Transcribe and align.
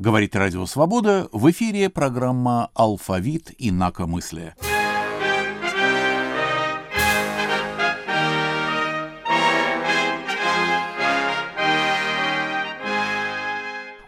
Говорит 0.00 0.34
Радио 0.34 0.64
Свобода, 0.64 1.28
в 1.30 1.50
эфире 1.50 1.90
программа 1.90 2.70
«Алфавит 2.72 3.50
инакомыслия». 3.58 4.56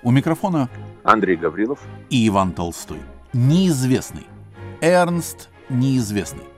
У 0.02 0.10
микрофона 0.10 0.70
Андрей 1.04 1.36
Гаврилов 1.36 1.80
и 2.09 2.27
Иван 2.27 2.53
Толстой. 2.53 3.03
Неизвестный. 3.35 4.27
Эрнст 4.81 5.51
Неизвестный. 5.69 6.51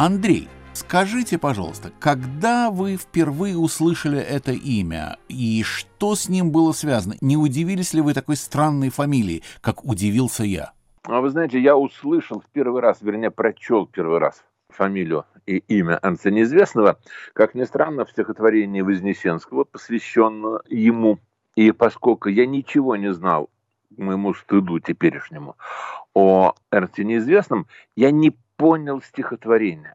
Андрей, 0.00 0.48
скажите, 0.74 1.38
пожалуйста, 1.38 1.90
когда 1.98 2.70
вы 2.70 2.96
впервые 2.96 3.58
услышали 3.58 4.20
это 4.20 4.52
имя 4.52 5.18
и 5.28 5.64
что 5.64 6.14
с 6.14 6.28
ним 6.28 6.52
было 6.52 6.70
связано? 6.70 7.16
Не 7.20 7.36
удивились 7.36 7.94
ли 7.94 8.00
вы 8.00 8.14
такой 8.14 8.36
странной 8.36 8.90
фамилии, 8.90 9.42
как 9.60 9.84
удивился 9.84 10.44
я? 10.44 10.70
А 11.02 11.20
вы 11.20 11.30
знаете, 11.30 11.58
я 11.60 11.76
услышал 11.76 12.40
в 12.40 12.44
первый 12.52 12.80
раз, 12.80 12.98
вернее, 13.02 13.32
прочел 13.32 13.86
первый 13.86 14.18
раз 14.18 14.44
фамилию 14.68 15.24
и 15.46 15.56
имя 15.66 15.98
Анца 16.00 16.30
Неизвестного, 16.30 17.00
как 17.32 17.56
ни 17.56 17.64
странно, 17.64 18.04
в 18.04 18.10
стихотворении 18.10 18.82
Вознесенского, 18.82 19.64
посвященное 19.64 20.60
ему. 20.68 21.18
И 21.56 21.72
поскольку 21.72 22.28
я 22.28 22.46
ничего 22.46 22.94
не 22.94 23.12
знал, 23.12 23.50
моему 23.96 24.32
стыду 24.34 24.78
теперешнему, 24.78 25.56
о 26.14 26.54
Эрнсте 26.70 27.02
Неизвестном, 27.02 27.66
я 27.96 28.12
не 28.12 28.36
понял 28.58 29.00
стихотворения. 29.00 29.94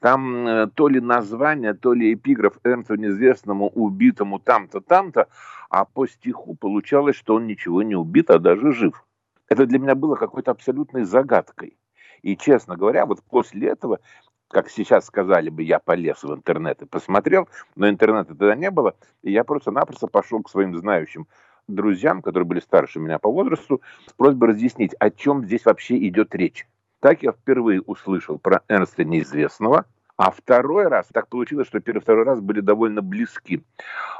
Там 0.00 0.46
э, 0.46 0.66
то 0.74 0.88
ли 0.88 1.00
название, 1.00 1.72
то 1.72 1.94
ли 1.94 2.12
эпиграф 2.12 2.58
Эрнсту 2.64 2.96
Неизвестному 2.96 3.68
убитому 3.68 4.38
там-то, 4.38 4.80
там-то, 4.80 5.28
а 5.70 5.84
по 5.84 6.06
стиху 6.06 6.54
получалось, 6.54 7.16
что 7.16 7.36
он 7.36 7.46
ничего 7.46 7.82
не 7.82 7.94
убит, 7.94 8.30
а 8.30 8.38
даже 8.38 8.72
жив. 8.72 9.04
Это 9.48 9.66
для 9.66 9.78
меня 9.78 9.94
было 9.94 10.16
какой-то 10.16 10.50
абсолютной 10.50 11.04
загадкой. 11.04 11.78
И, 12.22 12.36
честно 12.36 12.76
говоря, 12.76 13.06
вот 13.06 13.22
после 13.22 13.68
этого, 13.68 14.00
как 14.48 14.68
сейчас 14.68 15.06
сказали 15.06 15.48
бы, 15.48 15.62
я 15.62 15.78
полез 15.78 16.22
в 16.24 16.34
интернет 16.34 16.82
и 16.82 16.86
посмотрел, 16.86 17.48
но 17.76 17.88
интернета 17.88 18.34
тогда 18.34 18.56
не 18.56 18.70
было, 18.70 18.96
и 19.22 19.30
я 19.32 19.44
просто-напросто 19.44 20.08
пошел 20.08 20.42
к 20.42 20.50
своим 20.50 20.76
знающим 20.76 21.28
друзьям, 21.68 22.22
которые 22.22 22.46
были 22.46 22.60
старше 22.60 22.98
меня 22.98 23.18
по 23.18 23.30
возрасту, 23.30 23.80
с 24.08 24.12
просьбой 24.12 24.50
разъяснить, 24.50 24.94
о 24.98 25.10
чем 25.10 25.44
здесь 25.44 25.64
вообще 25.64 25.96
идет 26.08 26.34
речь. 26.34 26.66
Так 27.02 27.24
я 27.24 27.32
впервые 27.32 27.80
услышал 27.80 28.38
про 28.38 28.62
Эрнста 28.68 29.02
Неизвестного, 29.02 29.86
а 30.16 30.30
второй 30.30 30.86
раз, 30.86 31.08
так 31.12 31.26
получилось, 31.26 31.66
что 31.66 31.80
первый 31.80 31.98
и 31.98 32.02
второй 32.02 32.24
раз 32.24 32.38
были 32.38 32.60
довольно 32.60 33.02
близки. 33.02 33.64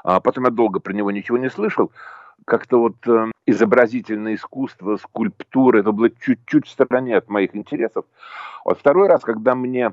А 0.02 0.18
потом 0.18 0.46
я 0.46 0.50
долго 0.50 0.80
про 0.80 0.92
него 0.92 1.12
ничего 1.12 1.38
не 1.38 1.48
слышал. 1.48 1.92
Как-то 2.44 2.80
вот 2.80 2.96
э, 3.06 3.30
изобразительное 3.46 4.34
искусство, 4.34 4.96
скульптура, 4.96 5.78
это 5.78 5.92
было 5.92 6.10
чуть-чуть 6.10 6.66
в 6.66 6.70
стороне 6.70 7.16
от 7.16 7.28
моих 7.28 7.54
интересов. 7.54 8.04
Вот 8.64 8.80
второй 8.80 9.06
раз, 9.06 9.22
когда 9.22 9.54
мне 9.54 9.92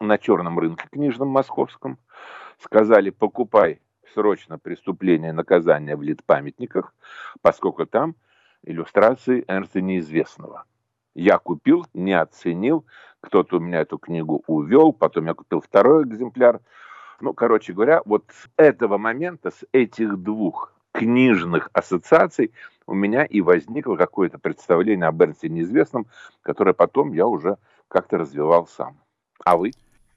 на 0.00 0.16
черном 0.16 0.58
рынке 0.58 0.86
книжном 0.90 1.28
московском 1.28 1.98
сказали, 2.58 3.10
покупай 3.10 3.82
срочно 4.14 4.58
преступление 4.58 5.28
и 5.28 5.34
наказание 5.34 5.94
в 5.94 6.00
литпамятниках, 6.00 6.94
поскольку 7.42 7.84
там 7.84 8.14
иллюстрации 8.62 9.44
Эрнста 9.46 9.82
Неизвестного. 9.82 10.64
Я 11.14 11.38
купил, 11.38 11.86
не 11.92 12.12
оценил, 12.12 12.84
кто-то 13.20 13.56
у 13.56 13.60
меня 13.60 13.80
эту 13.80 13.98
книгу 13.98 14.42
увел, 14.46 14.92
потом 14.92 15.26
я 15.26 15.34
купил 15.34 15.60
второй 15.60 16.04
экземпляр. 16.04 16.60
Ну, 17.20 17.34
короче 17.34 17.72
говоря, 17.72 18.00
вот 18.04 18.24
с 18.28 18.48
этого 18.56 18.96
момента, 18.96 19.50
с 19.50 19.66
этих 19.72 20.16
двух 20.18 20.72
книжных 20.92 21.68
ассоциаций 21.72 22.52
у 22.86 22.94
меня 22.94 23.24
и 23.24 23.40
возникло 23.40 23.96
какое-то 23.96 24.38
представление 24.38 25.06
об 25.06 25.20
Эрнсте 25.22 25.48
неизвестном, 25.48 26.06
которое 26.42 26.72
потом 26.72 27.12
я 27.12 27.26
уже 27.26 27.56
как-то 27.88 28.18
развивал 28.18 28.66
сам. 28.66 28.98
А 29.44 29.56
вы? 29.56 29.72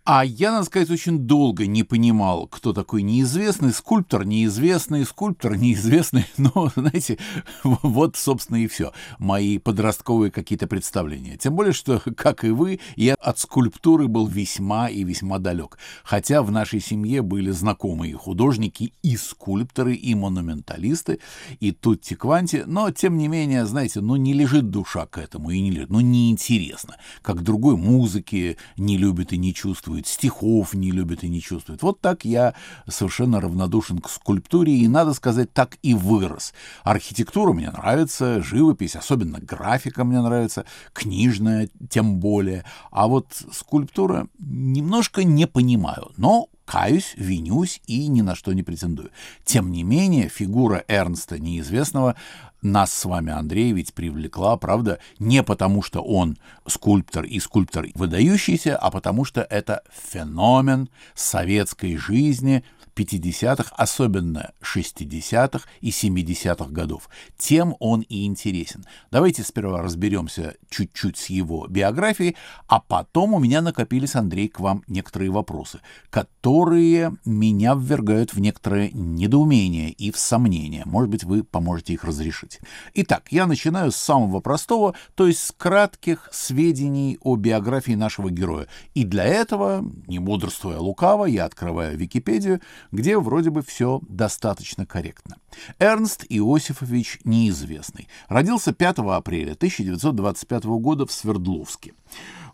А 0.05 0.25
я, 0.25 0.51
надо 0.51 0.65
сказать, 0.65 0.89
очень 0.89 1.19
долго 1.19 1.65
не 1.65 1.83
понимал, 1.83 2.47
кто 2.47 2.73
такой 2.73 3.03
неизвестный, 3.03 3.71
скульптор 3.71 4.25
неизвестный, 4.25 5.05
скульптор 5.05 5.55
неизвестный. 5.57 6.25
Но, 6.35 6.69
знаете, 6.75 7.17
вот, 7.63 8.17
собственно, 8.17 8.57
и 8.57 8.67
все. 8.67 8.91
Мои 9.17 9.59
подростковые 9.59 10.29
какие-то 10.29 10.67
представления. 10.67 11.37
Тем 11.37 11.55
более, 11.55 11.71
что, 11.71 12.01
как 12.17 12.43
и 12.43 12.49
вы, 12.49 12.81
я 12.97 13.15
от 13.15 13.39
скульптуры 13.39 14.09
был 14.09 14.27
весьма 14.27 14.89
и 14.89 15.05
весьма 15.05 15.39
далек. 15.39 15.77
Хотя 16.03 16.43
в 16.43 16.51
нашей 16.51 16.81
семье 16.81 17.21
были 17.21 17.51
знакомые 17.51 18.17
художники 18.17 18.91
и 19.03 19.15
скульпторы, 19.15 19.95
и 19.95 20.15
монументалисты, 20.15 21.19
и 21.61 21.71
тутти 21.71 22.15
кванти. 22.15 22.63
Но, 22.65 22.91
тем 22.91 23.17
не 23.17 23.29
менее, 23.29 23.65
знаете, 23.65 24.01
ну 24.01 24.17
не 24.17 24.33
лежит 24.33 24.69
душа 24.69 25.05
к 25.05 25.17
этому, 25.17 25.51
и 25.51 25.61
не 25.61 25.71
лежит. 25.71 25.89
Ну, 25.91 26.01
неинтересно. 26.01 26.97
Как 27.21 27.41
другой 27.41 27.77
музыки 27.77 28.57
не 28.75 28.97
любит 28.97 29.31
и 29.31 29.37
не 29.37 29.53
чувствует 29.53 29.92
чувствует, 29.93 30.07
стихов 30.07 30.73
не 30.73 30.91
любит 30.91 31.23
и 31.23 31.29
не 31.29 31.41
чувствует. 31.41 31.81
Вот 31.83 32.01
так 32.01 32.25
я 32.25 32.53
совершенно 32.87 33.39
равнодушен 33.39 33.99
к 33.99 34.09
скульптуре 34.09 34.73
и, 34.73 34.87
надо 34.87 35.13
сказать, 35.13 35.53
так 35.53 35.77
и 35.83 35.93
вырос. 35.93 36.53
Архитектура 36.83 37.53
мне 37.53 37.69
нравится, 37.69 38.41
живопись, 38.41 38.95
особенно 38.95 39.39
графика 39.39 40.03
мне 40.03 40.21
нравится, 40.21 40.65
книжная 40.93 41.69
тем 41.89 42.19
более. 42.19 42.63
А 42.91 43.07
вот 43.07 43.27
скульптура 43.51 44.27
немножко 44.39 45.23
не 45.23 45.47
понимаю, 45.47 46.11
но 46.17 46.47
каюсь, 46.65 47.13
винюсь 47.17 47.81
и 47.87 48.07
ни 48.07 48.21
на 48.21 48.35
что 48.35 48.53
не 48.53 48.63
претендую. 48.63 49.11
Тем 49.45 49.71
не 49.71 49.83
менее, 49.83 50.29
фигура 50.29 50.83
Эрнста 50.87 51.37
Неизвестного 51.39 52.15
нас 52.63 52.93
с 52.93 53.05
вами, 53.05 53.31
Андрей, 53.31 53.71
ведь 53.71 53.93
привлекла, 53.93 54.57
правда, 54.57 54.99
не 55.19 55.43
потому, 55.43 55.81
что 55.81 56.01
он 56.01 56.37
скульптор 56.67 57.25
и 57.25 57.39
скульптор 57.39 57.87
выдающийся, 57.95 58.77
а 58.77 58.91
потому 58.91 59.25
что 59.25 59.41
это 59.41 59.83
феномен 59.91 60.89
советской 61.15 61.97
жизни– 61.97 62.63
50-х, 62.95 63.73
особенно 63.75 64.51
60-х 64.61 65.67
и 65.81 65.89
70-х 65.89 66.71
годов. 66.71 67.09
Тем 67.37 67.75
он 67.79 68.01
и 68.01 68.25
интересен. 68.25 68.85
Давайте 69.11 69.43
сперва 69.43 69.81
разберемся 69.81 70.55
чуть-чуть 70.69 71.17
с 71.17 71.27
его 71.27 71.67
биографией, 71.67 72.35
а 72.67 72.79
потом 72.79 73.33
у 73.33 73.39
меня 73.39 73.61
накопились, 73.61 74.15
Андрей, 74.15 74.49
к 74.49 74.59
вам 74.59 74.83
некоторые 74.87 75.31
вопросы, 75.31 75.79
которые 76.09 77.15
меня 77.25 77.75
ввергают 77.75 78.33
в 78.33 78.39
некоторое 78.39 78.89
недоумение 78.91 79.91
и 79.91 80.11
в 80.11 80.17
сомнение. 80.17 80.83
Может 80.85 81.09
быть, 81.09 81.23
вы 81.23 81.43
поможете 81.43 81.93
их 81.93 82.03
разрешить. 82.03 82.59
Итак, 82.93 83.27
я 83.31 83.47
начинаю 83.47 83.91
с 83.91 83.95
самого 83.95 84.39
простого, 84.39 84.95
то 85.15 85.27
есть 85.27 85.39
с 85.39 85.51
кратких 85.51 86.29
сведений 86.31 87.17
о 87.21 87.35
биографии 87.35 87.93
нашего 87.93 88.29
героя. 88.29 88.67
И 88.93 89.03
для 89.03 89.23
этого, 89.23 89.83
не 90.07 90.19
мудрствуя 90.19 90.77
лукаво, 90.77 91.25
я 91.25 91.45
открываю 91.45 91.97
Википедию, 91.97 92.61
где 92.93 93.17
вроде 93.17 93.49
бы 93.49 93.63
все 93.63 93.99
достаточно 94.07 94.85
корректно. 94.85 95.37
Эрнст 95.79 96.25
Иосифович 96.29 97.19
Неизвестный. 97.23 98.07
Родился 98.27 98.71
5 98.71 98.99
апреля 98.99 99.53
1925 99.53 100.63
года 100.65 101.07
в 101.07 101.11
Свердловске. 101.11 101.95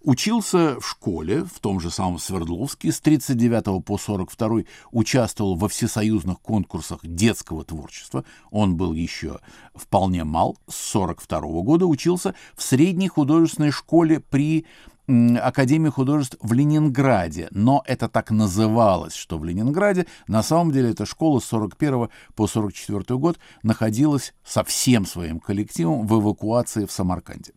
Учился 0.02 0.80
в 0.80 0.88
школе, 0.88 1.44
в 1.44 1.60
том 1.60 1.82
же 1.82 1.92
самом 1.92 2.20
Свердловске, 2.20 2.94
с 2.94 3.02
39 3.02 3.84
по 3.84 3.98
42 3.98 4.62
участвовал 4.92 5.56
во 5.56 5.68
всесоюзных 5.68 6.40
конкурсах 6.40 7.00
детского 7.04 7.66
творчества. 7.66 8.24
Он 8.50 8.78
был 8.78 8.94
еще 8.94 9.42
вполне 9.76 10.24
мал. 10.24 10.58
С 10.70 10.76
42 10.92 11.42
года 11.64 11.86
учился 11.86 12.34
в 12.56 12.64
средней 12.64 13.10
художественной 13.10 13.72
школе 13.72 14.22
при 14.22 14.66
Академии 15.10 15.90
художеств 15.90 16.38
в 16.40 16.54
Ленинграде, 16.54 17.48
но 17.52 17.84
это 17.88 18.08
так 18.08 18.30
называлось, 18.30 19.16
что 19.16 19.40
в 19.40 19.44
Ленинграде, 19.44 20.06
на 20.28 20.44
самом 20.44 20.72
деле 20.72 20.92
эта 20.92 21.06
школа 21.08 21.40
с 21.40 21.46
41 21.46 22.10
по 22.36 22.48
44 22.48 23.18
год 23.18 23.40
находилась 23.64 24.34
со 24.44 24.64
всем 24.64 25.08
своим 25.08 25.40
коллективом 25.40 26.06
в 26.06 26.20
эвакуации 26.20 26.86
в 26.86 26.92
Самарканде. 26.92 27.54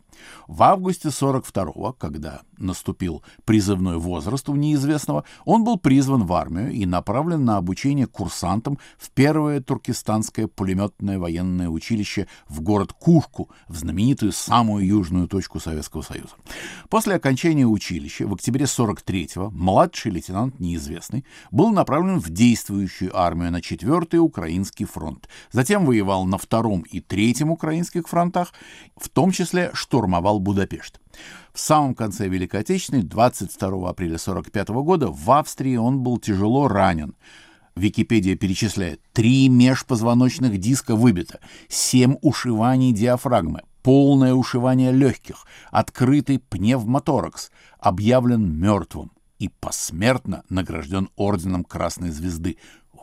В 0.46 0.62
августе 0.62 1.08
42-го, 1.08 1.92
когда 1.92 2.42
наступил 2.58 3.22
призывной 3.44 3.98
возраст 3.98 4.48
у 4.48 4.54
неизвестного, 4.54 5.24
он 5.44 5.64
был 5.64 5.78
призван 5.78 6.24
в 6.24 6.32
армию 6.32 6.70
и 6.72 6.86
направлен 6.86 7.44
на 7.44 7.56
обучение 7.56 8.06
курсантам 8.06 8.78
в 8.98 9.10
первое 9.10 9.60
туркестанское 9.60 10.46
пулеметное 10.46 11.19
военное 11.19 11.69
училище 11.69 12.28
в 12.48 12.60
город 12.60 12.92
Кушку, 12.92 13.50
в 13.69 13.76
знаменитую 13.76 14.32
самую 14.32 14.86
южную 14.86 15.28
точку 15.28 15.60
Советского 15.60 16.02
Союза. 16.02 16.34
После 16.88 17.14
окончания 17.14 17.66
училища 17.66 18.26
в 18.26 18.34
октябре 18.34 18.66
43-го 18.66 19.50
младший 19.50 20.12
лейтенант 20.12 20.60
неизвестный 20.60 21.24
был 21.50 21.70
направлен 21.70 22.20
в 22.20 22.30
действующую 22.30 23.16
армию 23.19 23.50
на 23.50 23.58
4-й 23.58 24.19
Украинский 24.19 24.86
фронт. 24.86 25.28
Затем 25.50 25.84
воевал 25.86 26.24
на 26.24 26.38
втором 26.38 26.82
и 26.82 27.00
третьем 27.00 27.50
украинских 27.50 28.08
фронтах, 28.08 28.52
в 28.96 29.08
том 29.08 29.30
числе 29.30 29.70
штурм 29.72 30.12
штурмовал 30.12 30.41
Будапешт. 30.41 31.00
В 31.53 31.61
самом 31.61 31.94
конце 31.94 32.29
Великой 32.29 32.61
Отечественной, 32.61 33.03
22 33.03 33.88
апреля 33.88 34.17
1945 34.17 34.69
года, 34.85 35.09
в 35.09 35.31
Австрии 35.31 35.76
он 35.76 36.03
был 36.03 36.19
тяжело 36.19 36.69
ранен. 36.69 37.14
Википедия 37.75 38.37
перечисляет 38.37 39.00
три 39.12 39.49
межпозвоночных 39.49 40.59
диска 40.59 40.94
выбито, 40.94 41.41
семь 41.69 42.17
ушиваний 42.20 42.93
диафрагмы, 42.93 43.62
полное 43.82 44.35
ушивание 44.35 44.93
легких, 44.93 45.47
открытый 45.70 46.38
пневмоторакс, 46.38 47.50
объявлен 47.79 48.61
мертвым 48.61 49.12
и 49.38 49.49
посмертно 49.49 50.44
награжден 50.50 51.08
орденом 51.17 51.65
Красной 51.65 52.11
Звезды. 52.11 52.58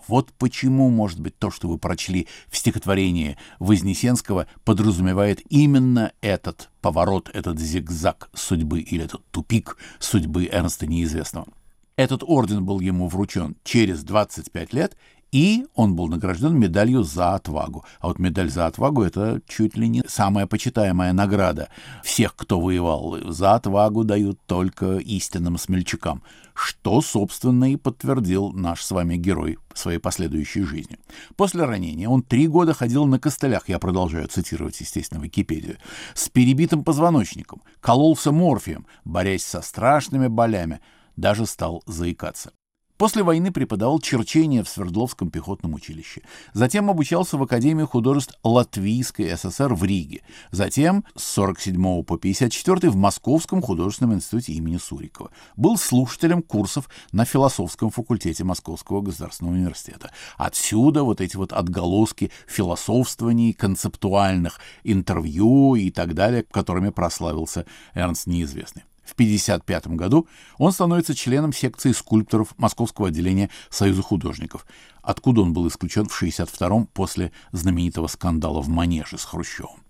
Вот 0.08 0.32
почему, 0.34 0.90
может 0.90 1.20
быть, 1.20 1.38
то, 1.38 1.52
что 1.52 1.68
вы 1.68 1.78
прочли 1.78 2.28
в 2.48 2.58
стихотворении 2.58 3.38
Вознесенского, 3.60 4.48
подразумевает 4.64 5.42
именно 5.50 6.12
этот 6.22 6.70
поворот, 6.82 7.30
этот 7.34 7.60
зигзаг 7.60 8.30
судьбы 8.34 8.82
или 8.82 9.06
этот 9.06 9.26
тупик 9.32 9.78
судьбы 10.00 10.48
Эрнста 10.52 10.88
Неизвестного. 10.88 11.48
Этот 11.96 12.24
орден 12.26 12.64
был 12.64 12.80
ему 12.80 13.10
вручен 13.10 13.58
через 13.66 14.04
25 14.04 14.74
лет, 14.74 14.96
и 15.32 15.66
он 15.76 15.96
был 15.96 16.08
награжден 16.08 16.58
медалью 16.58 17.04
за 17.04 17.36
отвагу. 17.36 17.86
А 18.00 18.08
вот 18.08 18.20
медаль 18.20 18.50
за 18.50 18.66
отвагу— 18.66 19.04
это 19.04 19.42
чуть 19.48 19.78
ли 19.78 19.88
не 19.88 20.04
самая 20.08 20.48
почитаемая 20.48 21.14
награда 21.14 21.70
всех, 22.04 22.36
кто 22.36 22.60
воевал. 22.60 23.18
За 23.32 23.56
отвагу 23.56 24.04
дают 24.04 24.40
только 24.46 24.98
истинным 24.98 25.58
смельчакам, 25.58 26.24
что, 26.54 27.02
собственно, 27.02 27.72
и 27.72 27.78
подтвердил 27.78 28.52
наш 28.52 28.84
с 28.84 28.92
вами 28.92 29.18
герой 29.18 29.60
в 29.74 29.80
своей 29.80 30.00
последующей 30.00 30.64
жизни. 30.64 30.98
После 31.36 31.64
ранения 31.64 32.10
он 32.10 32.24
три 32.24 32.48
года 32.48 32.74
ходил 32.74 33.06
на 33.06 33.20
костылях, 33.20 33.70
я 33.70 33.80
продолжаю 33.80 34.28
цитировать, 34.28 34.80
естественно, 34.82 35.22
Википедию, 35.22 35.78
с 36.16 36.28
перебитым 36.30 36.84
позвоночником, 36.84 37.62
кололся 37.80 38.32
морфием, 38.32 38.88
борясь 39.06 39.44
со 39.44 39.62
страшными 39.62 40.28
болями, 40.28 40.82
даже 41.16 41.46
стал 41.46 41.84
заикаться. 41.86 42.52
После 43.00 43.24
войны 43.24 43.50
преподавал 43.54 44.02
черчение 44.02 44.62
в 44.62 44.68
Свердловском 44.68 45.32
пехотном 45.32 45.74
училище. 45.74 46.22
Затем 46.52 46.90
обучался 46.90 47.38
в 47.38 47.44
Академии 47.44 47.86
художеств 47.86 48.38
Латвийской 48.44 49.38
ССР 49.38 49.74
в 49.74 49.86
Риге. 49.86 50.22
Затем 50.52 51.06
с 51.16 51.24
47 51.24 52.04
по 52.04 52.18
54 52.18 52.90
в 52.90 52.98
Московском 52.98 53.62
художественном 53.62 54.16
институте 54.16 54.52
имени 54.52 54.76
Сурикова. 54.76 55.32
Был 55.56 55.78
слушателем 55.78 56.44
курсов 56.44 56.90
на 57.14 57.24
философском 57.24 57.90
факультете 57.90 58.44
Московского 58.44 59.00
государственного 59.00 59.56
университета. 59.56 60.12
Отсюда 60.38 61.04
вот 61.04 61.22
эти 61.22 61.38
вот 61.38 61.54
отголоски 61.54 62.32
философствований, 62.48 63.54
концептуальных 63.54 64.60
интервью 64.84 65.76
и 65.76 65.90
так 65.90 66.16
далее, 66.16 66.44
которыми 66.52 66.90
прославился 66.90 67.66
Эрнст 67.94 68.28
Неизвестный. 68.28 68.84
В 69.10 69.14
1955 69.14 69.88
году 69.96 70.28
он 70.60 70.72
становится 70.72 71.16
членом 71.16 71.52
секции 71.52 71.94
скульпторов 71.94 72.54
Московского 72.58 73.08
отделения 73.08 73.50
Союза 73.72 74.04
художников, 74.04 74.68
откуда 75.02 75.42
он 75.42 75.52
был 75.52 75.68
исключен 75.68 76.04
в 76.08 76.16
1962 76.16 76.86
после 76.94 77.32
знаменитого 77.52 78.06
скандала 78.06 78.62
в 78.62 78.68
Манеже 78.70 79.18
с 79.18 79.26
Хрущевым. 79.26 79.84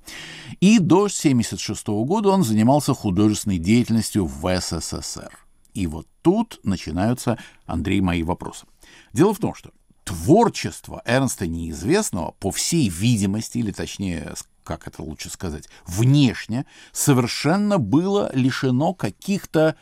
И 0.61 0.79
до 0.79 1.05
1976 1.05 1.87
года 1.87 2.29
он 2.29 2.43
занимался 2.43 2.93
художественной 2.93 3.57
деятельностью 3.57 4.25
в 4.25 4.59
СССР. 4.61 5.37
И 5.73 5.85
вот 5.85 6.07
тут 6.21 6.61
начинаются, 6.63 7.37
Андрей, 7.65 7.99
мои 7.99 8.23
вопросы. 8.23 8.67
Дело 9.11 9.33
в 9.33 9.39
том, 9.39 9.53
что 9.53 9.71
творчество 10.09 11.03
Эрнста 11.05 11.45
Неизвестного, 11.45 12.31
по 12.39 12.49
всей 12.49 12.89
видимости, 12.89 13.59
или 13.59 13.71
точнее 13.71 14.33
как 14.63 14.87
это 14.87 15.03
лучше 15.03 15.29
сказать, 15.29 15.67
внешне 15.85 16.65
совершенно 16.91 17.77
было 17.77 18.31
лишено 18.35 18.93
каких-то 18.95 19.75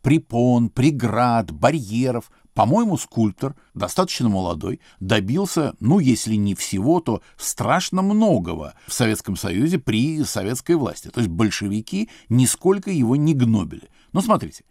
препон, 0.00 0.70
преград, 0.70 1.50
барьеров. 1.50 2.30
По-моему, 2.54 2.96
скульптор, 2.96 3.56
достаточно 3.74 4.28
молодой, 4.28 4.80
добился, 5.00 5.74
ну, 5.80 5.98
если 5.98 6.34
не 6.34 6.54
всего, 6.54 7.00
то 7.00 7.20
страшно 7.36 8.00
многого 8.00 8.74
в 8.86 8.92
Советском 8.92 9.36
Союзе 9.36 9.78
при 9.78 10.22
советской 10.24 10.76
власти. 10.76 11.08
То 11.08 11.20
есть 11.20 11.30
большевики 11.30 12.10
нисколько 12.28 12.90
его 12.90 13.16
не 13.16 13.34
гнобили. 13.34 13.88
Но 14.12 14.20
смотрите, 14.20 14.64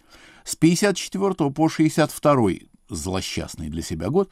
с 0.44 0.56
54 0.56 1.52
по 1.52 1.70
62 1.70 2.50
злосчастный 2.90 3.70
для 3.70 3.82
себя 3.82 4.10
год 4.10 4.30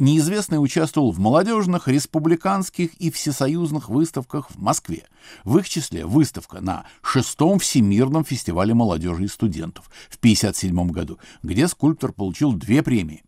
Неизвестный 0.00 0.56
участвовал 0.56 1.12
в 1.12 1.18
молодежных, 1.18 1.86
республиканских 1.86 2.94
и 2.94 3.10
всесоюзных 3.10 3.90
выставках 3.90 4.50
в 4.50 4.58
Москве. 4.58 5.04
В 5.44 5.58
их 5.58 5.68
числе 5.68 6.06
выставка 6.06 6.62
на 6.62 6.86
шестом 7.02 7.58
Всемирном 7.58 8.24
фестивале 8.24 8.72
молодежи 8.72 9.24
и 9.24 9.28
студентов 9.28 9.90
в 10.08 10.16
1957 10.16 10.90
году, 10.90 11.18
где 11.42 11.68
скульптор 11.68 12.12
получил 12.12 12.54
две 12.54 12.82
премии. 12.82 13.22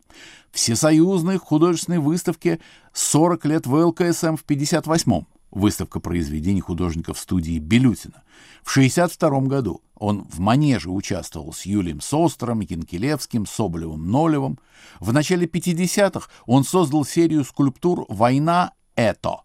Всесоюзной 0.51 1.37
художественной 1.37 1.99
выставке 1.99 2.59
«40 2.95 3.49
лет 3.49 3.67
ВЛКСМ» 3.67 4.37
в 4.37 4.43
1958 4.45 5.25
выставка 5.53 6.01
произведений 6.01 6.61
художников 6.61 7.19
студии 7.19 7.59
Белютина. 7.59 8.23
В 8.63 8.71
1962 8.73 9.41
году 9.43 9.83
он 9.95 10.27
в 10.29 10.41
«Манеже» 10.41 10.91
участвовал 10.91 11.53
с 11.53 11.63
Юлием 11.63 12.01
Состером, 12.01 12.61
Янкелевским, 12.61 13.47
Соболевым, 13.47 14.11
Нолевым. 14.11 14.59
В 14.99 15.13
начале 15.13 15.47
50-х 15.47 16.29
он 16.47 16.65
создал 16.65 17.05
серию 17.05 17.45
скульптур 17.45 18.07
«Война— 18.09 18.73
это». 18.97 19.43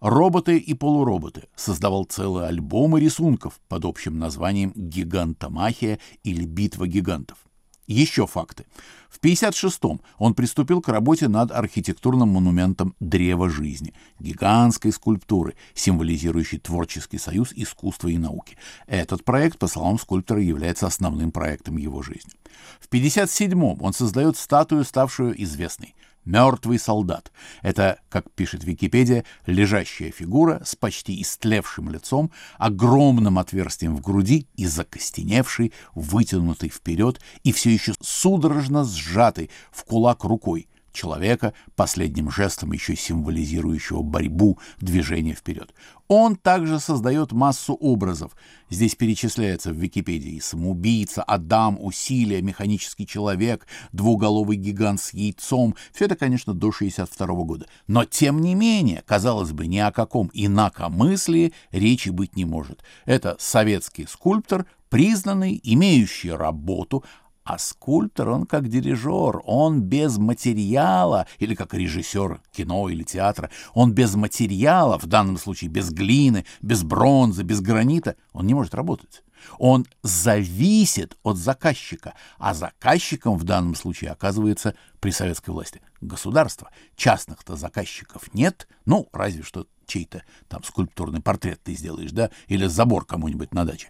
Роботы 0.00 0.58
и 0.58 0.74
полуроботы. 0.74 1.48
Создавал 1.56 2.04
целые 2.04 2.48
альбомы 2.48 3.00
рисунков 3.00 3.60
под 3.68 3.84
общим 3.84 4.18
названием 4.18 4.72
«Гигантомахия» 4.74 5.98
или 6.24 6.44
«Битва 6.44 6.86
гигантов». 6.86 7.38
Еще 7.86 8.26
факты. 8.26 8.66
В 9.12 9.20
1956-м 9.20 10.00
он 10.16 10.34
приступил 10.34 10.80
к 10.80 10.88
работе 10.88 11.28
над 11.28 11.52
архитектурным 11.52 12.30
монументом 12.30 12.94
«Древо 12.98 13.50
жизни»— 13.50 13.92
гигантской 14.20 14.90
скульптуры, 14.90 15.54
символизирующей 15.74 16.58
творческий 16.58 17.18
союз 17.18 17.52
искусства 17.54 18.08
и 18.08 18.16
науки. 18.16 18.56
Этот 18.86 19.22
проект, 19.22 19.58
по 19.58 19.66
словам 19.66 19.98
скульптора, 19.98 20.40
является 20.40 20.86
основным 20.86 21.30
проектом 21.30 21.76
его 21.76 22.02
жизни. 22.02 22.32
В 22.80 22.88
1957-м 22.90 23.82
он 23.82 23.92
создает 23.92 24.38
статую, 24.38 24.84
ставшую 24.84 25.40
известной 25.42 25.94
Мертвый 26.24 26.78
солдат. 26.78 27.32
Это, 27.62 27.98
как 28.08 28.30
пишет 28.30 28.64
Википедия, 28.64 29.24
лежащая 29.46 30.10
фигура 30.12 30.62
с 30.64 30.76
почти 30.76 31.20
истлевшим 31.20 31.90
лицом, 31.90 32.30
огромным 32.58 33.38
отверстием 33.38 33.96
в 33.96 34.00
груди 34.00 34.46
и 34.54 34.66
закостеневшей, 34.66 35.72
вытянутой 35.94 36.68
вперед 36.68 37.20
и 37.42 37.52
все 37.52 37.70
еще 37.70 37.94
судорожно 38.00 38.84
сжатой 38.84 39.50
в 39.72 39.84
кулак 39.84 40.24
рукой, 40.24 40.68
человека, 40.92 41.54
последним 41.74 42.30
жестом 42.30 42.72
еще 42.72 42.96
символизирующего 42.96 44.02
борьбу, 44.02 44.58
движение 44.80 45.34
вперед. 45.34 45.74
Он 46.08 46.36
также 46.36 46.78
создает 46.78 47.32
массу 47.32 47.74
образов. 47.74 48.36
Здесь 48.68 48.94
перечисляется 48.94 49.72
в 49.72 49.76
Википедии 49.76 50.40
самоубийца, 50.40 51.22
Адам, 51.22 51.78
усилие, 51.80 52.42
механический 52.42 53.06
человек, 53.06 53.66
двуголовый 53.92 54.56
гигант 54.58 55.00
с 55.00 55.14
яйцом. 55.14 55.74
Все 55.94 56.04
это, 56.04 56.16
конечно, 56.16 56.52
до 56.52 56.70
62 56.70 57.26
года. 57.44 57.66
Но, 57.86 58.04
тем 58.04 58.40
не 58.42 58.54
менее, 58.54 59.02
казалось 59.06 59.52
бы, 59.52 59.66
ни 59.66 59.78
о 59.78 59.90
каком 59.90 60.30
инакомыслии 60.34 61.54
речи 61.70 62.10
быть 62.10 62.36
не 62.36 62.44
может. 62.44 62.82
Это 63.06 63.36
советский 63.38 64.06
скульптор, 64.06 64.66
признанный, 64.92 65.58
имеющий 65.62 66.32
работу, 66.32 67.02
а 67.44 67.58
скульптор, 67.58 68.30
он 68.30 68.46
как 68.46 68.68
дирижер, 68.68 69.40
он 69.44 69.80
без 69.82 70.18
материала, 70.18 71.26
или 71.38 71.54
как 71.54 71.74
режиссер 71.74 72.40
кино 72.52 72.88
или 72.88 73.02
театра, 73.02 73.50
он 73.74 73.92
без 73.92 74.14
материала, 74.14 74.98
в 74.98 75.06
данном 75.06 75.38
случае 75.38 75.70
без 75.70 75.90
глины, 75.90 76.44
без 76.60 76.82
бронзы, 76.82 77.42
без 77.42 77.60
гранита, 77.60 78.16
он 78.32 78.46
не 78.46 78.54
может 78.54 78.74
работать. 78.74 79.22
Он 79.58 79.86
зависит 80.02 81.16
от 81.22 81.36
заказчика, 81.36 82.14
а 82.38 82.54
заказчиком 82.54 83.36
в 83.36 83.44
данном 83.44 83.74
случае 83.74 84.10
оказывается 84.10 84.76
при 85.00 85.10
советской 85.10 85.50
власти 85.50 85.80
государство. 86.00 86.70
Частных-то 86.96 87.56
заказчиков 87.56 88.32
нет, 88.34 88.68
ну, 88.84 89.08
разве 89.12 89.42
что 89.42 89.66
чей-то 89.86 90.22
там 90.48 90.62
скульптурный 90.62 91.20
портрет 91.20 91.60
ты 91.62 91.74
сделаешь, 91.74 92.12
да, 92.12 92.30
или 92.46 92.66
забор 92.66 93.04
кому-нибудь 93.04 93.52
на 93.52 93.64
даче. 93.64 93.88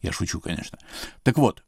Я 0.00 0.12
шучу, 0.12 0.40
конечно. 0.40 0.78
Так 1.22 1.38
вот, 1.38 1.64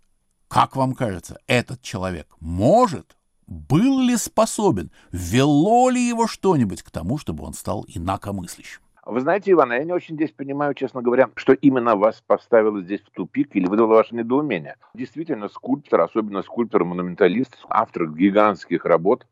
как 0.49 0.77
вам 0.77 0.95
кажется, 0.95 1.39
этот 1.47 1.83
человек 1.83 2.27
может, 2.41 3.17
был 3.47 4.01
ли 4.01 4.17
способен, 4.17 4.91
вело 5.13 5.91
ли 5.91 6.01
его 6.01 6.27
что-нибудь 6.27 6.83
к 6.83 6.91
тому, 6.91 7.19
чтобы 7.19 7.45
он 7.45 7.55
стал 7.55 7.85
инакомыслящим? 7.89 8.81
Вы 9.05 9.21
знаете, 9.21 9.53
Иван, 9.53 9.73
я 9.73 9.85
не 9.85 9.93
очень 9.93 10.17
здесь 10.17 10.33
понимаю, 10.33 10.75
честно 10.75 11.01
говоря, 11.01 11.31
что 11.37 11.53
именно 11.53 11.95
вас 11.95 12.21
поставило 12.27 12.83
здесь 12.83 13.01
в 13.03 13.11
тупик 13.11 13.55
или 13.55 13.67
вызвало 13.67 13.95
ваше 13.95 14.17
недоумение. 14.17 14.77
Действительно, 14.95 15.49
скульптор, 15.49 16.01
особенно 16.01 16.43
скульптор-монументалист, 16.43 17.57
автор 17.69 18.09
гигантских 18.09 18.85
работ, 18.85 19.25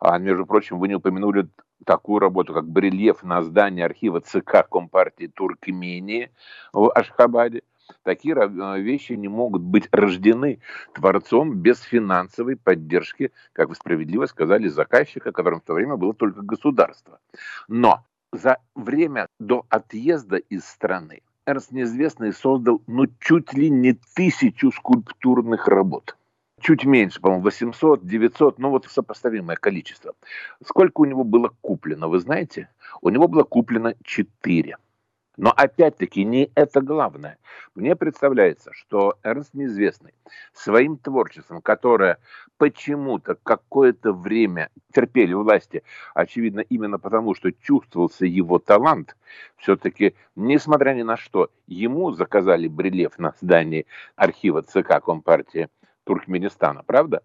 а, 0.00 0.18
между 0.18 0.46
прочим, 0.46 0.78
вы 0.78 0.88
не 0.88 0.94
упомянули 0.94 1.48
такую 1.84 2.18
работу, 2.18 2.54
как 2.54 2.66
барельеф 2.66 3.22
на 3.22 3.42
здании 3.42 3.82
архива 3.82 4.20
ЦК 4.20 4.66
Компартии 4.70 5.26
Туркмении 5.26 6.30
в 6.72 6.90
Ашхабаде– 6.90 7.62
такие 8.02 8.34
э, 8.34 8.80
вещи 8.80 9.12
не 9.12 9.28
могут 9.28 9.62
быть 9.62 9.88
рождены 9.92 10.60
творцом 10.94 11.54
без 11.54 11.80
финансовой 11.80 12.56
поддержки, 12.56 13.32
как 13.52 13.68
вы 13.68 13.74
справедливо 13.74 14.26
сказали, 14.26 14.68
заказчика, 14.68 15.32
которым 15.32 15.60
в 15.60 15.64
то 15.64 15.74
время 15.74 15.96
было 15.96 16.14
только 16.14 16.42
государство. 16.42 17.18
Но 17.68 18.04
за 18.32 18.58
время 18.74 19.28
до 19.38 19.64
отъезда 19.68 20.36
из 20.36 20.64
страны 20.64 21.22
Эрнст 21.46 21.72
Неизвестный 21.72 22.32
создал 22.32 22.82
ну 22.86 23.06
чуть 23.20 23.52
ли 23.52 23.68
не 23.68 23.98
тысячу 24.14 24.70
скульптурных 24.72 25.68
работ. 25.68 26.16
Чуть 26.60 26.86
меньше, 26.86 27.20
по-моему, 27.20 27.42
800, 27.44 28.06
900, 28.06 28.58
ну 28.58 28.70
вот 28.70 28.86
сопоставимое 28.86 29.56
количество. 29.56 30.14
Сколько 30.64 31.02
у 31.02 31.04
него 31.04 31.22
было 31.22 31.50
куплено, 31.60 32.08
вы 32.08 32.20
знаете? 32.20 32.70
У 33.02 33.10
него 33.10 33.28
было 33.28 33.42
куплено 33.42 33.94
4. 34.02 34.76
Но 35.36 35.50
опять-таки 35.50 36.24
не 36.24 36.50
это 36.54 36.80
главное. 36.80 37.38
Мне 37.74 37.96
представляется, 37.96 38.70
что 38.72 39.18
Эрнст 39.24 39.52
Неизвестный 39.54 40.14
своим 40.52 40.96
творчеством, 40.96 41.60
которое 41.60 42.18
почему-то 42.56 43.34
какое-то 43.42 44.12
время 44.12 44.70
терпели 44.92 45.32
власти, 45.32 45.82
очевидно, 46.14 46.60
именно 46.60 46.98
потому, 46.98 47.34
что 47.34 47.50
чувствовался 47.52 48.26
его 48.26 48.58
талант, 48.60 49.16
все-таки, 49.56 50.14
несмотря 50.36 50.94
ни 50.94 51.02
на 51.02 51.16
что, 51.16 51.50
ему 51.66 52.12
заказали 52.12 52.68
брелев 52.68 53.18
на 53.18 53.34
здании 53.40 53.86
архива 54.14 54.62
ЦК 54.62 55.02
Компартии 55.04 55.68
Туркменистана, 56.04 56.84
правда? 56.84 57.22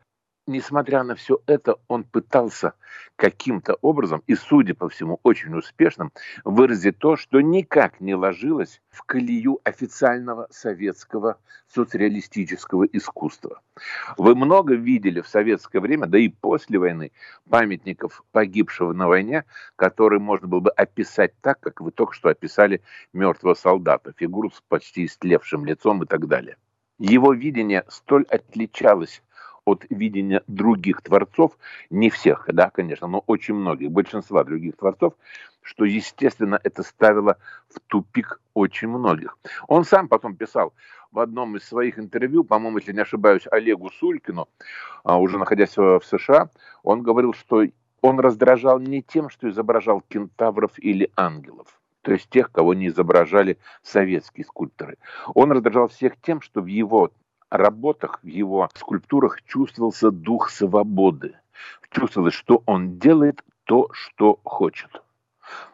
Несмотря 0.49 1.03
на 1.03 1.15
все 1.15 1.39
это, 1.45 1.77
он 1.87 2.03
пытался 2.03 2.73
каким-то 3.15 3.75
образом, 3.81 4.23
и, 4.27 4.35
судя 4.35 4.73
по 4.73 4.89
всему, 4.89 5.19
очень 5.23 5.55
успешным, 5.55 6.11
выразить 6.43 6.97
то, 6.97 7.15
что 7.15 7.39
никак 7.39 8.01
не 8.01 8.15
ложилось 8.15 8.81
в 8.89 9.03
колею 9.03 9.59
официального 9.63 10.47
советского 10.49 11.37
соцреалистического 11.67 12.85
искусства. 12.85 13.61
Вы 14.17 14.35
много 14.35 14.73
видели 14.73 15.21
в 15.21 15.27
советское 15.27 15.79
время, 15.79 16.07
да 16.07 16.17
и 16.17 16.27
после 16.27 16.79
войны, 16.79 17.11
памятников 17.49 18.23
погибшего 18.31 18.93
на 18.93 19.07
войне, 19.07 19.45
которые 19.75 20.19
можно 20.19 20.47
было 20.47 20.59
бы 20.61 20.71
описать 20.71 21.33
так, 21.41 21.59
как 21.59 21.81
вы 21.81 21.91
только 21.91 22.13
что 22.13 22.29
описали 22.29 22.81
мертвого 23.13 23.53
солдата, 23.53 24.13
фигуру 24.17 24.49
с 24.49 24.61
почти 24.67 25.05
истлевшим 25.05 25.65
лицом 25.65 26.03
и 26.03 26.07
так 26.07 26.27
далее. 26.27 26.57
Его 26.99 27.31
видение 27.33 27.85
столь 27.87 28.25
отличалось 28.29 29.21
от 29.65 29.85
видения 29.89 30.43
других 30.47 31.01
творцов, 31.01 31.57
не 31.89 32.09
всех, 32.09 32.45
да, 32.47 32.69
конечно, 32.69 33.07
но 33.07 33.23
очень 33.27 33.55
многих, 33.55 33.91
большинства 33.91 34.43
других 34.43 34.77
творцов, 34.77 35.13
что, 35.61 35.85
естественно, 35.85 36.59
это 36.63 36.83
ставило 36.83 37.37
в 37.69 37.79
тупик 37.87 38.41
очень 38.53 38.87
многих. 38.87 39.37
Он 39.67 39.83
сам 39.83 40.07
потом 40.07 40.35
писал 40.35 40.73
в 41.11 41.19
одном 41.19 41.55
из 41.57 41.63
своих 41.63 41.99
интервью, 41.99 42.43
по-моему, 42.43 42.77
если 42.77 42.93
не 42.93 43.01
ошибаюсь, 43.01 43.47
Олегу 43.49 43.89
Сулькину, 43.89 44.47
а, 45.03 45.19
уже 45.19 45.37
находясь 45.37 45.75
в 45.77 46.01
США, 46.03 46.49
он 46.83 47.01
говорил, 47.01 47.33
что 47.33 47.63
он 48.01 48.19
раздражал 48.19 48.79
не 48.79 49.01
тем, 49.01 49.29
что 49.29 49.49
изображал 49.49 50.01
кентавров 50.01 50.71
или 50.77 51.11
ангелов, 51.15 51.79
то 52.01 52.13
есть 52.13 52.29
тех, 52.29 52.51
кого 52.51 52.73
не 52.73 52.87
изображали 52.87 53.57
советские 53.81 54.45
скульпторы. 54.45 54.97
Он 55.33 55.51
раздражал 55.51 55.87
всех 55.87 56.13
тем, 56.21 56.41
что 56.41 56.61
в 56.61 56.67
его 56.67 57.11
работах, 57.49 58.19
в 58.23 58.27
его 58.27 58.69
скульптурах 58.75 59.41
чувствовался 59.43 60.11
дух 60.11 60.49
свободы. 60.49 61.35
Чувствовалось, 61.91 62.33
что 62.33 62.63
он 62.65 62.99
делает 62.99 63.43
то, 63.63 63.89
что 63.93 64.39
хочет. 64.43 65.01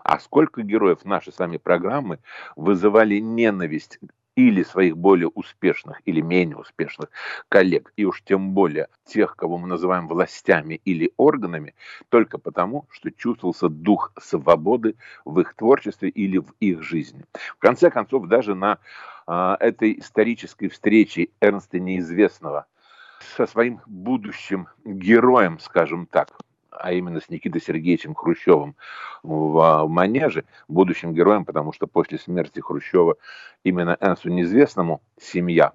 А 0.04 0.20
сколько 0.20 0.62
героев 0.62 1.04
нашей 1.04 1.34
с 1.34 1.40
вами 1.40 1.58
программы 1.58 2.20
вызывали 2.56 3.20
ненависть 3.20 4.00
или 4.36 4.64
своих 4.64 4.98
более 4.98 5.30
успешных 5.30 6.02
или 6.06 6.22
менее 6.22 6.58
успешных 6.58 7.10
коллег, 7.50 7.92
и 7.96 8.06
уж 8.06 8.22
тем 8.24 8.52
более 8.52 8.90
тех, 9.06 9.36
кого 9.36 9.58
мы 9.58 9.68
называем 9.68 10.08
властями 10.08 10.82
или 10.84 11.14
органами, 11.18 11.74
только 12.10 12.38
потому, 12.38 12.86
что 12.92 13.12
чувствовался 13.12 13.70
дух 13.70 14.12
свободы 14.20 14.96
в 15.24 15.40
их 15.40 15.54
творчестве 15.56 16.10
или 16.10 16.38
в 16.38 16.54
их 16.60 16.84
жизни. 16.84 17.24
В 17.58 17.60
конце 17.60 17.90
концов, 17.90 18.28
даже 18.28 18.56
на 18.56 18.80
этой 19.28 20.00
исторической 20.00 20.68
встречи 20.68 21.32
Эрнста 21.42 21.80
Неизвестного 21.80 22.66
со 23.36 23.48
своим 23.48 23.82
будущим 23.88 24.68
героем, 24.84 25.60
скажем 25.60 26.06
так, 26.06 26.30
а 26.70 26.92
именно 26.92 27.20
с 27.20 27.30
Никитой 27.30 27.62
Сергеевичем 27.62 28.14
Хрущевым 28.14 28.76
в, 29.24 29.86
в 29.86 29.88
Манеже, 29.88 30.46
будущим 30.68 31.14
героем, 31.14 31.46
потому 31.46 31.74
что 31.74 31.88
после 31.88 32.20
смерти 32.20 32.60
Хрущева 32.60 33.16
именно 33.64 33.98
Энсу 34.02 34.30
Неизвестному 34.30 35.02
семья 35.20 35.72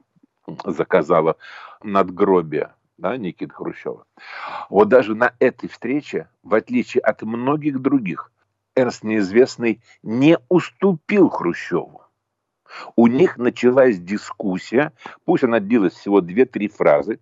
заказала 0.65 1.37
надгробие 1.83 2.73
да, 2.99 3.17
Никиты 3.17 3.53
Хрущева. 3.53 4.05
Вот 4.69 4.89
даже 4.89 5.15
на 5.15 5.33
этой 5.39 5.69
встрече, 5.69 6.29
в 6.43 6.55
отличие 6.55 7.01
от 7.01 7.23
многих 7.23 7.81
других, 7.81 8.31
Эрнст 8.77 9.03
Неизвестный 9.03 9.83
не 10.03 10.39
уступил 10.49 11.29
Хрущеву. 11.29 12.00
У 12.97 13.07
них 13.07 13.37
началась 13.37 13.99
дискуссия, 13.99 14.93
пусть 15.25 15.45
она 15.45 15.61
длилась 15.61 15.95
всего 15.95 16.21
2-3 16.21 16.69
фразы, 16.69 17.21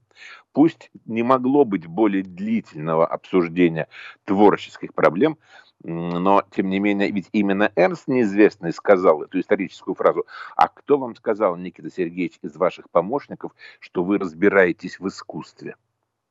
пусть 0.53 0.91
не 1.07 1.23
могло 1.23 1.65
быть 1.65 1.87
более 1.87 2.23
длительного 2.23 3.07
обсуждения 3.07 3.89
творческих 4.25 4.95
проблем, 4.95 5.39
но, 5.85 6.43
тем 6.51 6.71
не 6.71 6.81
менее, 6.81 7.11
ведь 7.13 7.29
именно 7.33 7.71
Эрнст 7.77 8.09
неизвестный 8.09 8.73
сказал 8.73 9.23
эту 9.23 9.39
историческую 9.39 9.95
фразу. 9.95 10.27
А 10.57 10.69
кто 10.69 10.99
вам 10.99 11.15
сказал, 11.15 11.57
Никита 11.57 11.91
Сергеевич, 11.91 12.39
из 12.43 12.57
ваших 12.57 12.91
помощников, 12.91 13.53
что 13.79 14.03
вы 14.03 14.19
разбираетесь 14.19 14.99
в 14.99 15.07
искусстве? 15.07 15.77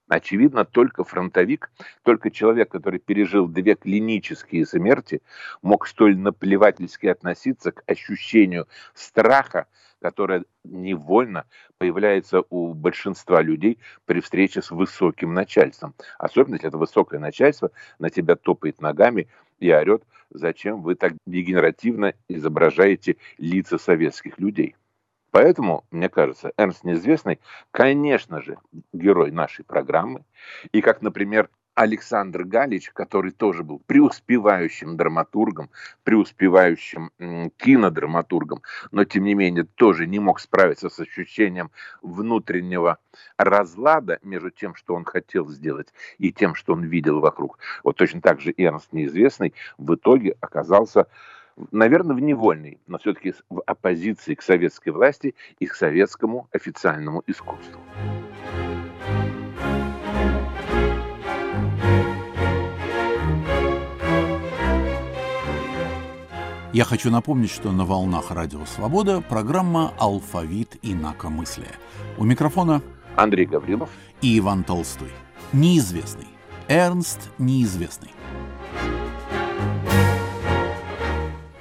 Очевидно, 0.07 0.63
только 0.63 1.03
фронтовик, 1.03 1.69
только 2.03 2.31
человек, 2.31 2.71
который 2.71 2.99
пережил 2.99 3.47
две 3.47 3.75
клинические 3.75 4.65
смерти, 4.65 5.21
мог 5.61 5.85
столь 5.85 6.17
наплевательски 6.17 7.07
относиться 7.07 7.73
к 7.73 7.83
ощущению 7.87 8.67
страха, 8.93 9.67
которое 9.99 10.45
невольно 10.63 11.45
появляется 11.77 12.43
у 12.49 12.73
большинства 12.73 13.41
людей 13.41 13.79
при 14.05 14.21
встрече 14.21 14.61
с 14.61 14.71
высоким 14.71 15.33
начальством. 15.33 15.93
Особенно, 16.17 16.55
если 16.55 16.69
это 16.69 16.77
высокое 16.77 17.19
начальство 17.19 17.71
на 17.99 18.09
тебя 18.09 18.37
топает 18.37 18.79
ногами 18.79 19.27
и 19.59 19.73
орет, 19.73 20.03
зачем 20.29 20.83
вы 20.83 20.95
так 20.95 21.13
дегенеративно 21.25 22.13
изображаете 22.29 23.17
лица 23.37 23.77
советских 23.77 24.39
людей. 24.39 24.75
Поэтому, 25.31 25.85
мне 25.91 26.09
кажется, 26.09 26.51
Эрнст 26.57 26.83
Неизвестный, 26.83 27.39
конечно 27.71 28.41
же, 28.41 28.57
герой 28.93 29.31
нашей 29.31 29.65
программы. 29.65 30.23
И 30.71 30.81
как, 30.81 31.01
например, 31.01 31.49
Александр 31.77 32.43
Галич, 32.43 32.89
который 32.89 33.31
тоже 33.31 33.63
был 33.63 33.83
преуспевающим 33.85 34.97
драматургом, 34.97 35.69
преуспевающим 36.03 37.11
кинодраматургом, 37.55 38.63
но 38.89 39.03
тем 39.03 39.25
не 39.25 39.35
менее 39.35 39.65
тоже 39.75 40.07
не 40.07 40.17
мог 40.17 40.39
справиться 40.39 40.89
с 40.89 40.99
ощущением 40.99 41.69
внутреннего 42.01 42.97
разлада 43.37 44.17
между 44.23 44.49
тем, 44.49 44.73
что 44.73 44.95
он 44.95 45.05
хотел 45.05 45.47
сделать, 45.49 45.93
и 46.17 46.33
тем, 46.33 46.55
что 46.55 46.73
он 46.73 46.83
видел 46.83 47.19
вокруг. 47.19 47.59
Вот 47.83 47.95
точно 47.95 48.21
так 48.21 48.41
же 48.41 48.51
Эрнст 48.57 48.91
Неизвестный 48.91 49.53
в 49.77 49.93
итоге 49.93 50.35
оказался 50.41 51.05
наверное, 51.71 52.15
в 52.15 52.19
невольной, 52.19 52.79
но 52.87 52.97
все-таки 52.97 53.33
в 53.49 53.61
оппозиции 53.65 54.35
к 54.35 54.41
советской 54.41 54.89
власти 54.89 55.35
и 55.59 55.65
к 55.65 55.73
советскому 55.73 56.47
официальному 56.51 57.23
искусству. 57.27 57.81
Я 66.73 66.83
хочу 66.83 67.09
напомнить, 67.09 67.49
что 67.49 67.71
на 67.71 67.85
волнах 67.85 68.29
Радио 68.29 68.63
Свобода 68.65 69.21
программа 69.21 69.93
«Алфавит 69.97 70.77
инакомыслия». 70.83 71.71
У 72.19 72.23
микрофона 72.23 72.83
Андрей 73.15 73.47
Гаврилов 73.47 73.89
и 74.21 74.37
Иван 74.37 74.63
Толстой. 74.63 75.09
Неизвестный. 75.53 76.27
Эрнст 76.67 77.31
Неизвестный. 77.39 78.11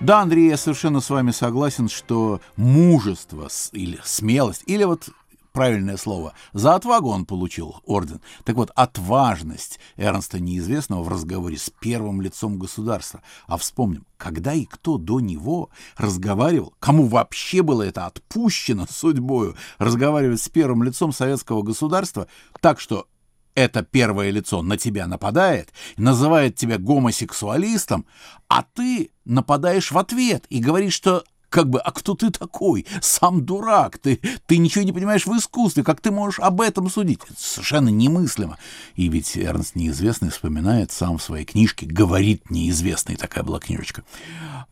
Да, 0.07 0.21
Андрей, 0.21 0.51
я 0.51 0.57
совершенно 0.57 1.01
с 1.01 1.11
вами 1.11 1.33
согласен, 1.33 1.89
что 1.89 2.41
мужество 2.55 3.49
или 3.73 3.99
смелость, 4.05 4.63
или 4.67 4.85
вот 4.85 5.09
правильное 5.53 5.97
слово. 5.97 6.33
За 6.53 6.77
отвагу 6.77 7.11
он 7.11 7.27
получил 7.27 7.81
орден. 7.85 8.21
Так 8.45 8.55
вот, 8.55 8.71
отважность 8.77 9.81
Эрнста 9.97 10.39
Неизвестного 10.39 11.03
в 11.03 11.09
разговоре 11.09 11.59
с 11.59 11.71
первым 11.81 12.21
лицом 12.21 12.57
государства. 12.57 13.21
А 13.49 13.57
вспомним, 13.57 14.07
когда 14.17 14.53
и 14.53 14.65
кто 14.65 14.97
до 14.97 15.19
него 15.19 15.71
разговаривал, 15.97 16.73
кому 16.79 17.07
вообще 17.07 17.63
было 17.63 17.83
это 17.83 18.07
отпущено 18.07 18.87
судьбою, 18.89 19.57
разговаривать 19.79 20.41
с 20.41 20.49
первым 20.49 20.85
лицом 20.85 21.11
советского 21.11 21.63
государства, 21.63 22.29
так 22.61 22.79
что 22.79 23.09
это 23.57 23.83
первое 23.83 24.31
лицо 24.31 24.63
на 24.63 24.77
тебя 24.77 25.09
нападает, 25.09 25.73
называет 25.97 26.55
тебя 26.55 26.79
гомосексуалистом, 26.79 28.07
а 28.49 28.63
ты 28.63 29.11
нападаешь 29.25 29.91
в 29.91 29.99
ответ 29.99 30.45
и 30.51 30.61
говоришь, 30.61 30.93
что 30.93 31.25
Как 31.49 31.71
бы, 31.71 31.79
а 31.79 31.91
кто 31.93 32.15
ты 32.15 32.31
такой? 32.31 32.87
Сам 33.01 33.45
дурак, 33.45 33.99
ты, 33.99 34.21
ты 34.47 34.59
ничего 34.59 34.85
не 34.85 34.93
понимаешь 34.93 35.27
в 35.27 35.37
искусстве, 35.37 35.85
как 35.85 36.01
ты 36.01 36.11
можешь 36.11 36.41
об 36.41 36.61
этом 36.61 36.91
судить? 36.91 37.21
Это 37.25 37.35
совершенно 37.39 37.89
немыслимо. 37.89 38.59
И 38.95 39.09
ведь 39.09 39.37
Эрнст 39.37 39.77
Неизвестный 39.77 40.31
вспоминает 40.31 40.93
сам 40.93 41.19
в 41.19 41.23
своей 41.23 41.45
книжке 41.45 41.87
«Говорит 41.87 42.51
неизвестный», 42.51 43.17
такая 43.17 43.45
была 43.45 43.61
книжечка, 43.61 44.03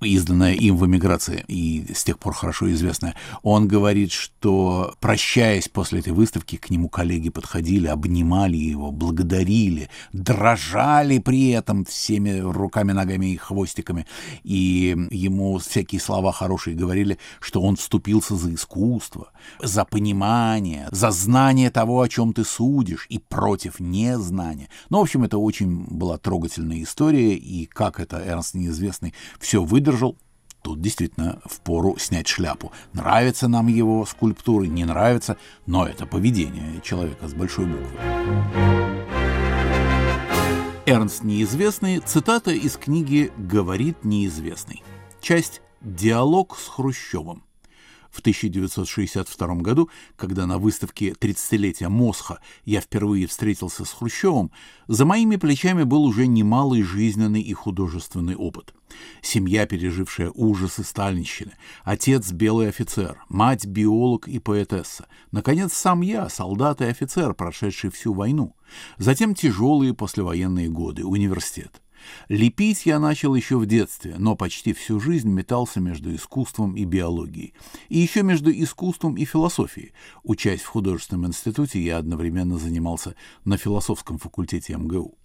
изданная 0.01 0.55
им 0.55 0.77
в 0.77 0.87
эмиграции 0.87 1.45
и 1.47 1.87
с 1.95 2.05
тех 2.05 2.19
пор 2.19 2.35
хорошо 2.35 2.71
известная. 2.73 3.15
Он 3.43 3.69
говорит, 3.69 4.13
что, 4.13 4.95
прощаясь 5.01 5.69
после 5.69 6.01
этой 6.01 6.13
выставки, 6.13 6.57
к 6.57 6.71
нему 6.71 6.89
коллеги 6.89 7.31
подходили, 7.31 7.87
обнимали 7.87 8.57
его, 8.57 8.91
благодарили, 8.91 9.91
дрожали 10.13 11.19
при 11.19 11.51
этом 11.51 11.85
всеми 11.85 12.39
руками, 12.39 12.93
ногами 12.93 13.33
и 13.33 13.37
хвостиками, 13.37 14.07
и 14.43 14.97
ему 15.11 15.59
всякие 15.59 16.01
слова 16.01 16.33
хорошие 16.33 16.64
хорошие 16.65 16.77
говорили, 16.77 17.19
что 17.41 17.61
он 17.61 17.77
вступился 17.77 18.37
за 18.37 18.55
искусство, 18.55 19.31
за 19.63 19.85
понимание, 19.85 20.89
за 20.91 21.11
знание 21.11 21.71
того, 21.71 22.01
о 22.01 22.09
чем 22.09 22.33
ты 22.33 22.45
судишь, 22.45 23.07
и 23.11 23.19
против 23.19 23.81
незнания. 23.81 24.69
Ну, 24.91 24.99
в 24.99 25.03
общем, 25.03 25.25
это 25.25 25.39
очень 25.39 25.85
была 25.85 26.19
трогательная 26.19 26.83
история, 26.83 27.35
и 27.35 27.67
как 27.67 28.01
это 28.01 28.17
Эрнст 28.17 28.55
Неизвестный 28.55 29.15
все 29.39 29.63
выдержал, 29.63 30.17
Тут 30.63 30.81
действительно 30.81 31.43
впору 31.45 31.99
снять 31.99 32.27
шляпу. 32.27 32.73
Нравится 32.95 33.49
нам 33.49 33.67
его 33.67 34.07
скульптуры, 34.07 34.67
не 34.67 34.87
нравится, 34.87 35.37
но 35.67 35.87
это 35.87 36.07
поведение 36.07 36.81
человека 36.83 37.29
с 37.29 37.35
большой 37.35 37.67
буквы. 37.67 37.99
Эрнст 40.87 41.23
Неизвестный, 41.23 41.99
цитата 41.99 42.51
из 42.51 42.79
книги 42.79 43.31
«Говорит 43.37 44.05
неизвестный». 44.05 44.83
Часть 45.21 45.61
Диалог 45.85 46.57
с 46.59 46.67
Хрущевым. 46.69 47.45
В 48.11 48.21
1962 48.21 49.55
году, 49.57 49.91
когда 50.17 50.47
на 50.47 50.57
выставке 50.57 51.11
30-летия 51.11 51.91
Мосха 51.91 52.39
я 52.65 52.81
впервые 52.81 53.27
встретился 53.27 53.85
с 53.85 53.93
Хрущевым, 53.93 54.51
за 54.87 55.05
моими 55.05 55.37
плечами 55.37 55.83
был 55.83 56.05
уже 56.05 56.27
немалый 56.27 56.83
жизненный 56.83 57.43
и 57.43 57.53
художественный 57.53 58.35
опыт. 58.35 58.73
Семья, 59.21 59.67
пережившая 59.67 60.31
ужасы 60.31 60.85
сталинщины, 60.85 61.53
отец 61.83 62.33
белый 62.33 62.71
офицер, 62.71 63.23
мать 63.29 63.67
биолог 63.67 64.27
и 64.27 64.39
поэтесса, 64.39 65.07
наконец 65.33 65.75
сам 65.75 66.01
я, 66.01 66.31
солдат 66.31 66.81
и 66.81 66.85
офицер, 66.85 67.35
прошедший 67.35 67.91
всю 67.91 68.15
войну, 68.15 68.57
затем 68.97 69.35
тяжелые 69.35 69.93
послевоенные 69.93 70.71
годы, 70.71 71.05
университет. 71.05 71.84
Лепить 72.29 72.87
я 72.87 72.99
начал 72.99 73.35
еще 73.35 73.59
в 73.59 73.67
детстве, 73.67 74.17
но 74.19 74.37
почти 74.37 74.73
всю 74.73 75.01
жизнь 75.01 75.31
метался 75.31 75.81
между 75.81 76.15
искусством 76.15 76.77
и 76.77 76.85
биологией. 76.85 77.55
И 77.89 77.99
еще 77.99 78.23
между 78.23 78.51
искусством 78.51 79.17
и 79.17 79.25
философией. 79.25 79.93
Учась 80.23 80.61
в 80.61 80.69
художественном 80.69 81.27
институте, 81.27 81.81
я 81.81 81.99
одновременно 81.99 82.59
занимался 82.59 83.15
на 83.45 83.57
философском 83.57 84.19
факультете 84.19 84.77
МГУ. 84.77 85.17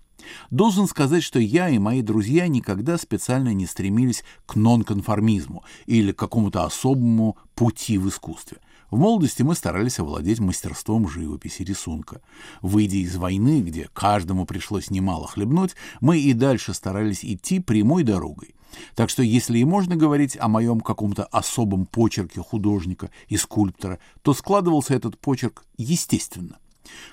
Должен 0.52 0.88
сказать, 0.88 1.24
что 1.24 1.40
я 1.40 1.70
и 1.70 1.78
мои 1.78 2.02
друзья 2.02 2.48
никогда 2.48 2.98
специально 2.98 3.54
не 3.54 3.66
стремились 3.66 4.24
к 4.46 4.56
нонконформизму 4.56 5.64
или 5.86 6.12
к 6.12 6.20
какому-то 6.20 6.66
особому 6.66 7.38
пути 7.56 7.98
в 7.98 8.10
искусстве. 8.10 8.58
В 8.92 8.98
молодости 8.98 9.44
мы 9.44 9.56
старались 9.56 10.00
овладеть 10.00 10.40
мастерством 10.40 11.08
живописи 11.08 11.62
рисунка. 11.62 12.22
Выйдя 12.62 12.98
из 12.98 13.16
войны, 13.16 13.62
где 13.62 13.88
каждому 13.94 14.46
пришлось 14.46 14.90
немало 14.90 15.28
хлебнуть, 15.28 15.76
мы 16.02 16.20
и 16.20 16.34
дальше 16.34 16.74
старались 16.74 17.24
идти 17.24 17.60
прямой 17.60 18.04
дорогой. 18.04 18.56
Так 18.96 19.10
что 19.10 19.24
если 19.24 19.60
и 19.60 19.64
можно 19.64 19.96
говорить 19.96 20.38
о 20.40 20.48
моем 20.48 20.80
каком-то 20.80 21.26
особом 21.26 21.86
почерке 21.86 22.42
художника 22.42 23.10
и 23.28 23.38
скульптора, 23.38 24.00
то 24.22 24.34
складывался 24.34 24.96
этот 24.96 25.20
почерк 25.20 25.66
естественно. 25.78 26.58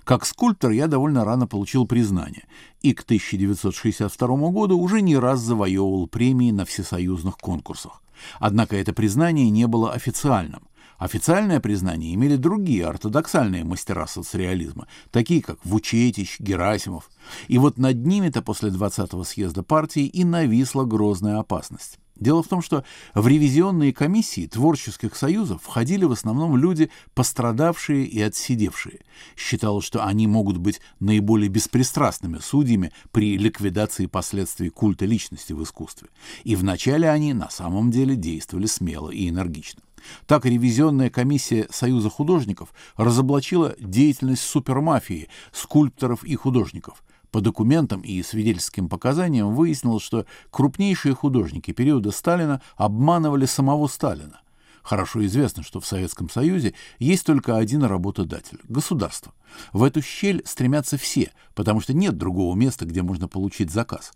Как 0.04 0.24
скульптор 0.24 0.70
я 0.70 0.86
довольно 0.86 1.24
рано 1.24 1.46
получил 1.46 1.86
признание, 1.86 2.46
и 2.80 2.94
к 2.94 3.02
1962 3.02 4.50
году 4.50 4.78
уже 4.78 5.02
не 5.02 5.16
раз 5.16 5.40
завоевывал 5.40 6.06
премии 6.06 6.50
на 6.50 6.64
всесоюзных 6.64 7.36
конкурсах. 7.36 8.02
Однако 8.38 8.76
это 8.76 8.94
признание 8.94 9.50
не 9.50 9.66
было 9.66 9.92
официальным. 9.92 10.62
Официальное 10.98 11.60
признание 11.60 12.14
имели 12.14 12.36
другие 12.36 12.86
ортодоксальные 12.86 13.64
мастера 13.64 14.06
соцреализма, 14.06 14.86
такие 15.10 15.42
как 15.42 15.64
Вучетич, 15.64 16.40
Герасимов. 16.40 17.10
И 17.48 17.58
вот 17.58 17.76
над 17.76 18.04
ними-то 18.04 18.42
после 18.42 18.70
20-го 18.70 19.24
съезда 19.24 19.62
партии 19.62 20.06
и 20.06 20.24
нависла 20.24 20.84
грозная 20.84 21.38
опасность. 21.38 21.98
Дело 22.18 22.42
в 22.42 22.48
том, 22.48 22.62
что 22.62 22.82
в 23.14 23.28
ревизионные 23.28 23.92
комиссии 23.92 24.46
творческих 24.46 25.14
союзов 25.14 25.62
входили 25.62 26.04
в 26.04 26.12
основном 26.12 26.56
люди, 26.56 26.90
пострадавшие 27.14 28.06
и 28.06 28.20
отсидевшие. 28.22 29.00
Считалось, 29.36 29.84
что 29.84 30.02
они 30.02 30.26
могут 30.26 30.56
быть 30.56 30.80
наиболее 30.98 31.50
беспристрастными 31.50 32.38
судьями 32.38 32.92
при 33.12 33.36
ликвидации 33.36 34.06
последствий 34.06 34.70
культа 34.70 35.04
личности 35.04 35.52
в 35.52 35.62
искусстве. 35.62 36.08
И 36.44 36.56
вначале 36.56 37.10
они 37.10 37.34
на 37.34 37.50
самом 37.50 37.90
деле 37.90 38.16
действовали 38.16 38.66
смело 38.66 39.10
и 39.10 39.28
энергично. 39.28 39.82
Так 40.26 40.44
ревизионная 40.44 41.10
комиссия 41.10 41.66
Союза 41.70 42.10
художников 42.10 42.72
разоблачила 42.96 43.74
деятельность 43.78 44.42
супермафии, 44.42 45.28
скульпторов 45.52 46.24
и 46.24 46.34
художников. 46.36 47.02
По 47.30 47.40
документам 47.40 48.00
и 48.00 48.22
свидетельским 48.22 48.88
показаниям 48.88 49.54
выяснилось, 49.54 50.02
что 50.02 50.26
крупнейшие 50.50 51.14
художники 51.14 51.72
периода 51.72 52.10
Сталина 52.10 52.62
обманывали 52.76 53.46
самого 53.46 53.88
Сталина. 53.88 54.40
Хорошо 54.86 55.26
известно, 55.26 55.64
что 55.64 55.80
в 55.80 55.86
Советском 55.86 56.30
Союзе 56.30 56.72
есть 57.00 57.26
только 57.26 57.56
один 57.56 57.82
работодатель– 57.82 58.60
государство. 58.68 59.34
В 59.72 59.82
эту 59.82 60.00
щель 60.00 60.42
стремятся 60.44 60.96
все, 60.96 61.32
потому 61.56 61.80
что 61.80 61.92
нет 61.92 62.16
другого 62.16 62.54
места, 62.54 62.86
где 62.86 63.02
можно 63.02 63.26
получить 63.26 63.72
заказ. 63.72 64.12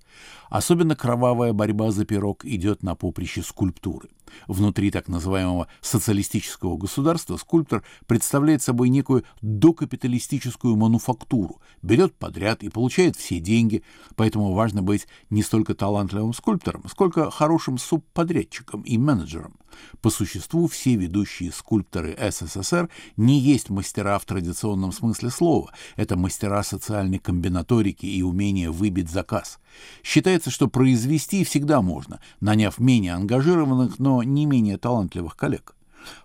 Особенно 0.49 0.95
кровавая 0.95 1.53
борьба 1.53 1.91
за 1.91 2.05
пирог 2.05 2.45
идет 2.45 2.85
на 2.85 2.95
поприще 2.95 3.43
скульптуры. 3.43 4.11
Внутри 4.47 4.91
так 4.91 5.09
называемого 5.09 5.69
социалистического 5.81 6.77
государства 6.77 7.37
скульптор 7.37 7.83
представляет 8.07 8.63
собой 8.63 8.89
некую 8.89 9.25
докапиталистическую 9.41 10.77
мануфактуру, 10.77 11.61
берет 11.83 12.15
подряд 12.15 12.63
и 12.63 12.69
получает 12.69 13.17
все 13.17 13.41
деньги, 13.41 13.83
поэтому 14.17 14.53
важно 14.53 14.83
быть 14.83 15.07
не 15.31 15.43
столько 15.43 15.75
талантливым 15.75 16.33
скульптором, 16.33 16.85
сколько 16.89 17.31
хорошим 17.31 17.79
субподрядчиком 17.79 18.83
и 18.83 18.99
менеджером. 18.99 19.57
По 20.01 20.11
существу 20.11 20.67
все 20.67 20.97
ведущие 20.97 21.53
скульпторы 21.53 22.17
СССР 22.19 22.89
не 23.17 23.39
есть 23.39 23.71
мастера 23.71 24.19
в 24.19 24.25
традиционном 24.25 24.93
смысле 24.93 25.31
слова, 25.31 25.73
это 25.97 26.17
мастера 26.17 26.63
социальной 26.63 27.19
комбинаторики 27.19 28.07
и 28.07 28.23
умения 28.23 28.71
выбить 28.71 29.11
заказ. 29.11 29.59
Считается, 30.03 30.51
что 30.51 30.69
произвести 30.69 31.45
всегда 31.45 31.81
можно, 31.83 32.21
наняв 32.41 32.79
менее 32.79 33.15
ангажированных, 33.15 33.99
но 33.99 34.20
не 34.23 34.47
менее 34.47 34.79
талантливых 34.79 35.37
коллег. 35.37 35.75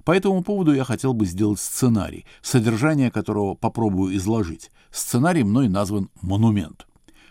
По 0.03 0.12
этому 0.12 0.43
поводу 0.43 0.73
я 0.73 0.84
хотел 0.84 1.13
бы 1.13 1.25
сделать 1.25 1.60
сценарий, 1.60 2.25
содержание 2.41 3.12
которого 3.12 3.55
попробую 3.55 4.15
изложить. 4.15 4.71
Сценарий 4.91 5.43
мной 5.43 5.67
назван 5.67 6.10
«Монумент». 6.21 6.88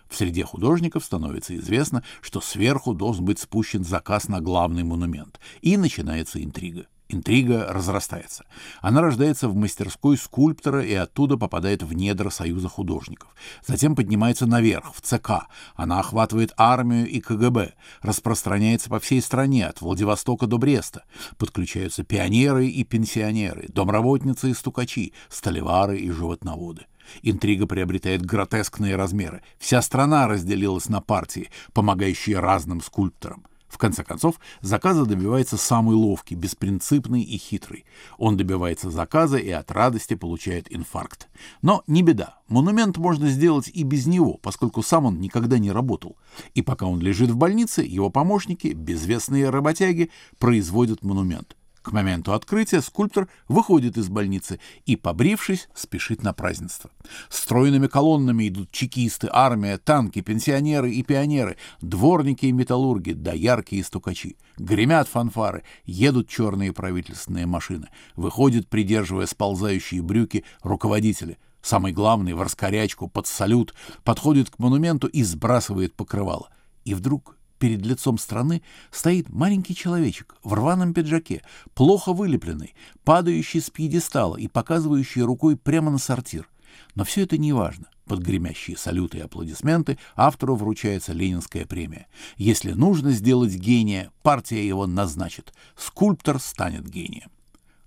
В 0.09 0.17
среде 0.17 0.45
художников 0.45 1.05
становится 1.05 1.57
известно, 1.57 2.05
что 2.21 2.41
сверху 2.41 2.95
должен 2.95 3.25
быть 3.25 3.39
спущен 3.39 3.85
заказ 3.85 4.29
на 4.29 4.41
главный 4.41 4.85
монумент, 4.85 5.41
и 5.61 5.77
начинается 5.77 6.43
интрига. 6.45 6.87
Интрига 7.09 7.67
разрастается. 7.69 8.47
Она 8.81 9.03
рождается 9.03 9.49
в 9.49 9.55
мастерской 9.55 10.17
скульптора 10.17 10.83
и 10.83 10.95
оттуда 10.95 11.37
попадает 11.37 11.83
в 11.83 11.93
недра 11.93 12.31
Союза 12.31 12.69
художников. 12.69 13.29
Затем 13.67 13.95
поднимается 13.95 14.47
наверх, 14.47 14.95
в 14.95 15.03
ЦК. 15.03 15.47
Она 15.75 16.01
охватывает 16.01 16.55
армию 16.57 17.07
и 17.07 17.21
КГБ, 17.21 17.75
распространяется 18.01 18.89
по 18.89 19.01
всей 19.01 19.21
стране, 19.21 19.67
от 19.67 19.83
Владивостока 19.83 20.47
до 20.47 20.57
Бреста. 20.57 21.05
Подключаются 21.37 22.05
пионеры 22.05 22.69
и 22.69 22.85
пенсионеры, 22.85 23.67
домработницы 23.69 24.51
и 24.51 24.55
стукачи, 24.55 25.13
столевары 25.29 25.99
и 25.99 26.11
животноводы. 26.11 26.87
Интрига 27.23 27.67
приобретает 27.67 28.25
гротескные 28.25 28.97
размеры. 28.97 29.43
Вся 29.59 29.83
страна 29.83 30.27
разделилась 30.27 30.89
на 30.89 31.03
партии, 31.03 31.51
помогающие 31.75 32.39
разным 32.39 32.81
скульпторам. 32.81 33.45
В 33.75 33.77
конце 33.77 34.05
концов, 34.05 34.37
заказа 34.61 35.05
добивается 35.05 35.57
самый 35.57 35.97
ловкий, 35.97 36.37
беспринципный 36.37 37.23
и 37.23 37.37
хитрый. 37.37 37.87
Он 38.19 38.37
добивается 38.37 38.89
заказа 38.89 39.37
и 39.37 39.51
от 39.51 39.73
радости 39.73 40.15
получает 40.15 40.73
инфаркт. 40.73 41.27
Но 41.61 41.83
не 41.89 42.05
беда, 42.05 42.39
монумент 42.47 42.99
можно 42.99 43.29
сделать 43.29 43.69
и 43.75 43.83
без 43.83 44.07
него, 44.07 44.35
поскольку 44.35 44.85
сам 44.85 45.07
он 45.07 45.21
никогда 45.21 45.59
не 45.59 45.73
работал. 45.73 46.17
И 46.55 46.63
пока 46.63 46.87
он 46.87 47.01
лежит 47.01 47.31
в 47.31 47.37
больнице, 47.37 47.83
его 47.83 48.11
помощники, 48.11 48.69
безвестные 48.69 49.51
работяги, 49.51 50.13
производят 50.39 51.03
монумент. 51.03 51.57
К 51.85 51.93
моменту 51.93 52.33
открытия 52.33 52.81
скульптор 52.81 53.29
выходит 53.47 53.99
из 53.99 54.09
больницы 54.09 54.59
и, 54.87 54.97
побрившись, 54.97 55.69
спешит 55.75 56.23
на 56.23 56.33
празднество. 56.33 56.91
Стройными 57.29 57.89
колоннами 57.89 58.49
идут 58.49 58.71
чекисты, 58.71 59.29
армия, 59.31 59.77
танки, 59.77 60.23
пенсионеры 60.23 60.91
и 60.91 61.03
пионеры, 61.03 61.59
дворники 61.83 62.47
и 62.47 62.53
металлурги, 62.53 63.13
да 63.13 63.35
яркие 63.35 63.85
стукачи. 63.85 64.39
Гремят 64.57 65.09
фанфары, 65.09 65.63
едут 65.85 66.27
черные 66.27 66.73
правительственные 66.73 67.45
машины. 67.45 67.89
Выходят, 68.17 68.67
придерживая 68.67 69.27
сползающие 69.27 70.01
брюки, 70.01 70.47
руководители. 70.63 71.37
Самый 71.61 71.93
главный, 71.93 72.33
в 72.33 72.41
раскорячку, 72.41 73.09
под 73.09 73.27
салют, 73.27 73.75
подходит 74.05 74.49
к 74.49 74.59
монументу 74.59 75.07
и 75.07 75.23
сбрасывает 75.23 75.95
покрывало. 75.95 76.49
И 76.87 76.95
вдруг 76.95 77.37
перед 77.65 77.87
лицом 77.87 78.19
страны 78.19 78.61
стоит 78.91 79.31
маленький 79.31 79.75
человечек 79.75 80.37
в 80.45 80.53
рваном 80.53 80.93
пиджаке, 80.93 81.41
плохо 81.73 82.13
вылепленный, 82.13 82.75
падающий 83.05 83.63
с 83.63 83.71
пьедестала 83.71 84.37
и 84.37 84.49
показывающий 84.49 85.23
рукой 85.23 85.57
прямо 85.57 85.91
на 85.91 85.97
сортир. 85.97 86.47
Но 86.95 87.05
все 87.05 87.23
это 87.23 87.39
не 87.39 87.55
важно. 87.55 87.87
Под 88.05 88.21
гремящие 88.21 88.77
салюты 88.77 89.17
и 89.17 89.21
аплодисменты 89.23 89.99
автору 90.15 90.57
вручается 90.57 91.15
Ленинская 91.15 91.65
премия. 91.65 92.07
Если 92.37 92.73
нужно 92.73 93.13
сделать 93.13 93.55
гения, 93.55 94.11
партия 94.23 94.69
его 94.69 94.87
назначит. 94.87 95.55
Скульптор 95.75 96.41
станет 96.41 96.87
гением. 96.87 97.31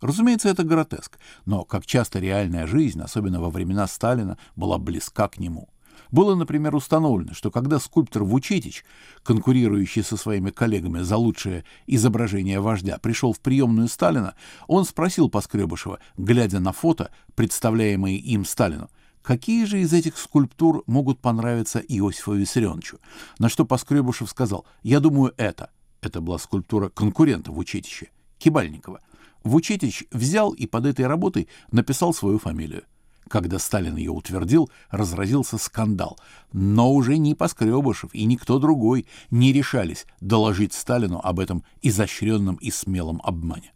Разумеется, 0.01 0.49
это 0.49 0.63
гротеск, 0.63 1.19
но, 1.45 1.65
как 1.65 1.85
часто 1.85 2.17
реальная 2.17 2.65
жизнь, 2.65 2.99
особенно 2.99 3.39
во 3.39 3.51
времена 3.51 3.85
Сталина, 3.85 4.39
была 4.55 4.79
близка 4.79 5.27
к 5.27 5.37
нему. 5.37 5.69
Было, 6.11 6.35
например, 6.35 6.75
установлено, 6.75 7.33
что 7.33 7.51
когда 7.51 7.79
скульптор 7.79 8.23
Вучетич, 8.23 8.83
конкурирующий 9.23 10.03
со 10.03 10.17
своими 10.17 10.49
коллегами 10.49 11.01
за 11.01 11.17
лучшее 11.17 11.63
изображение 11.85 12.59
вождя, 12.59 12.97
пришел 12.97 13.33
в 13.33 13.39
приемную 13.39 13.87
Сталина, 13.87 14.35
он 14.67 14.85
спросил 14.85 15.29
Поскребышева, 15.29 15.99
глядя 16.17 16.59
на 16.59 16.71
фото, 16.71 17.11
представляемые 17.35 18.17
им 18.17 18.45
Сталину, 18.45 18.89
какие 19.21 19.65
же 19.65 19.81
из 19.81 19.93
этих 19.93 20.17
скульптур 20.17 20.83
могут 20.87 21.19
понравиться 21.19 21.79
Иосифу 21.79 22.33
Виссарионовичу, 22.33 22.99
на 23.39 23.49
что 23.49 23.65
Поскребышев 23.65 24.29
сказал, 24.29 24.65
я 24.83 24.99
думаю, 24.99 25.33
это. 25.37 25.71
Это 26.01 26.21
была 26.21 26.37
скульптура 26.37 26.89
конкурента 26.89 27.51
Вучетича, 27.51 28.07
Кибальникова. 28.37 29.01
Вучетич 29.43 30.05
взял 30.11 30.51
и 30.51 30.65
под 30.65 30.85
этой 30.85 31.07
работой 31.07 31.47
написал 31.71 32.13
свою 32.13 32.39
фамилию. 32.39 32.83
Когда 33.29 33.59
Сталин 33.59 33.95
ее 33.97 34.11
утвердил, 34.11 34.69
разразился 34.89 35.57
скандал. 35.57 36.17
Но 36.53 36.93
уже 36.93 37.17
ни 37.17 37.33
Поскребышев 37.33 38.13
и 38.13 38.25
никто 38.25 38.59
другой 38.59 39.05
не 39.31 39.51
решались 39.51 40.05
доложить 40.21 40.73
Сталину 40.73 41.19
об 41.21 41.39
этом 41.39 41.63
изощренном 41.81 42.55
и 42.55 42.71
смелом 42.71 43.21
обмане. 43.23 43.73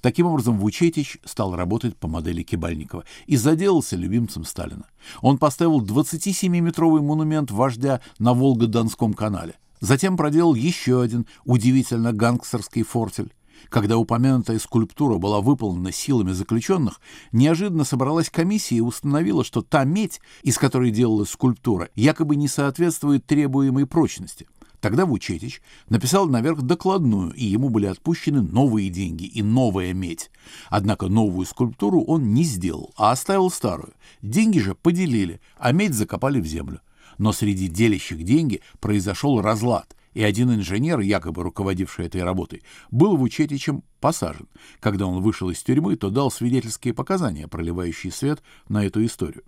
Таким 0.00 0.26
образом, 0.26 0.58
Вучетич 0.58 1.18
стал 1.24 1.54
работать 1.54 1.96
по 1.96 2.08
модели 2.08 2.42
Кибальникова 2.42 3.04
и 3.26 3.36
заделался 3.36 3.94
любимцем 3.96 4.44
Сталина. 4.44 4.86
Он 5.20 5.38
поставил 5.38 5.80
27-метровый 5.80 7.00
монумент 7.00 7.52
вождя 7.52 8.00
на 8.18 8.34
Волго-Донском 8.34 9.14
канале. 9.14 9.54
Затем 9.80 10.16
проделал 10.16 10.56
еще 10.56 11.00
один 11.00 11.26
удивительно 11.44 12.12
гангстерский 12.12 12.82
фортель. 12.82 13.32
Когда 13.68 13.98
упомянутая 13.98 14.58
скульптура 14.58 15.18
была 15.18 15.40
выполнена 15.40 15.92
силами 15.92 16.32
заключенных, 16.32 17.00
неожиданно 17.32 17.84
собралась 17.84 18.30
комиссия 18.30 18.76
и 18.76 18.80
установила, 18.80 19.44
что 19.44 19.62
та 19.62 19.84
медь, 19.84 20.20
из 20.42 20.58
которой 20.58 20.90
делалась 20.90 21.30
скульптура, 21.30 21.90
якобы 21.94 22.36
не 22.36 22.48
соответствует 22.48 23.26
требуемой 23.26 23.86
прочности. 23.86 24.46
Тогда 24.80 25.06
Вучетич 25.06 25.60
написал 25.88 26.28
наверх 26.28 26.62
докладную, 26.62 27.32
и 27.32 27.44
ему 27.44 27.68
были 27.68 27.86
отпущены 27.86 28.42
новые 28.42 28.90
деньги 28.90 29.24
и 29.24 29.42
новая 29.42 29.92
медь. 29.92 30.30
Однако 30.70 31.08
новую 31.08 31.46
скульптуру 31.46 32.02
он 32.02 32.32
не 32.32 32.44
сделал, 32.44 32.92
а 32.96 33.10
оставил 33.10 33.50
старую. 33.50 33.92
Деньги 34.22 34.60
же 34.60 34.74
поделили, 34.74 35.40
а 35.58 35.72
медь 35.72 35.94
закопали 35.94 36.40
в 36.40 36.46
землю. 36.46 36.80
Но 37.18 37.32
среди 37.32 37.66
делящих 37.66 38.22
деньги 38.22 38.60
произошел 38.78 39.40
разлад, 39.40 39.96
и 40.18 40.22
один 40.24 40.52
инженер, 40.52 40.98
якобы 40.98 41.44
руководивший 41.44 42.06
этой 42.06 42.24
работой, 42.24 42.64
был 42.90 43.16
Вучетичем 43.16 43.84
посажен. 44.00 44.48
Когда 44.80 45.06
он 45.06 45.22
вышел 45.22 45.48
из 45.48 45.62
тюрьмы, 45.62 45.94
то 45.94 46.10
дал 46.10 46.32
свидетельские 46.32 46.92
показания, 46.92 47.46
проливающие 47.46 48.10
свет 48.10 48.42
на 48.68 48.84
эту 48.84 49.06
историю. 49.06 49.44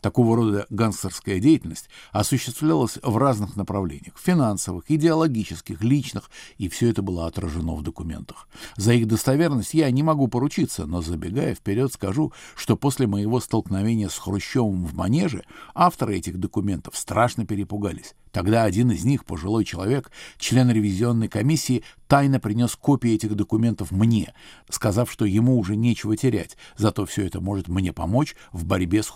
Такого 0.00 0.36
рода 0.36 0.66
гангстерская 0.70 1.40
деятельность 1.40 1.88
осуществлялась 2.12 2.98
в 3.02 3.16
разных 3.16 3.56
направлениях– 3.56 4.14
финансовых, 4.22 4.84
идеологических, 4.88 5.82
личных, 5.82 6.30
и 6.56 6.68
все 6.68 6.90
это 6.90 7.02
было 7.02 7.26
отражено 7.26 7.74
в 7.74 7.82
документах. 7.82 8.48
За 8.76 8.92
их 8.92 9.06
достоверность 9.06 9.74
я 9.74 9.90
не 9.90 10.02
могу 10.02 10.28
поручиться, 10.28 10.86
но 10.86 11.02
забегая 11.02 11.54
вперед 11.54 11.92
скажу, 11.92 12.32
что 12.56 12.76
после 12.76 13.06
моего 13.06 13.40
столкновения 13.40 14.08
с 14.08 14.18
Хрущевым 14.18 14.84
в 14.84 14.94
Манеже 14.94 15.44
авторы 15.74 16.16
этих 16.16 16.38
документов 16.38 16.96
страшно 16.96 17.46
перепугались. 17.46 18.14
Тогда 18.32 18.64
один 18.64 18.90
из 18.90 19.04
них, 19.04 19.24
пожилой 19.24 19.64
человек, 19.64 20.10
член 20.38 20.70
ревизионной 20.70 21.28
комиссии, 21.28 21.82
тайно 22.06 22.40
принес 22.40 22.76
копии 22.76 23.12
этих 23.12 23.34
документов 23.34 23.90
мне, 23.90 24.32
сказав, 24.68 25.10
что 25.10 25.24
ему 25.24 25.58
уже 25.58 25.76
нечего 25.76 26.16
терять, 26.16 26.56
зато 26.76 27.06
все 27.06 27.26
это 27.26 27.40
может 27.40 27.68
мне 27.68 27.92
помочь 27.92 28.36
в 28.52 28.64
борьбе 28.64 29.02
с 29.02 29.08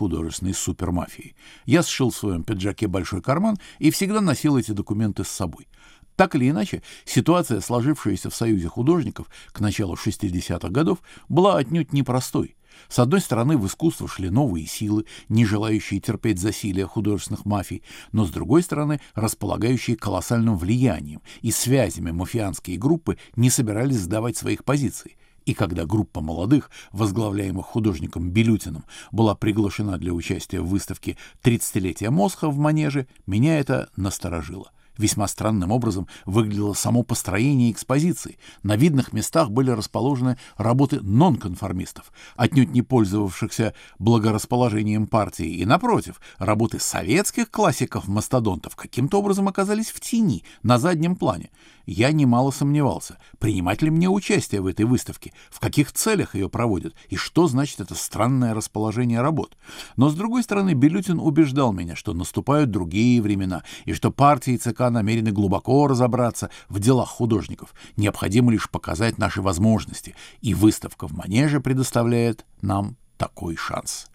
художественной 0.43 0.55
супермафией. 0.55 1.35
Я 1.67 1.83
сшил 1.83 2.11
в 2.11 2.17
своем 2.17 2.43
пиджаке 2.43 2.87
большой 2.87 3.23
карман 3.23 3.59
и 3.79 3.91
всегда 3.91 4.21
носил 4.21 4.57
эти 4.57 4.73
документы 4.73 5.25
с 5.25 5.29
собой. 5.29 5.69
Так 6.17 6.35
или 6.35 6.51
иначе, 6.51 6.83
ситуация, 7.05 7.61
сложившаяся 7.61 8.29
в 8.29 8.35
Союзе 8.35 8.69
художников 8.69 9.29
к 9.53 9.61
началу 9.61 9.95
60-х 9.95 10.69
годов, 10.69 10.99
была 11.29 11.57
отнюдь 11.57 11.93
непростой. 11.93 12.57
С 12.89 12.99
одной 12.99 13.21
стороны, 13.21 13.57
в 13.57 13.67
искусство 13.67 14.09
шли 14.09 14.31
новые 14.31 14.67
силы, 14.67 15.05
не 15.29 15.45
желающие 15.45 16.01
терпеть 16.01 16.39
засилия 16.39 16.87
художественных 16.87 17.45
мафий, 17.45 17.83
но 18.13 18.25
с 18.25 18.31
другой 18.31 18.63
стороны, 18.63 19.01
располагающие 19.15 19.97
колоссальным 19.97 20.57
влиянием 20.57 21.21
и 21.43 21.51
связями 21.51 22.13
мафианские 22.13 22.79
группы 22.79 23.19
не 23.37 23.51
собирались 23.51 24.01
сдавать 24.01 24.37
своих 24.37 24.65
позиций. 24.65 25.17
И 25.45 25.55
когда 25.55 25.85
группа 25.85 26.21
молодых, 26.21 26.71
возглавляемых 26.93 27.67
художником 27.67 28.31
Белютиным, 28.31 28.85
была 29.11 29.35
приглашена 29.35 29.99
для 29.99 30.13
участия 30.13 30.61
в 30.61 30.69
выставке 30.69 31.17
«30-летие 31.43 32.11
Мосха» 32.11 32.49
в 32.49 32.57
Манеже, 32.59 33.07
меня 33.27 33.59
это 33.59 33.91
насторожило. 33.97 34.71
Весьма 34.99 35.27
странным 35.27 35.73
образом 35.73 36.07
выглядело 36.27 36.75
само 36.75 37.03
построение 37.03 37.73
экспозиции. 37.73 38.39
На 38.63 38.77
видных 38.77 39.15
местах 39.15 39.51
были 39.51 39.71
расположены 39.71 40.37
работы 40.59 41.01
нонконформистов, 41.01 42.13
отнюдь 42.37 42.73
не 42.73 42.83
пользовавшихся 42.83 43.73
благорасположением 43.99 45.07
партии, 45.07 45.49
и, 45.49 45.65
напротив, 45.65 46.21
работы 46.37 46.79
советских 46.79 47.51
классиков-мастодонтов 47.51 48.77
каким-то 48.77 49.19
образом 49.19 49.49
оказались 49.49 49.91
в 49.91 50.01
тени, 50.01 50.45
на 50.63 50.79
заднем 50.79 51.17
плане. 51.17 51.51
Я 51.87 52.13
немало 52.13 52.51
сомневался, 52.51 53.19
принимать 53.39 53.83
ли 53.83 53.91
мне 53.91 54.09
участие 54.09 54.61
в 54.61 54.67
этой 54.67 54.85
выставке, 54.85 55.33
в 55.51 55.61
каких 55.61 55.93
целях 55.93 56.35
ее 56.35 56.49
проводят 56.49 56.95
и 57.09 57.17
что 57.17 57.47
значит 57.49 57.81
это 57.81 57.95
странное 57.95 58.55
расположение 58.55 59.21
работ. 59.21 59.57
Но, 59.97 60.09
с 60.09 60.15
другой 60.15 60.43
стороны, 60.43 60.75
Белютин 60.75 61.19
убеждал 61.19 61.73
меня, 61.73 61.97
что 61.97 62.15
наступают 62.15 62.71
другие 62.71 63.21
времена, 63.21 63.63
и 63.85 63.93
что 63.93 64.11
партии 64.11 64.57
ЦК 64.57 64.91
намерены 64.91 65.33
глубоко 65.33 65.87
разобраться 65.87 66.51
в 66.69 66.79
делах 66.79 67.09
художников. 67.09 67.75
Необходимо 67.97 68.53
лишь 68.53 68.71
показать 68.71 69.19
наши 69.19 69.43
возможности, 69.43 70.15
и 70.41 70.55
выставка 70.55 71.09
в 71.09 71.13
Манеже 71.13 71.61
предоставляет 71.61 72.47
нам 72.61 72.97
такой 73.17 73.57
шанс. 73.57 74.07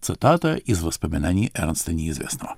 Цитата 0.00 0.54
из 0.54 0.82
воспоминаний 0.82 1.50
Эрнста 1.54 1.92
Неизвестного. 1.92 2.56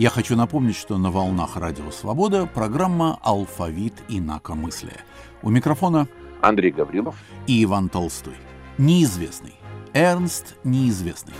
Я 0.00 0.08
хочу 0.08 0.34
напомнить, 0.34 0.76
что 0.76 0.96
на 0.96 1.10
волнах 1.10 1.58
Радио 1.58 1.90
Свобода 1.90 2.46
программа 2.46 3.18
«Алфавит 3.20 3.92
инакомыслия». 4.08 5.02
У 5.42 5.50
микрофона 5.50 6.08
Андрей 6.40 6.70
Гаврилов 6.70 7.16
и 7.46 7.62
Иван 7.64 7.90
Толстой. 7.90 8.32
Неизвестный. 8.78 9.52
Эрнст 9.92 10.56
Неизвестный. 10.64 11.34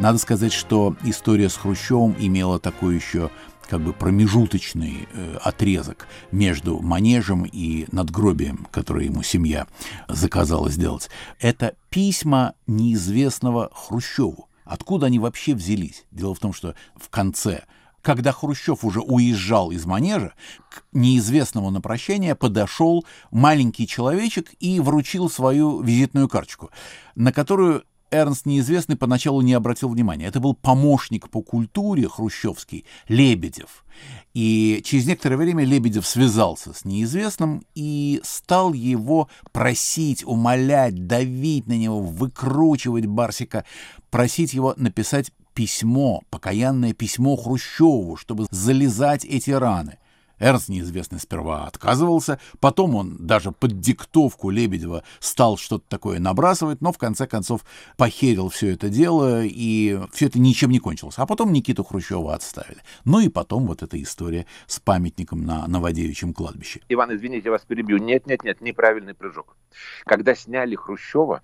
Надо 0.00 0.18
сказать, 0.18 0.52
что 0.52 0.96
история 1.04 1.48
с 1.48 1.56
Хрущевым 1.56 2.16
имела 2.18 2.58
такой 2.58 2.96
еще 2.96 3.30
как 3.68 3.80
бы 3.80 3.92
промежуточный 3.92 5.08
э, 5.12 5.36
отрезок 5.42 6.08
между 6.30 6.80
манежем 6.80 7.44
и 7.44 7.86
надгробием, 7.92 8.66
которое 8.70 9.06
ему 9.06 9.22
семья 9.22 9.66
заказала 10.08 10.70
сделать. 10.70 11.08
Это 11.40 11.74
письма 11.90 12.54
неизвестного 12.66 13.70
Хрущеву. 13.72 14.48
Откуда 14.64 15.06
они 15.06 15.18
вообще 15.18 15.54
взялись? 15.54 16.04
Дело 16.10 16.34
в 16.34 16.38
том, 16.38 16.52
что 16.52 16.74
в 16.96 17.08
конце 17.10 17.64
Когда 18.02 18.32
Хрущев 18.32 18.84
уже 18.84 19.00
уезжал 19.00 19.70
из 19.70 19.86
манежа, 19.86 20.34
к 20.70 20.84
неизвестному 20.92 21.70
на 21.70 21.80
прощание 21.80 22.34
подошел 22.34 23.06
маленький 23.30 23.86
человечек 23.86 24.52
и 24.60 24.78
вручил 24.78 25.30
свою 25.30 25.80
визитную 25.80 26.28
карточку, 26.28 26.70
на 27.14 27.32
которую 27.32 27.84
Эрнст 28.14 28.46
Неизвестный 28.46 28.96
поначалу 28.96 29.40
не 29.40 29.52
обратил 29.54 29.88
внимания. 29.88 30.26
Это 30.26 30.40
был 30.40 30.54
помощник 30.54 31.28
по 31.28 31.42
культуре 31.42 32.08
хрущевский 32.08 32.84
Лебедев. 33.08 33.84
И 34.32 34.80
через 34.84 35.06
некоторое 35.06 35.36
время 35.36 35.64
Лебедев 35.64 36.06
связался 36.06 36.72
с 36.72 36.84
Неизвестным 36.84 37.64
и 37.74 38.20
стал 38.24 38.72
его 38.72 39.28
просить, 39.52 40.24
умолять, 40.24 41.06
давить 41.06 41.66
на 41.66 41.76
него, 41.76 42.00
выкручивать 42.00 43.06
Барсика, 43.06 43.64
просить 44.10 44.54
его 44.54 44.74
написать 44.76 45.32
письмо, 45.54 46.22
покаянное 46.30 46.92
письмо 46.92 47.36
Хрущеву, 47.36 48.16
чтобы 48.16 48.46
залезать 48.50 49.24
эти 49.24 49.50
раны. 49.50 49.98
Эрнст 50.44 50.68
неизвестный 50.68 51.18
сперва 51.18 51.64
отказывался, 51.64 52.38
потом 52.60 52.96
он 52.96 53.16
даже 53.18 53.50
под 53.50 53.80
диктовку 53.80 54.50
Лебедева 54.50 55.02
стал 55.18 55.56
что-то 55.56 55.84
такое 55.88 56.18
набрасывать, 56.18 56.82
но 56.82 56.92
в 56.92 56.98
конце 56.98 57.26
концов 57.26 57.62
похерил 57.96 58.50
все 58.50 58.74
это 58.74 58.90
дело, 58.90 59.42
и 59.42 59.98
все 60.12 60.26
это 60.26 60.38
ничем 60.38 60.70
не 60.70 60.80
кончилось. 60.80 61.14
А 61.16 61.24
потом 61.24 61.50
Никиту 61.50 61.82
Хрущева 61.82 62.34
отставили. 62.34 62.82
Ну 63.06 63.20
и 63.20 63.30
потом 63.30 63.66
вот 63.66 63.82
эта 63.82 64.00
история 64.02 64.44
с 64.66 64.78
памятником 64.80 65.46
на 65.46 65.66
Новодевичьем 65.66 66.34
кладбище. 66.34 66.82
Иван, 66.90 67.16
извините, 67.16 67.46
я 67.46 67.52
вас 67.52 67.62
перебью. 67.62 67.96
Нет, 67.96 68.26
нет, 68.26 68.44
нет, 68.44 68.60
неправильный 68.60 69.14
прыжок. 69.14 69.56
Когда 70.04 70.34
сняли 70.34 70.74
Хрущева, 70.74 71.40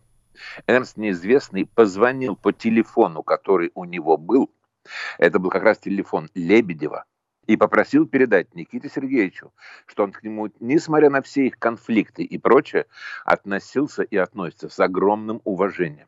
Эрнст 0.66 0.98
Неизвестный 0.98 1.64
позвонил 1.64 2.36
по 2.36 2.52
телефону, 2.52 3.22
который 3.22 3.70
у 3.74 3.86
него 3.86 4.18
был, 4.18 4.50
это 5.16 5.38
был 5.38 5.48
как 5.48 5.62
раз 5.62 5.78
телефон 5.78 6.28
Лебедева, 6.34 7.04
и 7.50 7.56
попросил 7.56 8.06
передать 8.06 8.54
Никите 8.54 8.88
Сергеевичу, 8.88 9.52
что 9.86 10.04
он 10.04 10.12
к 10.12 10.22
нему, 10.22 10.50
несмотря 10.60 11.10
на 11.10 11.20
все 11.20 11.48
их 11.48 11.58
конфликты 11.58 12.22
и 12.22 12.38
прочее, 12.38 12.86
относился 13.24 14.04
и 14.04 14.16
относится 14.16 14.68
с 14.68 14.78
огромным 14.78 15.40
уважением. 15.42 16.06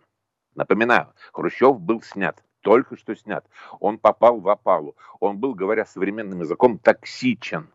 Напоминаю, 0.55 1.13
Хрущев 1.33 1.81
был 1.81 2.01
снят, 2.01 2.41
только 2.61 2.97
что 2.97 3.17
снят. 3.17 3.45
Он 3.81 3.99
попал 3.99 4.39
в 4.39 4.49
опалу. 4.49 4.95
Он 5.19 5.39
был, 5.39 5.57
говоря 5.57 5.85
современным 5.85 6.43
языком, 6.43 6.79
токсичен. 6.79 7.69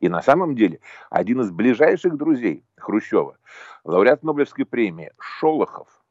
И 0.00 0.08
на 0.08 0.22
самом 0.22 0.54
деле 0.54 0.80
один 1.10 1.42
из 1.42 1.50
ближайших 1.50 2.16
друзей 2.16 2.64
Хрущева, 2.78 3.36
лауреат 3.84 4.22
Нобелевской 4.22 4.64
премии 4.64 5.12
Шолохов, 5.18 6.02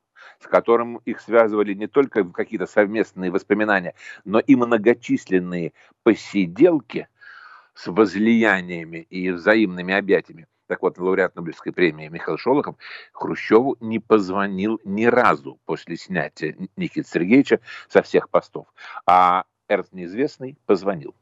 с 0.45 0.47
которым 0.47 0.97
их 1.05 1.21
связывали 1.21 1.73
не 1.73 1.87
только 1.87 2.23
какие-то 2.23 2.67
совместные 2.67 3.31
воспоминания, 3.31 3.95
но 4.25 4.39
и 4.39 4.55
многочисленные 4.55 5.73
посиделки 6.03 7.07
с 7.73 7.87
возлияниями 7.87 9.07
и 9.09 9.31
взаимными 9.31 9.95
объятиями. 9.95 10.47
Так 10.67 10.83
вот, 10.83 10.99
лауреат 10.99 11.35
Нобелевской 11.35 11.73
премии 11.73 12.09
Михаил 12.09 12.37
Шолохов 12.37 12.75
Хрущеву 13.11 13.75
не 13.79 13.99
позвонил 13.99 14.79
ни 14.83 15.05
разу 15.05 15.59
после 15.65 15.97
снятия 15.97 16.55
Никиты 16.75 17.09
Сергеевича 17.09 17.59
со 17.89 18.03
всех 18.03 18.29
постов. 18.29 18.67
А 19.07 19.45
Эрт 19.67 19.93
Неизвестный 19.93 20.57
позвонил. 20.67 21.15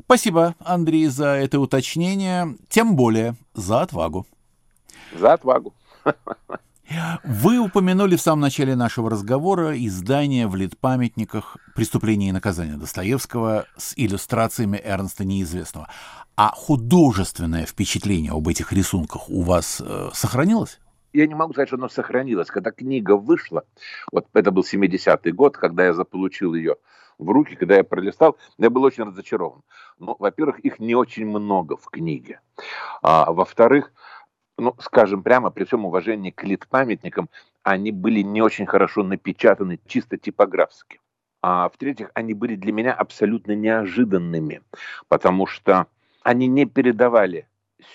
Спасибо, 0.00 0.56
Андрей, 0.58 1.06
за 1.06 1.28
это 1.28 1.60
уточнение, 1.60 2.56
тем 2.68 2.96
более 2.96 3.34
за 3.54 3.82
отвагу. 3.82 4.26
За 5.12 5.34
отвагу. 5.34 5.74
Вы 7.24 7.58
упомянули 7.58 8.16
в 8.16 8.20
самом 8.20 8.40
начале 8.40 8.74
нашего 8.76 9.10
разговора 9.10 9.76
издание 9.76 10.46
в 10.46 10.56
литпамятниках 10.56 11.56
«Преступление 11.74 12.30
и 12.30 12.32
наказание» 12.32 12.76
Достоевского 12.76 13.66
с 13.76 13.94
иллюстрациями 13.96 14.80
Эрнста 14.82 15.24
Неизвестного. 15.24 15.88
А 16.36 16.52
художественное 16.54 17.66
впечатление 17.66 18.32
об 18.32 18.48
этих 18.48 18.72
рисунках 18.72 19.28
у 19.28 19.42
вас 19.42 19.82
э, 19.84 20.10
сохранилось? 20.12 20.78
я 21.12 21.26
не 21.26 21.34
могу 21.34 21.52
сказать, 21.52 21.68
что 21.68 21.76
оно 21.76 21.88
сохранилось. 21.88 22.48
Когда 22.48 22.70
книга 22.70 23.16
вышла, 23.16 23.64
вот 24.10 24.26
это 24.32 24.50
был 24.50 24.62
70-й 24.62 25.32
год, 25.32 25.56
когда 25.56 25.84
я 25.84 25.92
заполучил 25.92 26.54
ее 26.54 26.76
в 27.18 27.28
руки, 27.30 27.54
когда 27.54 27.76
я 27.76 27.84
пролистал, 27.84 28.36
я 28.58 28.70
был 28.70 28.82
очень 28.82 29.04
разочарован. 29.04 29.62
Ну, 29.98 30.16
во-первых, 30.18 30.60
их 30.60 30.78
не 30.78 30.94
очень 30.94 31.26
много 31.26 31.76
в 31.76 31.86
книге. 31.90 32.40
А, 33.02 33.30
во-вторых, 33.32 33.92
ну, 34.58 34.74
скажем 34.78 35.22
прямо, 35.22 35.50
при 35.50 35.64
всем 35.64 35.84
уважении 35.84 36.30
к 36.30 36.44
литпамятникам, 36.44 37.28
они 37.62 37.92
были 37.92 38.20
не 38.20 38.42
очень 38.42 38.66
хорошо 38.66 39.02
напечатаны 39.02 39.80
чисто 39.86 40.16
типографски. 40.16 41.00
А 41.42 41.68
в-третьих, 41.68 42.10
они 42.14 42.34
были 42.34 42.54
для 42.54 42.72
меня 42.72 42.92
абсолютно 42.92 43.52
неожиданными, 43.52 44.62
потому 45.08 45.46
что 45.46 45.86
они 46.22 46.46
не 46.46 46.66
передавали 46.66 47.48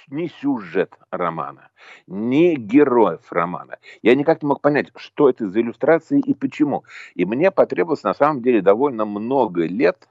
ни 0.09 0.27
сюжет 0.27 0.93
романа, 1.11 1.69
ни 2.07 2.55
героев 2.55 3.31
романа. 3.31 3.77
Я 4.01 4.15
никак 4.15 4.41
не 4.41 4.47
мог 4.47 4.61
понять, 4.61 4.91
что 4.97 5.29
это 5.29 5.47
за 5.47 5.61
иллюстрации 5.61 6.19
и 6.19 6.33
почему. 6.33 6.83
И 7.15 7.25
мне 7.25 7.51
потребовалось 7.51 8.03
на 8.03 8.13
самом 8.13 8.41
деле 8.41 8.61
довольно 8.61 9.05
много 9.05 9.65
лет, 9.65 10.09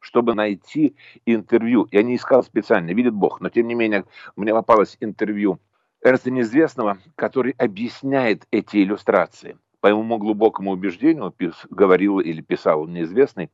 чтобы 0.00 0.34
найти 0.34 0.94
интервью. 1.24 1.88
Я 1.90 2.02
не 2.02 2.16
искал 2.16 2.42
специально, 2.42 2.90
видит 2.90 3.14
Бог, 3.14 3.40
но 3.40 3.48
тем 3.48 3.66
не 3.66 3.74
менее 3.74 4.04
мне 4.36 4.52
попалось 4.52 4.98
интервью 5.00 5.58
Эрнста 6.04 6.30
Неизвестного, 6.30 6.98
который 7.16 7.52
объясняет 7.56 8.46
эти 8.50 8.76
иллюстрации. 8.76 9.56
По 9.80 9.88
моему 9.88 10.18
глубокому 10.18 10.72
убеждению, 10.72 11.30
пис, 11.30 11.54
говорил 11.70 12.20
или 12.20 12.42
писал 12.42 12.86
неизвестный, 12.86 13.50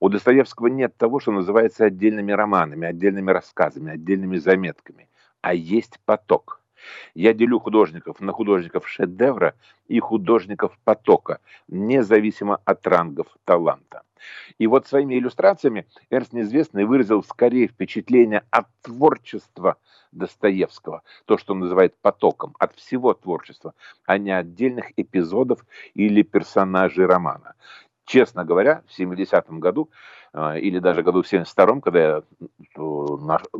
у 0.00 0.10
Достоевского 0.10 0.66
нет 0.66 0.94
того, 0.98 1.18
что 1.18 1.32
называется 1.32 1.86
отдельными 1.86 2.32
романами, 2.32 2.86
отдельными 2.86 3.30
рассказами, 3.30 3.92
отдельными 3.92 4.36
заметками, 4.36 5.08
а 5.40 5.54
есть 5.54 5.98
поток. 6.04 6.60
Я 7.14 7.32
делю 7.32 7.60
художников 7.60 8.20
на 8.20 8.32
художников 8.32 8.88
шедевра 8.88 9.54
и 9.88 10.00
художников 10.00 10.78
потока, 10.84 11.40
независимо 11.68 12.60
от 12.64 12.86
рангов 12.86 13.26
таланта. 13.44 14.02
И 14.58 14.66
вот 14.66 14.86
своими 14.86 15.18
иллюстрациями 15.18 15.86
Эрнст 16.10 16.32
Неизвестный 16.32 16.84
выразил 16.84 17.22
скорее 17.22 17.68
впечатление 17.68 18.42
от 18.50 18.66
творчества 18.82 19.76
Достоевского, 20.12 21.02
то, 21.26 21.36
что 21.36 21.52
он 21.52 21.60
называет 21.60 21.94
потоком, 22.00 22.54
от 22.58 22.74
всего 22.76 23.14
творчества, 23.14 23.74
а 24.06 24.16
не 24.18 24.30
отдельных 24.30 24.92
эпизодов 24.96 25.66
или 25.94 26.22
персонажей 26.22 27.06
романа. 27.06 27.54
Честно 28.04 28.44
говоря, 28.44 28.82
в 28.86 28.98
70-м 28.98 29.60
году 29.60 29.90
а, 30.32 30.58
или 30.58 30.78
даже 30.78 31.02
году 31.02 31.22
в 31.22 31.32
72-м, 31.32 31.80
когда 31.80 32.00
я 32.00 32.22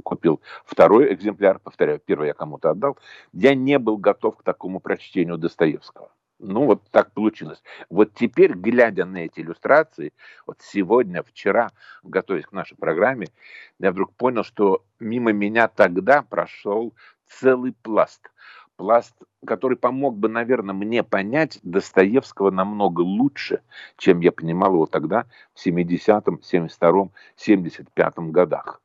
купил 0.03 0.41
второй 0.67 1.15
экземпляр, 1.15 1.59
повторяю, 1.59 2.01
первый 2.05 2.29
я 2.29 2.35
кому-то 2.35 2.71
отдал, 2.71 2.99
я 3.33 3.55
не 3.55 3.79
был 3.79 3.97
готов 3.97 4.37
к 4.37 4.43
такому 4.43 4.81
прочтению 4.81 5.39
Достоевского. 5.39 6.11
Ну, 6.41 6.67
вот 6.67 6.83
так 6.91 7.13
получилось. 7.13 7.63
Вот 7.89 8.13
теперь, 8.15 8.53
глядя 8.53 9.07
на 9.07 9.19
эти 9.19 9.41
иллюстрации, 9.41 10.13
вот 10.47 10.59
сегодня, 10.61 11.23
вчера, 11.23 11.71
готовясь 12.03 12.45
к 12.45 12.53
нашей 12.53 12.77
программе, 12.77 13.29
я 13.79 13.93
вдруг 13.93 14.15
понял, 14.15 14.45
что 14.45 14.85
мимо 14.99 15.33
меня 15.33 15.69
тогда 15.69 16.23
прошел 16.23 16.93
целый 17.27 17.73
пласт. 17.73 18.31
Пласт, 18.77 19.15
который 19.47 19.77
помог 19.77 20.19
бы, 20.19 20.29
наверное, 20.29 20.75
мне 20.75 21.05
понять 21.05 21.61
Достоевского 21.63 22.51
намного 22.51 23.03
лучше, 23.03 23.63
чем 23.97 24.21
я 24.21 24.33
понимал 24.33 24.75
его 24.75 24.87
тогда, 24.87 25.27
в 25.55 25.65
70-м, 25.65 26.41
72-м, 26.43 27.13
75-м 27.37 28.33
годах. 28.33 28.81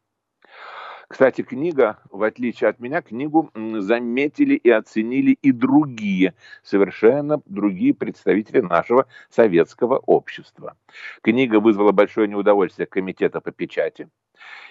Кстати, 1.07 1.41
книга, 1.41 1.97
в 2.11 2.21
отличие 2.21 2.69
от 2.69 2.79
меня, 2.79 3.01
книгу 3.01 3.49
заметили 3.55 4.53
и 4.53 4.69
оценили 4.69 5.31
и 5.31 5.51
другие, 5.51 6.35
совершенно 6.61 7.41
другие 7.47 7.95
представители 7.95 8.61
нашего 8.61 9.07
советского 9.31 9.97
общества. 9.97 10.77
Книга 11.23 11.59
вызвала 11.59 11.93
большое 11.93 12.27
неудовольствие 12.27 12.85
комитета 12.85 13.41
по 13.41 13.51
печати, 13.51 14.07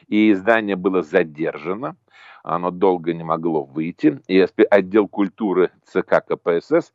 и 0.07 0.33
издание 0.33 0.77
было 0.77 1.03
задержано, 1.03 1.97
оно 2.43 2.71
долго 2.71 3.13
не 3.13 3.25
могло 3.25 3.65
выйти, 3.65 4.21
и 4.27 4.47
отдел 4.71 5.09
культуры 5.09 5.71
ЦК 5.85 6.25
КПСС 6.27 6.93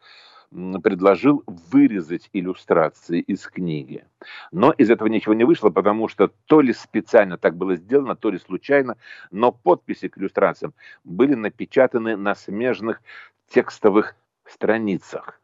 предложил 0.83 1.43
вырезать 1.47 2.29
иллюстрации 2.31 3.19
из 3.19 3.47
книги. 3.47 4.05
Но 4.51 4.71
из 4.71 4.91
этого 4.91 5.07
ничего 5.07 5.33
не 5.33 5.43
вышло, 5.43 5.69
потому 5.69 6.07
что 6.07 6.31
то 6.45 6.62
ли 6.62 6.73
специально 6.73 7.38
так 7.38 7.57
было 7.57 7.75
сделано, 7.75 8.15
то 8.15 8.29
ли 8.29 8.38
случайно, 8.38 8.97
но 9.31 9.51
подписи 9.51 10.09
к 10.09 10.17
иллюстрациям 10.17 10.73
были 11.03 11.33
напечатаны 11.33 12.15
на 12.15 12.36
смежных 12.36 13.01
текстовых 13.49 14.15
страницах. 14.45 15.39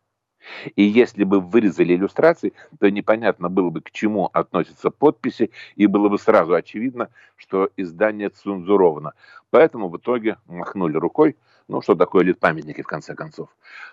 И 0.75 0.83
если 0.83 1.23
бы 1.23 1.39
вырезали 1.39 1.95
иллюстрации, 1.95 2.53
то 2.79 2.89
непонятно 2.89 3.49
было 3.49 3.69
бы, 3.69 3.81
к 3.81 3.91
чему 3.91 4.29
относятся 4.33 4.89
подписи, 4.89 5.51
и 5.75 5.88
было 5.88 6.09
бы 6.09 6.17
сразу 6.17 6.53
очевидно, 6.53 7.09
что 7.35 7.69
издание 7.77 8.29
цензуровано. 8.29 9.13
Поэтому 9.51 9.89
в 9.89 9.97
итоге 9.97 10.38
махнули 10.47 10.97
рукой, 10.97 11.35
Ну, 11.69 11.83
что 11.83 11.93
такое 11.93 12.23
литпамятники, 12.23 12.81
в 12.81 12.88
конце 12.88 13.13
концов? 13.13 13.49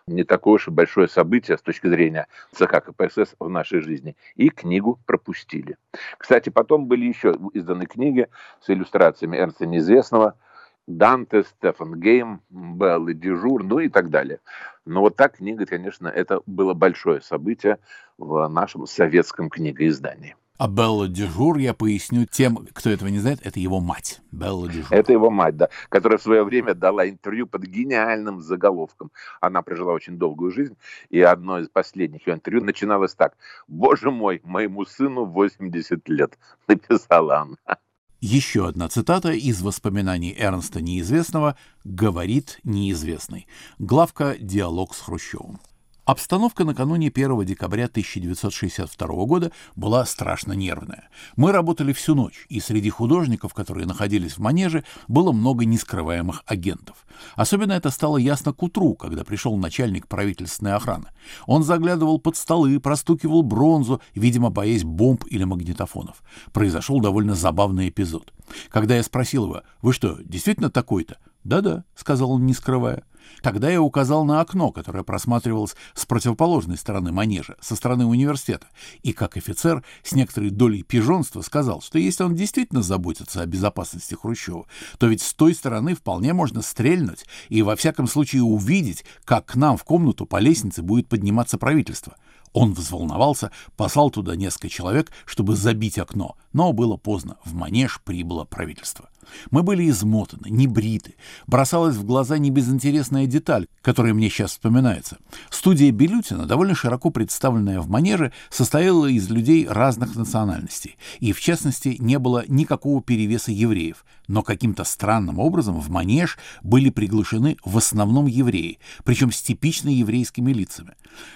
Не 0.06 0.24
такое 0.24 0.54
уж 0.54 0.68
и 0.68 0.70
большое 0.70 1.08
событие 1.08 1.58
с 1.58 1.62
точки 1.62 1.88
зрения 1.88 2.26
ЦК 2.52 2.82
КПСС 2.82 3.34
в 3.38 3.50
нашей 3.50 3.80
жизни. 3.80 4.16
И 4.34 4.48
книгу 4.48 4.98
пропустили. 5.04 5.76
Кстати, 6.16 6.48
потом 6.48 6.86
были 6.86 7.04
еще 7.04 7.36
изданы 7.52 7.84
книги 7.84 8.28
с 8.62 8.70
иллюстрациями 8.70 9.36
Эрнста 9.36 9.66
Неизвестного, 9.66 10.38
Данте, 10.86 11.42
Стефан 11.44 12.00
Гейм, 12.00 12.42
Беллы 12.50 13.08
Дижур, 13.08 13.64
ну 13.64 13.80
и 13.80 13.88
так 13.88 14.10
далее. 14.10 14.40
Но 14.84 15.00
вот 15.00 15.16
та 15.16 15.28
книга, 15.28 15.66
конечно, 15.66 16.08
это 16.08 16.40
было 16.46 16.74
большое 16.74 17.20
событие 17.20 17.78
в 18.18 18.46
нашем 18.48 18.86
советском 18.86 19.50
книгоиздании. 19.50 20.36
А 20.58 20.68
Белла 20.68 21.06
Дижур, 21.06 21.58
я 21.58 21.74
поясню 21.74 22.24
тем, 22.24 22.66
кто 22.72 22.88
этого 22.88 23.08
не 23.08 23.18
знает, 23.18 23.40
это 23.44 23.60
его 23.60 23.78
мать. 23.78 24.22
Белла 24.32 24.68
Дежур. 24.68 24.86
Это 24.90 25.12
его 25.12 25.28
мать, 25.28 25.56
да, 25.56 25.68
которая 25.90 26.18
в 26.18 26.22
свое 26.22 26.44
время 26.44 26.74
дала 26.74 27.06
интервью 27.06 27.46
под 27.46 27.64
гениальным 27.64 28.40
заголовком. 28.40 29.10
Она 29.42 29.60
прожила 29.60 29.92
очень 29.92 30.16
долгую 30.16 30.52
жизнь, 30.52 30.76
и 31.10 31.20
одно 31.20 31.58
из 31.58 31.68
последних 31.68 32.26
ее 32.26 32.34
интервью 32.34 32.64
начиналось 32.64 33.14
так. 33.14 33.36
«Боже 33.68 34.10
мой, 34.10 34.40
моему 34.44 34.86
сыну 34.86 35.26
80 35.26 36.08
лет», 36.08 36.38
написала 36.68 37.40
она. 37.40 37.78
Еще 38.20 38.66
одна 38.66 38.88
цитата 38.88 39.32
из 39.32 39.60
воспоминаний 39.60 40.34
Эрнста 40.36 40.80
Неизвестного 40.80 41.56
«Говорит 41.84 42.60
неизвестный». 42.64 43.46
Главка 43.78 44.36
«Диалог 44.40 44.94
с 44.94 45.00
Хрущевым». 45.00 45.60
Обстановка 46.06 46.62
накануне 46.62 47.08
1 47.08 47.44
декабря 47.44 47.86
1962 47.86 49.08
года 49.24 49.50
была 49.74 50.06
страшно 50.06 50.52
нервная. 50.52 51.08
Мы 51.34 51.50
работали 51.50 51.92
всю 51.92 52.14
ночь, 52.14 52.46
и 52.48 52.60
среди 52.60 52.90
художников, 52.90 53.54
которые 53.54 53.88
находились 53.88 54.34
в 54.34 54.38
манеже, 54.38 54.84
было 55.08 55.32
много 55.32 55.64
нескрываемых 55.64 56.44
агентов. 56.46 57.04
Особенно 57.34 57.72
это 57.72 57.90
стало 57.90 58.18
ясно 58.18 58.52
к 58.52 58.62
утру, 58.62 58.94
когда 58.94 59.24
пришел 59.24 59.56
начальник 59.56 60.06
правительственной 60.06 60.74
охраны. 60.74 61.08
Он 61.44 61.64
заглядывал 61.64 62.20
под 62.20 62.36
столы, 62.36 62.78
простукивал 62.78 63.42
бронзу, 63.42 64.00
видимо, 64.14 64.50
боясь 64.50 64.84
бомб 64.84 65.24
или 65.26 65.42
магнитофонов. 65.42 66.22
Произошел 66.52 67.00
довольно 67.00 67.34
забавный 67.34 67.88
эпизод. 67.88 68.32
Когда 68.68 68.94
я 68.94 69.02
спросил 69.02 69.46
его, 69.46 69.62
«Вы 69.82 69.92
что, 69.92 70.18
действительно 70.22 70.70
такой-то?» 70.70 71.16
«Да-да»,— 71.42 71.84
сказал 71.96 72.30
он, 72.32 72.46
не 72.46 72.54
скрывая. 72.54 73.04
Тогда 73.42 73.70
я 73.70 73.80
указал 73.80 74.24
на 74.24 74.40
окно, 74.40 74.72
которое 74.72 75.04
просматривалось 75.04 75.76
с 75.94 76.06
противоположной 76.06 76.76
стороны 76.76 77.12
манежа, 77.12 77.56
со 77.60 77.76
стороны 77.76 78.06
университета, 78.06 78.68
и 79.02 79.12
как 79.12 79.36
офицер 79.36 79.84
с 80.02 80.12
некоторой 80.12 80.50
долей 80.50 80.82
пижонства 80.82 81.42
сказал, 81.42 81.80
что 81.80 81.98
если 81.98 82.24
он 82.24 82.34
действительно 82.34 82.82
заботится 82.82 83.42
о 83.42 83.46
безопасности 83.46 84.14
Хрущева, 84.14 84.66
то 84.98 85.06
ведь 85.06 85.22
с 85.22 85.34
той 85.34 85.54
стороны 85.54 85.94
вполне 85.94 86.32
можно 86.32 86.62
стрельнуть 86.62 87.24
и 87.48 87.62
во 87.62 87.76
всяком 87.76 88.06
случае 88.06 88.42
увидеть, 88.42 89.04
как 89.24 89.46
к 89.46 89.54
нам 89.56 89.76
в 89.76 89.84
комнату 89.84 90.26
по 90.26 90.38
лестнице 90.38 90.82
будет 90.82 91.08
подниматься 91.08 91.58
правительство. 91.58 92.16
Он 92.52 92.72
взволновался, 92.72 93.50
послал 93.76 94.10
туда 94.10 94.34
несколько 94.34 94.70
человек, 94.70 95.12
чтобы 95.26 95.56
забить 95.56 95.98
окно, 95.98 96.36
но 96.54 96.72
было 96.72 96.96
поздно, 96.96 97.36
в 97.44 97.52
манеж 97.52 98.00
прибыло 98.02 98.44
правительство. 98.44 99.10
Мы 99.50 99.62
были 99.62 99.88
измотаны, 99.88 100.48
не 100.48 100.66
бриты. 100.66 101.14
Бросалась 101.46 101.96
в 101.96 102.04
глаза 102.04 102.38
небезынтересная 102.38 103.26
деталь, 103.26 103.66
которая 103.82 104.14
мне 104.14 104.28
сейчас 104.28 104.52
вспоминается. 104.52 105.18
Студия 105.50 105.90
Белютина, 105.92 106.46
довольно 106.46 106.74
широко 106.74 107.10
представленная 107.10 107.80
в 107.80 107.88
манеже, 107.88 108.32
состояла 108.50 109.06
из 109.06 109.28
людей 109.30 109.66
разных 109.68 110.16
национальностей. 110.16 110.96
И, 111.20 111.32
в 111.32 111.40
частности, 111.40 111.96
не 111.98 112.18
было 112.18 112.44
никакого 112.48 113.02
перевеса 113.02 113.52
евреев. 113.52 114.04
Но 114.28 114.42
каким-то 114.42 114.84
странным 114.84 115.38
образом 115.38 115.80
в 115.80 115.88
манеж 115.88 116.38
были 116.62 116.90
приглашены 116.90 117.56
в 117.64 117.78
основном 117.78 118.26
евреи, 118.26 118.78
причем 119.04 119.30
с 119.30 119.40
типично 119.40 119.88
еврейскими 119.88 120.52
лицами. 120.52 120.94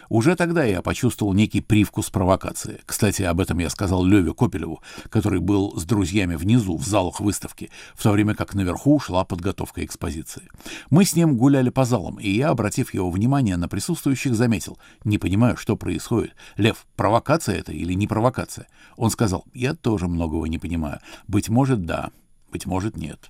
Уже 0.09 0.35
тогда 0.35 0.65
я 0.65 0.83
почувствовал 0.83 1.33
некий 1.33 1.61
привкус 1.61 2.11
провокации. 2.11 2.81
Кстати, 2.85 3.23
об 3.23 3.41
этом 3.41 3.59
я 3.59 3.71
сказал 3.71 4.05
Леве 4.05 4.35
Копелеву, 4.35 4.83
который 5.09 5.41
был 5.41 5.79
с 5.79 5.85
друзьями 5.85 6.35
внизу, 6.35 6.77
в 6.77 6.85
залах 6.85 7.21
выставки, 7.21 7.71
в 7.95 8.03
то 8.03 8.13
время 8.13 8.35
как 8.35 8.55
наверху 8.55 8.99
шла 9.01 9.25
подготовка 9.25 9.85
экспозиции. 9.85 10.49
Мы 10.91 11.05
с 11.05 11.15
ним 11.15 11.37
гуляли 11.37 11.71
по 11.71 11.85
залам, 11.85 12.19
и 12.19 12.31
я, 12.31 12.51
обратив 12.51 12.95
его 12.95 13.11
внимание 13.11 13.57
на 13.57 13.69
присутствующих, 13.69 14.35
заметил, 14.35 14.79
не 15.05 15.19
понимаю, 15.19 15.57
что 15.57 15.77
происходит. 15.77 16.35
Лев, 16.57 16.87
провокация 16.97 17.57
это 17.57 17.73
или 17.73 17.93
не 17.93 18.07
провокация? 18.07 18.67
Он 18.97 19.11
сказал, 19.11 19.45
я 19.55 19.75
тоже 19.75 20.09
многого 20.09 20.47
не 20.47 20.59
понимаю. 20.59 21.01
Быть 21.27 21.49
может, 21.49 21.85
да, 21.85 22.11
быть 22.51 22.67
может, 22.67 22.97
нет. 22.97 23.29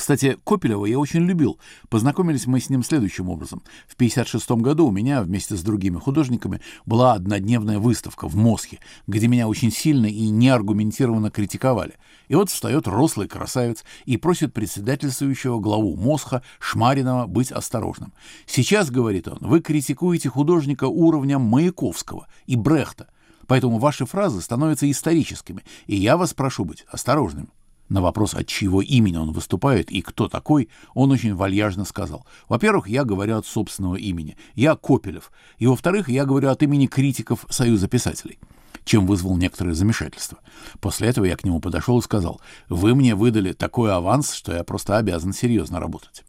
Кстати, 0.00 0.38
Копелева 0.44 0.86
я 0.86 0.98
очень 0.98 1.26
любил. 1.26 1.58
Познакомились 1.90 2.46
мы 2.46 2.58
с 2.58 2.70
ним 2.70 2.82
следующим 2.82 3.28
образом. 3.28 3.62
В 3.86 3.96
1956 3.96 4.50
году 4.62 4.86
у 4.86 4.90
меня 4.90 5.20
вместе 5.20 5.56
с 5.56 5.62
другими 5.62 5.98
художниками 5.98 6.62
была 6.86 7.12
однодневная 7.12 7.78
выставка 7.78 8.26
в 8.26 8.34
Мосхе, 8.34 8.78
где 9.06 9.28
меня 9.28 9.46
очень 9.46 9.70
сильно 9.70 10.06
и 10.06 10.30
неаргументированно 10.30 11.30
критиковали. 11.30 11.96
И 12.28 12.34
вот 12.34 12.48
встает 12.48 12.88
рослый 12.88 13.28
красавец 13.28 13.84
и 14.06 14.16
просит 14.16 14.54
председательствующего 14.54 15.60
главу 15.60 15.94
Мосха 15.96 16.42
Шмаринова 16.60 17.26
быть 17.26 17.52
осторожным. 17.52 18.14
«Сейчас,— 18.46 18.90
говорит 18.90 19.28
он,— 19.28 19.36
вы 19.42 19.60
критикуете 19.60 20.30
художника 20.30 20.84
уровня 20.84 21.38
Маяковского 21.38 22.26
и 22.46 22.56
Брехта, 22.56 23.08
поэтому 23.46 23.78
ваши 23.78 24.06
фразы 24.06 24.40
становятся 24.40 24.90
историческими, 24.90 25.62
и 25.86 25.94
я 25.94 26.16
вас 26.16 26.32
прошу 26.32 26.64
быть 26.64 26.86
осторожным». 26.90 27.50
На 27.90 28.00
вопрос, 28.00 28.34
от 28.34 28.46
чьего 28.46 28.80
имени 28.80 29.16
он 29.16 29.32
выступает 29.32 29.90
и 29.90 30.00
кто 30.00 30.28
такой, 30.28 30.68
он 30.94 31.10
очень 31.10 31.34
вальяжно 31.34 31.84
сказал. 31.84 32.24
Во-первых, 32.48 32.88
я 32.88 33.04
говорю 33.04 33.36
от 33.36 33.46
собственного 33.46 33.96
имени. 33.96 34.36
Я 34.54 34.76
Копелев. 34.76 35.32
И 35.58 35.66
во-вторых, 35.66 36.08
я 36.08 36.24
говорю 36.24 36.50
от 36.50 36.62
имени 36.62 36.86
критиков 36.86 37.44
Союза 37.50 37.88
писателей 37.88 38.38
чем 38.86 39.06
вызвал 39.06 39.36
некоторое 39.36 39.74
замешательство. 39.74 40.38
После 40.80 41.08
этого 41.08 41.26
я 41.26 41.36
к 41.36 41.44
нему 41.44 41.60
подошел 41.60 41.98
и 41.98 42.02
сказал, 42.02 42.40
«Вы 42.68 42.94
мне 42.94 43.14
выдали 43.14 43.52
такой 43.52 43.92
аванс, 43.92 44.32
что 44.32 44.52
я 44.52 44.64
просто 44.64 44.96
обязан 44.96 45.32
серьезно 45.32 45.78
работать». 45.78 46.24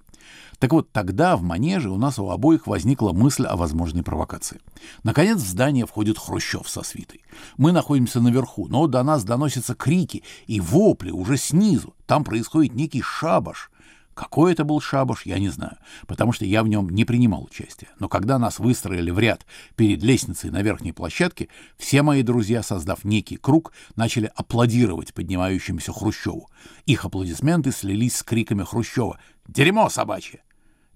Так 0.62 0.74
вот, 0.74 0.92
тогда 0.92 1.38
в 1.38 1.42
манеже 1.42 1.90
у 1.90 1.98
нас 1.98 2.20
у 2.20 2.30
обоих 2.30 2.68
возникла 2.68 3.14
мысль 3.14 3.46
о 3.48 3.56
возможной 3.56 4.04
провокации. 4.04 4.62
Наконец 5.02 5.40
в 5.40 5.48
здание 5.48 5.88
входит 5.88 6.20
Хрущев 6.20 6.70
со 6.70 6.84
свитой. 6.84 7.22
Мы 7.58 7.72
находимся 7.72 8.22
наверху, 8.22 8.68
но 8.68 8.86
до 8.86 9.02
нас 9.02 9.24
доносятся 9.24 9.74
крики 9.74 10.22
и 10.46 10.62
вопли 10.62 11.10
уже 11.10 11.38
снизу. 11.38 11.96
Там 12.06 12.24
происходит 12.24 12.76
некий 12.76 13.02
шабаш. 13.02 13.72
Какой 14.14 14.52
это 14.52 14.64
был 14.64 14.80
шабаш, 14.80 15.26
я 15.26 15.40
не 15.40 15.50
знаю, 15.50 15.78
потому 16.06 16.32
что 16.32 16.46
я 16.46 16.62
в 16.62 16.68
нем 16.68 16.92
не 16.92 17.06
принимал 17.06 17.46
участия. 17.46 17.88
Но 17.98 18.08
когда 18.08 18.38
нас 18.38 18.60
выстроили 18.60 19.10
в 19.10 19.18
ряд 19.18 19.48
перед 19.76 20.04
лестницей 20.04 20.52
на 20.52 20.62
верхней 20.62 20.92
площадке, 20.92 21.48
все 21.76 22.04
мои 22.04 22.22
друзья, 22.22 22.62
создав 22.62 23.04
некий 23.04 23.38
круг, 23.38 23.74
начали 23.96 24.32
аплодировать 24.36 25.16
поднимающемуся 25.16 25.92
Хрущеву. 25.92 26.50
Их 26.86 27.04
аплодисменты 27.04 27.72
слились 27.72 28.18
с 28.18 28.22
криками 28.22 28.64
Хрущева 28.64 29.20
«Дерьмо 29.48 29.90
собачье!» 29.90 30.44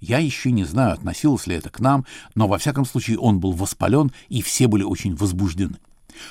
Я 0.07 0.19
еще 0.19 0.51
не 0.51 0.65
знаю, 0.65 0.93
относилось 0.93 1.47
ли 1.47 1.55
это 1.55 1.71
к 1.71 1.79
нам, 1.79 2.05
но 2.35 2.47
во 2.47 2.59
всяком 2.59 2.85
случае 2.85 3.17
он 3.17 3.39
был 3.39 3.53
воспален, 3.53 4.11
и 4.29 4.43
все 4.43 4.67
были 4.67 4.83
очень 4.83 5.15
возбуждены. 5.15 5.79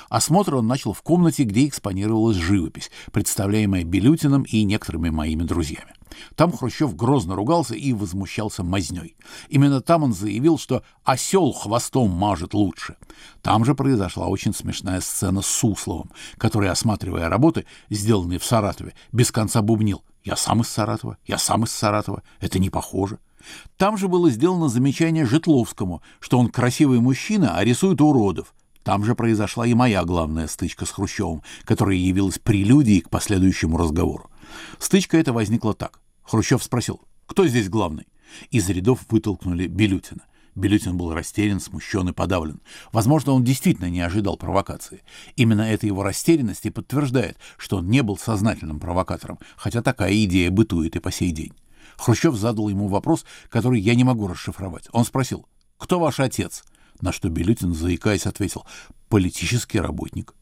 Осмотр 0.07 0.55
он 0.55 0.65
начал 0.65 0.93
в 0.93 1.01
комнате, 1.01 1.43
где 1.43 1.67
экспонировалась 1.67 2.37
живопись, 2.37 2.89
представляемая 3.11 3.83
Белютиным 3.83 4.43
и 4.43 4.63
некоторыми 4.63 5.09
моими 5.09 5.43
друзьями. 5.43 5.93
Там 6.35 6.53
Хрущев 6.53 6.95
грозно 6.95 7.35
ругался 7.35 7.75
и 7.75 7.91
возмущался 7.91 8.63
мазней. 8.63 9.17
Именно 9.49 9.81
там 9.81 10.03
он 10.03 10.13
заявил, 10.13 10.57
что 10.57 10.81
осел 11.03 11.51
хвостом 11.51 12.11
мажет 12.11 12.53
лучше. 12.53 12.95
Там 13.41 13.65
же 13.65 13.75
произошла 13.75 14.27
очень 14.27 14.53
смешная 14.53 15.01
сцена 15.01 15.41
с 15.41 15.47
Сусловым, 15.47 16.11
который, 16.37 16.69
осматривая 16.69 17.27
работы, 17.27 17.65
сделанные 17.89 18.39
в 18.39 18.45
Саратове, 18.45 18.93
без 19.11 19.33
конца 19.33 19.61
бубнил. 19.61 20.01
«Я 20.23 20.37
сам 20.37 20.61
из 20.61 20.69
Саратова, 20.69 21.17
я 21.27 21.37
сам 21.37 21.65
из 21.65 21.71
Саратова, 21.71 22.23
это 22.39 22.57
не 22.57 22.69
похоже». 22.69 23.19
Там 23.77 23.97
же 23.97 24.07
было 24.07 24.29
сделано 24.29 24.67
замечание 24.67 25.25
Житловскому, 25.25 26.01
что 26.19 26.39
он 26.39 26.49
красивый 26.49 26.99
мужчина, 26.99 27.57
а 27.57 27.63
рисует 27.63 28.01
уродов. 28.01 28.53
Там 28.83 29.03
же 29.03 29.15
произошла 29.15 29.65
и 29.65 29.73
моя 29.73 30.03
главная 30.03 30.47
стычка 30.47 30.85
с 30.85 30.91
Хрущевым, 30.91 31.41
которая 31.63 31.95
явилась 31.95 32.37
прелюдией 32.37 33.01
к 33.01 33.09
последующему 33.09 33.77
разговору. 33.77 34.29
Стычка 34.77 35.17
эта 35.17 35.33
возникла 35.33 35.73
так. 35.73 35.99
Хрущев 36.23 36.63
спросил, 36.63 37.01
кто 37.25 37.47
здесь 37.47 37.69
главный? 37.69 38.07
Из 38.51 38.69
рядов 38.69 38.99
вытолкнули 39.09 39.67
Белютина. 39.67 40.21
Белютин 40.55 40.97
был 40.97 41.13
растерян, 41.13 41.59
смущен 41.59 42.09
и 42.09 42.13
подавлен. 42.13 42.61
Возможно, 42.93 43.33
он 43.33 43.43
действительно 43.43 43.89
не 43.89 44.01
ожидал 44.01 44.37
провокации. 44.37 45.01
Именно 45.35 45.63
эта 45.63 45.85
его 45.85 46.01
растерянность 46.01 46.65
и 46.65 46.69
подтверждает, 46.69 47.37
что 47.57 47.77
он 47.77 47.89
не 47.89 48.01
был 48.03 48.17
сознательным 48.17 48.79
провокатором, 48.79 49.39
хотя 49.57 49.81
такая 49.81 50.13
идея 50.23 50.49
бытует 50.51 50.95
и 50.95 50.99
по 50.99 51.11
сей 51.11 51.31
день. 51.31 51.53
Хрущев 51.97 52.35
задал 52.35 52.69
ему 52.69 52.87
вопрос, 52.87 53.25
который 53.49 53.79
я 53.79 53.95
не 53.95 54.03
могу 54.03 54.27
расшифровать. 54.27 54.87
Он 54.91 55.05
спросил, 55.05 55.45
«Кто 55.77 55.99
ваш 55.99 56.19
отец?» 56.19 56.63
На 57.01 57.11
что 57.11 57.29
Белютин, 57.29 57.73
заикаясь, 57.73 58.25
ответил, 58.25 58.65
«Политический 59.09 59.79
работник». 59.79 60.33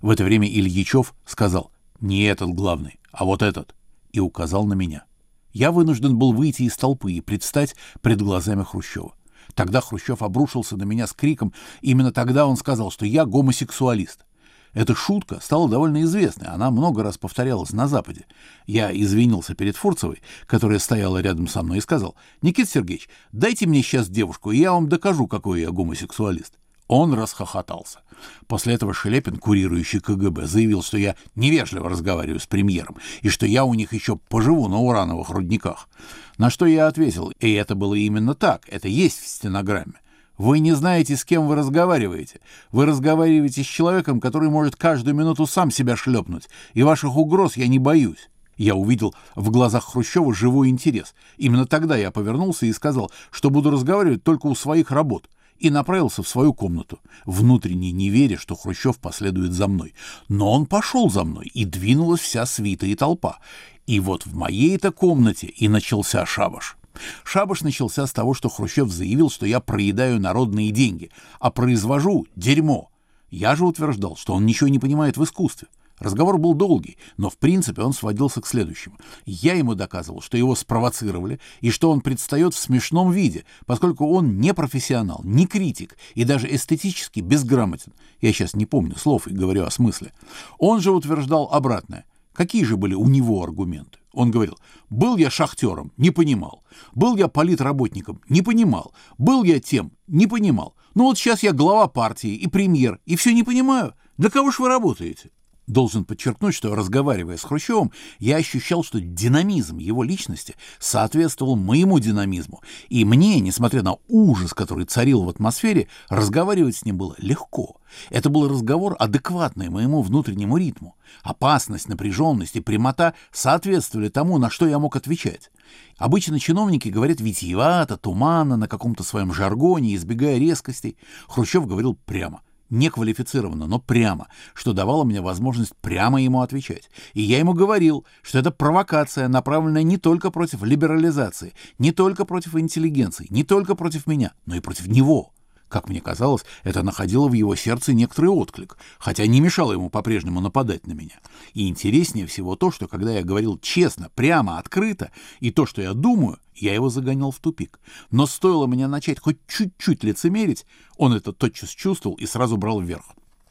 В 0.00 0.10
это 0.10 0.24
время 0.24 0.48
Ильичев 0.48 1.14
сказал, 1.24 1.70
«Не 2.00 2.24
этот 2.24 2.50
главный, 2.50 2.98
а 3.12 3.24
вот 3.24 3.42
этот», 3.42 3.74
и 4.12 4.20
указал 4.20 4.64
на 4.66 4.74
меня. 4.74 5.04
Я 5.52 5.72
вынужден 5.72 6.16
был 6.16 6.32
выйти 6.32 6.62
из 6.62 6.76
толпы 6.76 7.12
и 7.12 7.20
предстать 7.20 7.74
пред 8.00 8.22
глазами 8.22 8.62
Хрущева. 8.62 9.14
Тогда 9.54 9.80
Хрущев 9.80 10.22
обрушился 10.22 10.76
на 10.76 10.84
меня 10.84 11.06
с 11.06 11.12
криком. 11.12 11.52
Именно 11.80 12.12
тогда 12.12 12.46
он 12.46 12.56
сказал, 12.56 12.90
что 12.90 13.04
я 13.04 13.24
гомосексуалист. 13.24 14.24
Эта 14.72 14.94
шутка 14.94 15.40
стала 15.40 15.68
довольно 15.68 16.02
известной, 16.02 16.46
она 16.46 16.70
много 16.70 17.02
раз 17.02 17.18
повторялась 17.18 17.72
на 17.72 17.88
Западе. 17.88 18.26
Я 18.66 18.92
извинился 18.92 19.54
перед 19.54 19.76
Фурцевой, 19.76 20.22
которая 20.46 20.78
стояла 20.78 21.20
рядом 21.20 21.48
со 21.48 21.62
мной, 21.62 21.78
и 21.78 21.82
сказал, 21.82 22.14
«Никита 22.40 22.70
Сергеевич, 22.70 23.08
дайте 23.32 23.66
мне 23.66 23.82
сейчас 23.82 24.08
девушку, 24.08 24.52
и 24.52 24.58
я 24.58 24.72
вам 24.72 24.88
докажу, 24.88 25.26
какой 25.26 25.62
я 25.62 25.70
гомосексуалист». 25.70 26.54
Он 26.86 27.14
расхохотался. 27.14 28.00
После 28.48 28.74
этого 28.74 28.92
Шелепин, 28.92 29.36
курирующий 29.36 30.00
КГБ, 30.00 30.46
заявил, 30.46 30.82
что 30.82 30.98
я 30.98 31.14
невежливо 31.36 31.88
разговариваю 31.88 32.40
с 32.40 32.46
премьером 32.46 32.96
и 33.22 33.28
что 33.28 33.46
я 33.46 33.64
у 33.64 33.74
них 33.74 33.92
еще 33.92 34.16
поживу 34.16 34.66
на 34.68 34.78
урановых 34.78 35.30
рудниках. 35.30 35.88
На 36.36 36.50
что 36.50 36.66
я 36.66 36.88
ответил, 36.88 37.32
и 37.38 37.52
это 37.52 37.76
было 37.76 37.94
именно 37.94 38.34
так, 38.34 38.68
это 38.68 38.88
есть 38.88 39.20
в 39.20 39.28
стенограмме. 39.28 40.00
Вы 40.40 40.60
не 40.60 40.72
знаете, 40.72 41.18
с 41.18 41.26
кем 41.26 41.46
вы 41.46 41.54
разговариваете. 41.54 42.40
Вы 42.72 42.86
разговариваете 42.86 43.62
с 43.62 43.66
человеком, 43.66 44.20
который 44.20 44.48
может 44.48 44.74
каждую 44.74 45.14
минуту 45.14 45.46
сам 45.46 45.70
себя 45.70 45.96
шлепнуть, 45.96 46.48
и 46.72 46.82
ваших 46.82 47.14
угроз 47.14 47.58
я 47.58 47.68
не 47.68 47.78
боюсь. 47.78 48.30
Я 48.56 48.74
увидел 48.74 49.14
в 49.34 49.50
глазах 49.50 49.84
Хрущева 49.84 50.32
живой 50.32 50.70
интерес. 50.70 51.14
Именно 51.36 51.66
тогда 51.66 51.94
я 51.94 52.10
повернулся 52.10 52.64
и 52.64 52.72
сказал, 52.72 53.12
что 53.30 53.50
буду 53.50 53.70
разговаривать 53.70 54.24
только 54.24 54.46
у 54.46 54.54
своих 54.54 54.90
работ, 54.90 55.28
и 55.58 55.68
направился 55.68 56.22
в 56.22 56.28
свою 56.28 56.54
комнату, 56.54 57.00
внутренне 57.26 57.92
не 57.92 58.08
веря, 58.08 58.38
что 58.38 58.56
Хрущев 58.56 58.98
последует 58.98 59.52
за 59.52 59.68
мной. 59.68 59.92
Но 60.28 60.52
он 60.52 60.64
пошел 60.64 61.10
за 61.10 61.24
мной, 61.24 61.50
и 61.52 61.66
двинулась 61.66 62.22
вся 62.22 62.46
свита 62.46 62.86
и 62.86 62.94
толпа. 62.94 63.40
И 63.86 64.00
вот 64.00 64.24
в 64.24 64.34
моей-то 64.34 64.90
комнате 64.90 65.48
и 65.48 65.68
начался 65.68 66.24
шабаш. 66.24 66.78
Шабаш 67.24 67.62
начался 67.62 68.06
с 68.06 68.12
того, 68.12 68.34
что 68.34 68.48
Хрущев 68.48 68.90
заявил, 68.90 69.30
что 69.30 69.46
я 69.46 69.60
проедаю 69.60 70.20
народные 70.20 70.70
деньги, 70.70 71.10
а 71.38 71.50
произвожу 71.50 72.26
дерьмо. 72.36 72.90
Я 73.30 73.54
же 73.56 73.64
утверждал, 73.64 74.16
что 74.16 74.34
он 74.34 74.46
ничего 74.46 74.68
не 74.68 74.78
понимает 74.78 75.16
в 75.16 75.24
искусстве. 75.24 75.68
Разговор 76.00 76.38
был 76.38 76.54
долгий, 76.54 76.96
но 77.18 77.28
в 77.28 77.36
принципе 77.36 77.82
он 77.82 77.92
сводился 77.92 78.40
к 78.40 78.46
следующему. 78.46 78.96
Я 79.26 79.54
ему 79.54 79.74
доказывал, 79.74 80.22
что 80.22 80.38
его 80.38 80.54
спровоцировали 80.54 81.38
и 81.60 81.70
что 81.70 81.90
он 81.90 82.00
предстает 82.00 82.54
в 82.54 82.58
смешном 82.58 83.12
виде, 83.12 83.44
поскольку 83.66 84.08
он 84.10 84.40
не 84.40 84.54
профессионал, 84.54 85.20
не 85.24 85.46
критик 85.46 85.98
и 86.14 86.24
даже 86.24 86.52
эстетически 86.52 87.20
безграмотен. 87.20 87.92
Я 88.22 88.32
сейчас 88.32 88.54
не 88.54 88.64
помню 88.64 88.96
слов 88.96 89.28
и 89.28 89.34
говорю 89.34 89.64
о 89.64 89.70
смысле. 89.70 90.12
Он 90.58 90.80
же 90.80 90.90
утверждал 90.90 91.50
обратное. 91.52 92.06
Какие 92.40 92.64
же 92.64 92.78
были 92.78 92.94
у 92.94 93.06
него 93.06 93.42
аргументы? 93.42 93.98
Он 94.14 94.30
говорил, 94.30 94.56
был 94.88 95.18
я 95.18 95.28
шахтером, 95.28 95.92
не 95.98 96.10
понимал. 96.10 96.64
Был 96.94 97.14
я 97.18 97.28
политработником, 97.28 98.22
не 98.30 98.40
понимал. 98.40 98.94
Был 99.18 99.44
я 99.44 99.60
тем, 99.60 99.92
не 100.06 100.26
понимал. 100.26 100.74
Ну 100.94 101.04
вот 101.04 101.18
сейчас 101.18 101.42
я 101.42 101.52
глава 101.52 101.86
партии 101.86 102.34
и 102.34 102.46
премьер, 102.46 102.98
и 103.04 103.16
все 103.16 103.34
не 103.34 103.42
понимаю. 103.42 103.92
Для 104.16 104.30
кого 104.30 104.50
же 104.52 104.62
вы 104.62 104.68
работаете? 104.68 105.28
Должен 105.70 106.04
подчеркнуть, 106.04 106.56
что, 106.56 106.74
разговаривая 106.74 107.36
с 107.36 107.44
Хрущевым, 107.44 107.92
я 108.18 108.38
ощущал, 108.38 108.82
что 108.82 109.00
динамизм 109.00 109.78
его 109.78 110.02
личности 110.02 110.56
соответствовал 110.80 111.54
моему 111.54 112.00
динамизму, 112.00 112.60
и 112.88 113.04
мне, 113.04 113.38
несмотря 113.38 113.82
на 113.82 113.94
ужас, 114.08 114.52
который 114.52 114.84
царил 114.84 115.22
в 115.22 115.28
атмосфере, 115.28 115.86
разговаривать 116.08 116.78
с 116.78 116.84
ним 116.84 116.98
было 116.98 117.14
легко. 117.18 117.76
Это 118.08 118.30
был 118.30 118.48
разговор, 118.48 118.96
адекватный 118.98 119.68
моему 119.68 120.02
внутреннему 120.02 120.56
ритму. 120.56 120.96
Опасность, 121.22 121.88
напряженность 121.88 122.56
и 122.56 122.60
прямота 122.60 123.14
соответствовали 123.30 124.08
тому, 124.08 124.38
на 124.38 124.50
что 124.50 124.66
я 124.66 124.80
мог 124.80 124.96
отвечать. 124.96 125.52
Обычно 125.98 126.40
чиновники 126.40 126.88
говорят 126.88 127.20
витиевато, 127.20 127.96
туманно, 127.96 128.56
на 128.56 128.66
каком-то 128.66 129.04
своем 129.04 129.32
жаргоне, 129.32 129.94
избегая 129.94 130.36
резкостей. 130.36 130.96
Хрущев 131.28 131.68
говорил 131.68 131.94
прямо— 131.94 132.40
неквалифицированно, 132.70 133.66
но 133.66 133.78
прямо, 133.78 134.28
что 134.54 134.72
давало 134.72 135.04
мне 135.04 135.20
возможность 135.20 135.74
прямо 135.80 136.22
ему 136.22 136.40
отвечать. 136.40 136.90
И 137.14 137.20
я 137.20 137.38
ему 137.38 137.52
говорил, 137.52 138.06
что 138.22 138.38
это 138.38 138.50
провокация, 138.50 139.28
направленная 139.28 139.82
не 139.82 139.98
только 139.98 140.30
против 140.30 140.62
либерализации, 140.62 141.54
не 141.78 141.92
только 141.92 142.24
против 142.24 142.56
интеллигенции, 142.56 143.26
не 143.30 143.44
только 143.44 143.74
против 143.74 144.06
меня, 144.06 144.32
но 144.46 144.56
и 144.56 144.60
против 144.60 144.86
него. 144.86 145.32
Как 145.70 145.88
мне 145.88 146.00
казалось, 146.00 146.44
это 146.64 146.82
находило 146.82 147.28
в 147.28 147.32
его 147.32 147.54
сердце 147.54 147.92
некоторый 147.92 148.26
отклик, 148.26 148.76
хотя 148.98 149.24
не 149.26 149.40
мешало 149.40 149.72
ему 149.72 149.88
по-прежнему 149.88 150.40
нападать 150.40 150.84
на 150.88 150.92
меня. 150.92 151.20
И 151.54 151.68
интереснее 151.68 152.26
всего 152.26 152.56
то, 152.56 152.72
что 152.72 152.88
когда 152.88 153.12
я 153.12 153.22
говорил 153.22 153.56
честно, 153.56 154.10
прямо, 154.16 154.58
открыто, 154.58 155.12
и 155.38 155.52
то, 155.52 155.66
что 155.66 155.80
я 155.80 155.94
думаю, 155.94 156.38
я 156.56 156.74
его 156.74 156.90
загонял 156.90 157.30
в 157.30 157.38
тупик. 157.38 157.78
Но 158.10 158.26
стоило 158.26 158.66
мне 158.66 158.88
начать 158.88 159.20
хоть 159.20 159.38
чуть-чуть 159.46 160.02
лицемерить, 160.02 160.66
он 160.96 161.12
это 161.12 161.32
тотчас 161.32 161.70
чувствовал 161.70 162.16
и 162.16 162.26
сразу 162.26 162.56
брал 162.56 162.80
вверх. 162.80 163.04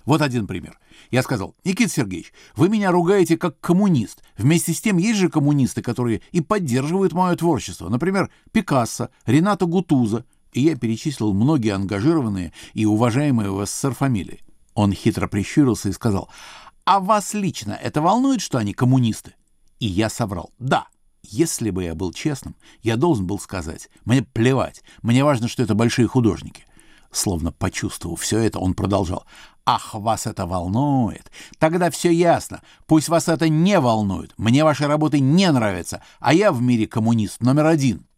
Вот 0.04 0.22
один 0.22 0.46
пример. 0.46 0.78
Я 1.12 1.24
сказал, 1.24 1.56
Никита 1.64 1.90
Сергеевич, 1.90 2.34
вы 2.58 2.68
меня 2.68 2.92
ругаете 2.92 3.38
как 3.38 3.62
коммунист. 3.62 4.24
Вместе 4.38 4.74
с 4.74 4.82
тем 4.82 4.98
есть 4.98 5.20
же 5.20 5.30
коммунисты, 5.30 5.82
которые 5.82 6.22
и 6.34 6.42
поддерживают 6.42 7.14
мое 7.14 7.36
творчество. 7.38 7.88
Например, 7.88 8.30
Пикассо, 8.52 9.10
Рената 9.26 9.66
Гутуза, 9.66 10.26
и 10.52 10.62
я 10.62 10.76
перечислил 10.76 11.34
многие 11.34 11.74
ангажированные 11.74 12.54
и 12.74 12.86
уважаемые 12.86 13.52
в 13.52 13.66
СССР 13.66 13.94
фамилии. 13.94 14.42
Он 14.74 14.94
хитро 14.94 15.28
прищурился 15.28 15.90
и 15.90 15.94
сказал, 15.94 16.30
«А 16.86 17.00
вас 17.00 17.34
лично 17.34 17.74
это 17.74 18.02
волнует, 18.02 18.42
что 18.42 18.58
они 18.58 18.74
коммунисты?» 18.74 19.36
И 19.80 19.88
я 19.88 20.10
соврал, 20.10 20.52
«Да». 20.60 20.88
Если 21.22 21.70
бы 21.70 21.84
я 21.84 21.96
был 21.96 22.14
честным, 22.14 22.56
я 22.82 22.96
должен 22.96 23.28
был 23.28 23.40
сказать, 23.40 23.90
«Мне 24.06 24.24
плевать, 24.24 24.82
мне 25.02 25.24
важно, 25.24 25.48
что 25.48 25.62
это 25.62 25.76
большие 25.76 26.08
художники». 26.08 26.66
Словно 27.12 27.52
почувствовав 27.52 28.22
все 28.22 28.40
это, 28.40 28.60
он 28.60 28.74
продолжал, 28.74 29.26
«Ах, 29.66 29.94
вас 29.94 30.26
это 30.28 30.46
волнует! 30.46 31.32
Тогда 31.58 31.92
все 31.92 32.12
ясно. 32.12 32.62
Пусть 32.88 33.10
вас 33.10 33.28
это 33.28 33.50
не 33.50 33.80
волнует. 33.80 34.34
Мне 34.38 34.64
ваши 34.64 34.88
работы 34.88 35.20
не 35.20 35.52
нравятся, 35.52 36.02
а 36.20 36.34
я 36.34 36.52
в 36.52 36.62
мире 36.62 36.88
коммунист 36.88 37.42
номер 37.42 37.66
один». 37.66 38.09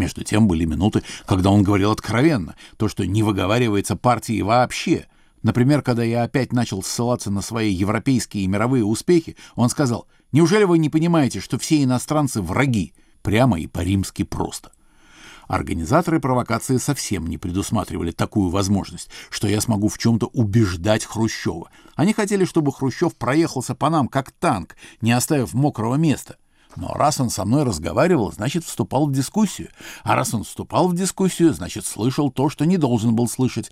Между 0.00 0.24
тем 0.24 0.48
были 0.48 0.64
минуты, 0.64 1.02
когда 1.26 1.50
он 1.50 1.62
говорил 1.62 1.90
откровенно, 1.90 2.56
то, 2.78 2.88
что 2.88 3.06
не 3.06 3.22
выговаривается 3.22 3.96
партии 3.96 4.40
вообще. 4.40 5.04
Например, 5.42 5.82
когда 5.82 6.02
я 6.02 6.22
опять 6.22 6.54
начал 6.54 6.82
ссылаться 6.82 7.30
на 7.30 7.42
свои 7.42 7.70
европейские 7.70 8.44
и 8.44 8.46
мировые 8.46 8.82
успехи, 8.82 9.36
он 9.56 9.68
сказал, 9.68 10.06
«Неужели 10.32 10.64
вы 10.64 10.78
не 10.78 10.88
понимаете, 10.88 11.40
что 11.40 11.58
все 11.58 11.82
иностранцы 11.84 12.40
враги?» 12.40 12.94
Прямо 13.20 13.60
и 13.60 13.66
по-римски 13.66 14.22
просто. 14.22 14.72
Организаторы 15.48 16.18
провокации 16.18 16.78
совсем 16.78 17.26
не 17.26 17.36
предусматривали 17.36 18.10
такую 18.10 18.48
возможность, 18.48 19.10
что 19.28 19.48
я 19.48 19.60
смогу 19.60 19.88
в 19.88 19.98
чем-то 19.98 20.28
убеждать 20.28 21.04
Хрущева. 21.04 21.68
Они 21.94 22.14
хотели, 22.14 22.46
чтобы 22.46 22.72
Хрущев 22.72 23.14
проехался 23.16 23.74
по 23.74 23.90
нам, 23.90 24.08
как 24.08 24.30
танк, 24.30 24.76
не 25.02 25.12
оставив 25.12 25.52
мокрого 25.52 25.96
места. 25.96 26.36
Но 26.76 26.94
раз 26.94 27.20
он 27.20 27.30
со 27.30 27.44
мной 27.44 27.64
разговаривал, 27.64 28.32
значит, 28.32 28.64
вступал 28.64 29.06
в 29.06 29.12
дискуссию. 29.12 29.68
А 30.02 30.14
раз 30.14 30.34
он 30.34 30.44
вступал 30.44 30.88
в 30.88 30.94
дискуссию, 30.94 31.52
значит, 31.52 31.84
слышал 31.86 32.30
то, 32.30 32.48
что 32.48 32.64
не 32.64 32.76
должен 32.76 33.14
был 33.14 33.28
слышать. 33.28 33.70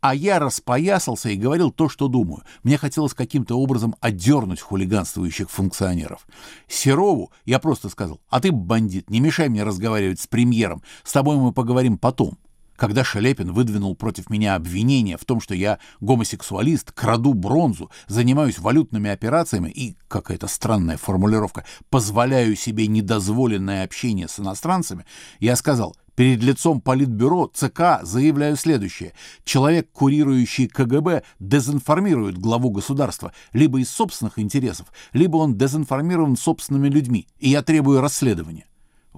А 0.00 0.14
я 0.14 0.38
распоясался 0.38 1.30
и 1.30 1.36
говорил 1.36 1.72
то, 1.72 1.88
что 1.88 2.08
думаю. 2.08 2.42
Мне 2.62 2.78
хотелось 2.78 3.14
каким-то 3.14 3.58
образом 3.58 3.96
отдернуть 4.00 4.60
хулиганствующих 4.60 5.50
функционеров. 5.50 6.26
Серову 6.68 7.32
я 7.44 7.58
просто 7.58 7.88
сказал, 7.88 8.20
а 8.28 8.40
ты, 8.40 8.52
бандит, 8.52 9.10
не 9.10 9.20
мешай 9.20 9.48
мне 9.48 9.64
разговаривать 9.64 10.20
с 10.20 10.26
премьером, 10.26 10.82
с 11.02 11.12
тобой 11.12 11.36
мы 11.36 11.52
поговорим 11.52 11.98
потом. 11.98 12.38
Когда 12.76 13.04
Шелепин 13.04 13.52
выдвинул 13.52 13.94
против 13.96 14.30
меня 14.30 14.54
обвинение 14.54 15.16
в 15.16 15.24
том, 15.24 15.40
что 15.40 15.54
я 15.54 15.78
гомосексуалист, 16.00 16.92
краду 16.92 17.34
бронзу, 17.34 17.90
занимаюсь 18.06 18.58
валютными 18.58 19.10
операциями 19.10 19.70
и, 19.70 19.96
какая-то 20.08 20.46
странная 20.46 20.96
формулировка, 20.96 21.64
позволяю 21.90 22.54
себе 22.56 22.86
недозволенное 22.86 23.84
общение 23.84 24.28
с 24.28 24.38
иностранцами, 24.38 25.06
я 25.40 25.56
сказал, 25.56 25.96
перед 26.14 26.42
лицом 26.42 26.80
Политбюро 26.80 27.50
ЦК 27.52 28.00
заявляю 28.02 28.56
следующее. 28.56 29.12
Человек, 29.44 29.90
курирующий 29.92 30.68
КГБ, 30.68 31.22
дезинформирует 31.38 32.38
главу 32.38 32.70
государства 32.70 33.32
либо 33.52 33.80
из 33.80 33.90
собственных 33.90 34.38
интересов, 34.38 34.88
либо 35.12 35.36
он 35.36 35.56
дезинформирован 35.56 36.36
собственными 36.36 36.88
людьми, 36.88 37.26
и 37.38 37.50
я 37.50 37.62
требую 37.62 38.00
расследования. 38.00 38.66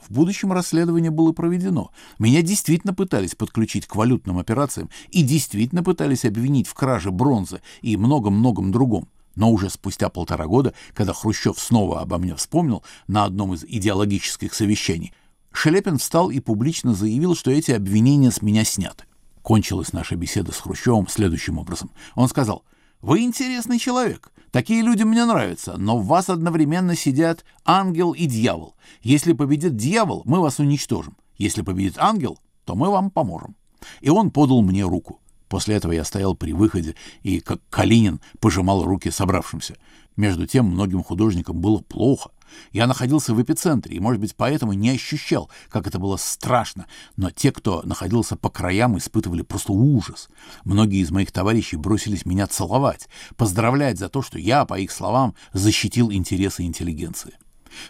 В 0.07 0.13
будущем 0.13 0.53
расследование 0.53 1.11
было 1.11 1.33
проведено. 1.33 1.91
Меня 2.19 2.43
действительно 2.43 2.95
пытались 2.95 3.35
подключить 3.35 3.87
к 3.87 3.97
валютным 3.97 4.39
операциям 4.39 4.91
и 5.11 5.23
действительно 5.23 5.83
пытались 5.83 6.25
обвинить 6.25 6.69
в 6.69 6.75
краже 6.75 7.11
бронзы 7.11 7.61
и 7.83 7.97
многом-многом 7.97 8.71
другом. 8.71 9.09
Но 9.35 9.53
уже 9.53 9.71
спустя 9.71 10.09
полтора 10.09 10.47
года, 10.47 10.75
когда 10.95 11.13
Хрущев 11.13 11.59
снова 11.59 12.01
обо 12.01 12.19
мне 12.19 12.35
вспомнил 12.35 12.83
на 13.07 13.25
одном 13.25 13.55
из 13.55 13.65
идеологических 13.65 14.53
совещаний, 14.53 15.13
Шелепин 15.53 15.99
встал 15.99 16.31
и 16.31 16.41
публично 16.41 16.95
заявил, 16.95 17.35
что 17.35 17.51
эти 17.51 17.71
обвинения 17.71 18.31
с 18.31 18.43
меня 18.43 18.65
сняты. 18.65 19.05
Кончилась 19.43 19.93
наша 19.93 20.17
беседа 20.17 20.53
с 20.53 20.59
Хрущевым 20.59 21.09
следующим 21.09 21.59
образом. 21.59 21.91
Он 22.15 22.29
сказал, 22.29 22.65
Вы 23.01 23.21
интересный 23.21 23.79
человек. 23.79 24.33
Такие 24.51 24.83
люди 24.83 25.05
мне 25.05 25.25
нравятся, 25.25 25.77
но 25.77 25.99
в 25.99 26.07
вас 26.07 26.29
одновременно 26.29 26.97
сидят 26.97 27.45
ангел 27.65 28.13
и 28.13 28.27
дьявол. 28.27 28.75
Если 29.03 29.35
победит 29.35 29.77
дьявол, 29.77 30.23
мы 30.25 30.41
вас 30.41 30.59
уничтожим. 30.59 31.17
Если 31.37 31.63
победит 31.63 31.97
ангел, 31.99 32.39
то 32.65 32.75
мы 32.75 32.91
вам 32.91 33.11
поможем. 33.11 33.55
И 34.01 34.11
он 34.11 34.31
подал 34.31 34.63
мне 34.63 34.85
руку. 34.85 35.21
После 35.49 35.77
этого 35.77 35.93
я 35.93 36.05
стоял 36.05 36.35
при 36.35 36.53
выходе 36.53 36.97
и, 37.23 37.41
как 37.41 37.61
Калинин, 37.71 38.21
пожимал 38.41 38.85
руки 38.85 39.11
собравшимся. 39.11 39.77
Между 40.17 40.47
тем, 40.47 40.67
многим 40.67 41.05
художникам 41.05 41.61
было 41.61 41.79
плохо. 41.79 42.31
Я 42.73 42.87
находился 42.87 43.35
в 43.35 43.43
эпицентре 43.43 43.97
и, 43.97 44.01
может 44.01 44.21
быть, 44.21 44.35
поэтому 44.37 44.73
не 44.73 44.91
ощущал, 44.91 45.51
как 45.69 45.87
это 45.87 45.99
было 45.99 46.17
страшно, 46.17 46.87
но 47.17 47.31
те, 47.31 47.53
кто 47.53 47.83
находился 47.85 48.37
по 48.37 48.51
краям, 48.51 48.99
испытывали 48.99 49.43
просто 49.43 49.73
ужас. 49.73 50.29
Многие 50.65 51.01
из 51.01 51.11
моих 51.11 51.33
товарищей 51.33 51.77
бросились 51.77 52.27
меня 52.27 52.47
целовать, 52.47 53.09
поздравлять 53.37 53.99
за 53.99 54.09
то, 54.09 54.23
что 54.23 54.39
я, 54.39 54.65
по 54.65 54.79
их 54.79 54.91
словам, 54.91 55.35
защитил 55.53 56.13
интересы 56.13 56.63
интеллигенции. 56.63 57.35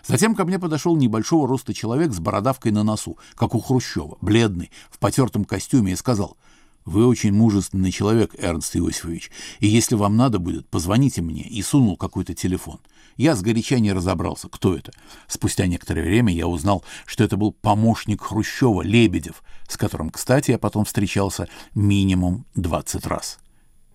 Затем 0.07 0.35
ко 0.35 0.45
мне 0.45 0.59
подошел 0.59 0.97
небольшого 0.97 1.47
роста 1.47 1.73
человек 1.73 2.13
с 2.13 2.19
бородавкой 2.19 2.73
на 2.73 2.83
носу, 2.83 3.17
как 3.35 3.55
у 3.55 3.61
Хрущева, 3.61 4.19
бледный, 4.21 4.71
в 4.91 4.99
потертом 4.99 5.45
костюме, 5.45 5.93
и 5.93 5.97
сказал— 5.97 6.37
вы 6.89 7.07
очень 7.07 7.33
мужественный 7.33 7.93
человек, 7.93 8.35
Эрнст 8.39 8.75
Иосифович, 8.75 9.31
и 9.61 9.67
если 9.67 9.95
вам 9.95 10.17
надо 10.17 10.39
будет, 10.39 10.67
позвоните 10.69 11.21
мне, 11.21 11.43
и 11.43 11.61
сунул 11.61 11.99
какой-то 11.99 12.35
телефон. 12.35 12.81
Я 13.19 13.35
сгоряча 13.35 13.81
не 13.81 13.93
разобрался, 13.93 14.49
кто 14.49 14.77
это. 14.77 14.93
Спустя 15.27 15.67
некоторое 15.67 16.03
время 16.03 16.33
я 16.33 16.47
узнал, 16.47 16.85
что 17.05 17.25
это 17.25 17.37
был 17.37 17.51
помощник 17.53 18.23
Хрущева, 18.23 18.83
Лебедев, 18.83 19.43
с 19.69 19.77
которым, 19.77 20.11
кстати, 20.11 20.53
я 20.53 20.59
потом 20.59 20.85
встречался 20.85 21.49
минимум 21.75 22.47
20 22.55 23.07
раз. 23.07 23.41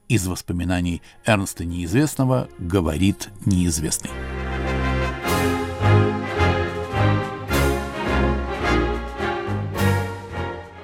Из 0.09 0.27
воспоминаний 0.27 1.01
Эрнста 1.25 1.63
Неизвестного 1.63 2.49
говорит 2.59 3.29
неизвестный. 3.45 4.11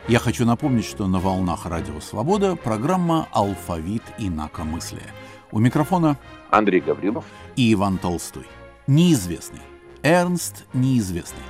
Я 0.08 0.20
хочу 0.20 0.46
напомнить, 0.46 0.86
что 0.86 1.08
на 1.08 1.20
волнах 1.20 1.66
Радио 1.66 2.00
Свобода 2.00 2.56
программа 2.56 3.28
«Алфавит 3.34 4.04
инакомыслия». 4.18 5.14
У 5.52 5.60
микрофона 5.60 6.18
Андрей 6.52 6.80
Гаврилов 6.80 7.26
и 7.56 7.74
Иван 7.74 7.98
Толстой. 7.98 8.46
Неизвестный. 8.86 9.62
Эрнст 10.04 10.66
Неизвестный. 10.74 11.44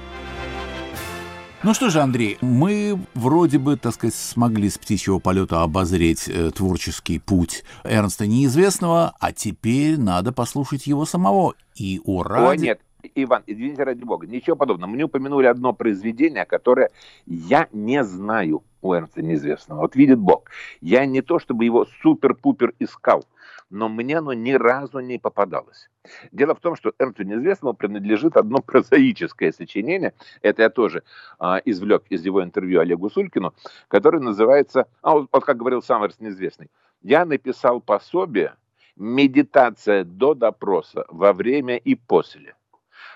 Ну 1.64 1.74
что 1.74 1.90
же, 1.90 2.00
Андрей, 2.00 2.38
мы 2.40 2.98
вроде 3.14 3.60
бы, 3.60 3.76
так 3.76 3.94
сказать, 3.94 4.16
смогли 4.16 4.70
с 4.70 4.78
птичьего 4.78 5.20
полета 5.20 5.62
обозреть 5.62 6.30
э, 6.30 6.52
творческий 6.52 7.20
путь 7.20 7.66
Эрнста 7.84 8.26
Неизвестного, 8.26 9.14
а 9.20 9.34
теперь 9.34 10.00
надо 10.00 10.32
послушать 10.32 10.88
его 10.88 11.04
самого. 11.04 11.56
И 11.76 12.00
ура! 12.06 12.52
О, 12.52 12.56
нет, 12.56 12.80
Иван, 13.16 13.44
извините 13.46 13.84
ради 13.84 14.06
бога, 14.06 14.26
ничего 14.26 14.56
подобного. 14.56 14.90
Мне 14.90 15.04
упомянули 15.04 15.48
одно 15.48 15.74
произведение, 15.74 16.46
которое 16.46 16.90
я 17.26 17.68
не 17.74 18.06
знаю 18.06 18.64
у 18.82 18.94
Эрнста 18.94 19.22
Неизвестного. 19.22 19.82
Вот 19.82 19.96
видит 19.98 20.20
Бог. 20.20 20.50
Я 20.80 21.06
не 21.06 21.22
то, 21.22 21.40
чтобы 21.40 21.66
его 21.66 21.86
супер-пупер 22.02 22.74
искал, 22.80 23.26
но 23.70 23.88
мне 23.88 24.18
оно 24.18 24.34
ни 24.34 24.52
разу 24.54 25.00
не 25.00 25.18
попадалось. 25.18 25.90
Дело 26.32 26.56
в 26.56 26.60
том, 26.60 26.76
что 26.76 26.94
Эрнсту 26.98 27.24
Неизвестному 27.24 27.74
принадлежит 27.74 28.36
одно 28.38 28.60
прозаическое 28.62 29.52
сочинение, 29.52 30.14
это 30.42 30.64
я 30.64 30.70
тоже 30.70 31.04
а, 31.38 31.62
извлек 31.66 32.04
из 32.10 32.26
его 32.26 32.44
интервью 32.44 32.82
Олегу 32.82 33.10
Сулькину, 33.10 33.54
которое 33.88 34.20
называется, 34.20 34.88
а 35.02 35.12
вот, 35.12 35.30
вот 35.32 35.46
как 35.46 35.58
говорил 35.58 35.82
сам 35.82 36.04
Эрнст 36.04 36.20
Неизвестный, 36.20 36.70
я 37.02 37.26
написал 37.26 37.80
пособие 37.82 38.56
«Медитация 38.96 40.04
до 40.04 40.34
допроса, 40.34 41.06
во 41.08 41.34
время 41.34 41.78
и 41.78 41.96
после». 41.96 42.56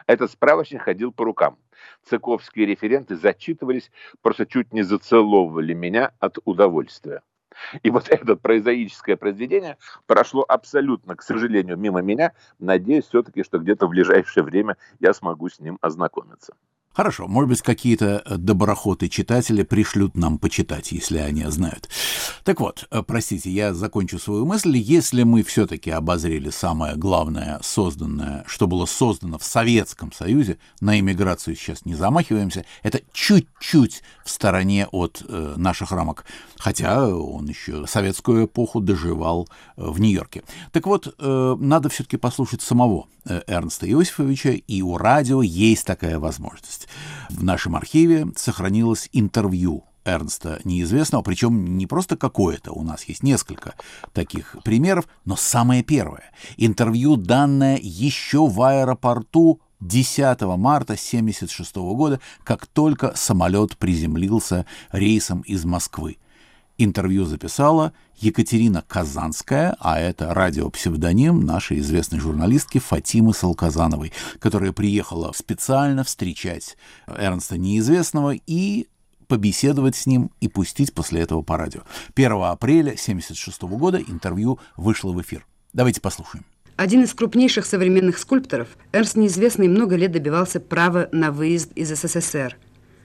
Этот 0.07 0.31
справочник 0.31 0.81
ходил 0.81 1.11
по 1.11 1.25
рукам. 1.25 1.57
Цыковские 2.03 2.65
референты 2.65 3.15
зачитывались, 3.15 3.91
просто 4.21 4.45
чуть 4.45 4.73
не 4.73 4.83
зацеловывали 4.83 5.73
меня 5.73 6.11
от 6.19 6.37
удовольствия. 6.45 7.21
И 7.83 7.89
вот 7.89 8.09
это 8.09 8.35
прозаическое 8.35 9.15
произведение 9.15 9.77
прошло 10.05 10.45
абсолютно, 10.47 11.15
к 11.15 11.21
сожалению, 11.21 11.77
мимо 11.77 12.01
меня. 12.01 12.33
Надеюсь 12.59 13.05
все-таки, 13.05 13.43
что 13.43 13.59
где-то 13.59 13.87
в 13.87 13.89
ближайшее 13.89 14.43
время 14.43 14.77
я 14.99 15.13
смогу 15.13 15.49
с 15.49 15.59
ним 15.59 15.77
ознакомиться. 15.81 16.55
Хорошо, 16.93 17.27
может 17.27 17.49
быть, 17.49 17.61
какие-то 17.63 18.21
э, 18.23 18.37
доброхоты-читатели 18.37 19.63
пришлют 19.63 20.15
нам 20.15 20.37
почитать, 20.37 20.91
если 20.91 21.17
они 21.17 21.43
знают. 21.45 21.89
Так 22.43 22.59
вот, 22.59 22.87
э, 22.91 23.01
простите, 23.01 23.49
я 23.49 23.73
закончу 23.73 24.19
свою 24.19 24.45
мысль. 24.45 24.77
Если 24.77 25.23
мы 25.23 25.41
все-таки 25.41 25.89
обозрели 25.89 26.51
самое 26.51 26.95
главное 26.95 27.59
созданное, 27.63 28.43
что 28.45 28.67
было 28.67 28.85
создано 28.85 29.39
в 29.39 29.43
Советском 29.43 30.11
Союзе, 30.11 30.59
на 30.81 30.99
иммиграцию 30.99 31.55
сейчас 31.55 31.83
не 31.85 31.95
замахиваемся, 31.95 32.63
это 32.83 33.01
чуть-чуть 33.11 34.03
в 34.23 34.29
стороне 34.29 34.87
от 34.91 35.23
э, 35.27 35.53
наших 35.57 35.91
рамок, 35.91 36.25
хотя 36.57 37.07
он 37.07 37.47
еще 37.47 37.87
советскую 37.87 38.45
эпоху 38.45 38.81
доживал 38.81 39.49
э, 39.77 39.83
в 39.83 39.99
Нью-Йорке. 39.99 40.43
Так 40.71 40.85
вот, 40.85 41.13
э, 41.17 41.55
надо 41.59 41.89
все-таки 41.89 42.17
послушать 42.17 42.61
самого 42.61 43.07
э, 43.25 43.41
Эрнста 43.47 43.89
Иосифовича, 43.89 44.51
и 44.51 44.81
у 44.83 44.97
радио 44.97 45.41
есть 45.41 45.87
такая 45.87 46.19
возможность. 46.19 46.82
В 47.29 47.43
нашем 47.43 47.75
архиве 47.75 48.27
сохранилось 48.35 49.09
интервью 49.13 49.83
Эрнста 50.05 50.59
неизвестного, 50.63 51.21
причем 51.21 51.77
не 51.77 51.87
просто 51.87 52.17
какое-то, 52.17 52.71
у 52.71 52.83
нас 52.83 53.05
есть 53.05 53.23
несколько 53.23 53.75
таких 54.11 54.57
примеров, 54.63 55.07
но 55.25 55.35
самое 55.35 55.83
первое. 55.83 56.31
Интервью, 56.57 57.15
данное 57.15 57.79
еще 57.81 58.47
в 58.47 58.61
аэропорту 58.61 59.61
10 59.79 60.41
марта 60.41 60.93
1976 60.93 61.75
года, 61.75 62.19
как 62.43 62.67
только 62.67 63.13
самолет 63.15 63.77
приземлился 63.77 64.65
рейсом 64.91 65.41
из 65.41 65.65
Москвы. 65.65 66.17
Интервью 66.79 67.25
записала 67.25 67.93
Екатерина 68.17 68.83
Казанская, 68.87 69.75
а 69.79 69.99
это 69.99 70.33
радиопсевдоним 70.33 71.45
нашей 71.45 71.79
известной 71.79 72.19
журналистки 72.19 72.79
Фатимы 72.79 73.33
Салказановой, 73.33 74.11
которая 74.39 74.71
приехала 74.71 75.31
специально 75.35 76.03
встречать 76.03 76.75
Эрнста 77.05 77.57
Неизвестного 77.59 78.33
и 78.47 78.87
побеседовать 79.27 79.95
с 79.95 80.07
ним 80.07 80.31
и 80.41 80.47
пустить 80.47 80.93
после 80.93 81.21
этого 81.21 81.43
по 81.43 81.57
радио. 81.57 81.81
1 82.15 82.31
апреля 82.31 82.91
1976 82.91 83.61
года 83.63 83.99
интервью 83.99 84.59
вышло 84.75 85.11
в 85.11 85.21
эфир. 85.21 85.45
Давайте 85.73 86.01
послушаем. 86.01 86.43
Один 86.75 87.03
из 87.03 87.13
крупнейших 87.13 87.67
современных 87.67 88.17
скульпторов, 88.17 88.67
Эрнст 88.91 89.15
Неизвестный 89.15 89.67
много 89.67 89.95
лет 89.95 90.11
добивался 90.11 90.59
права 90.59 91.07
на 91.11 91.31
выезд 91.31 91.71
из 91.75 91.89
СССР. 91.89 92.57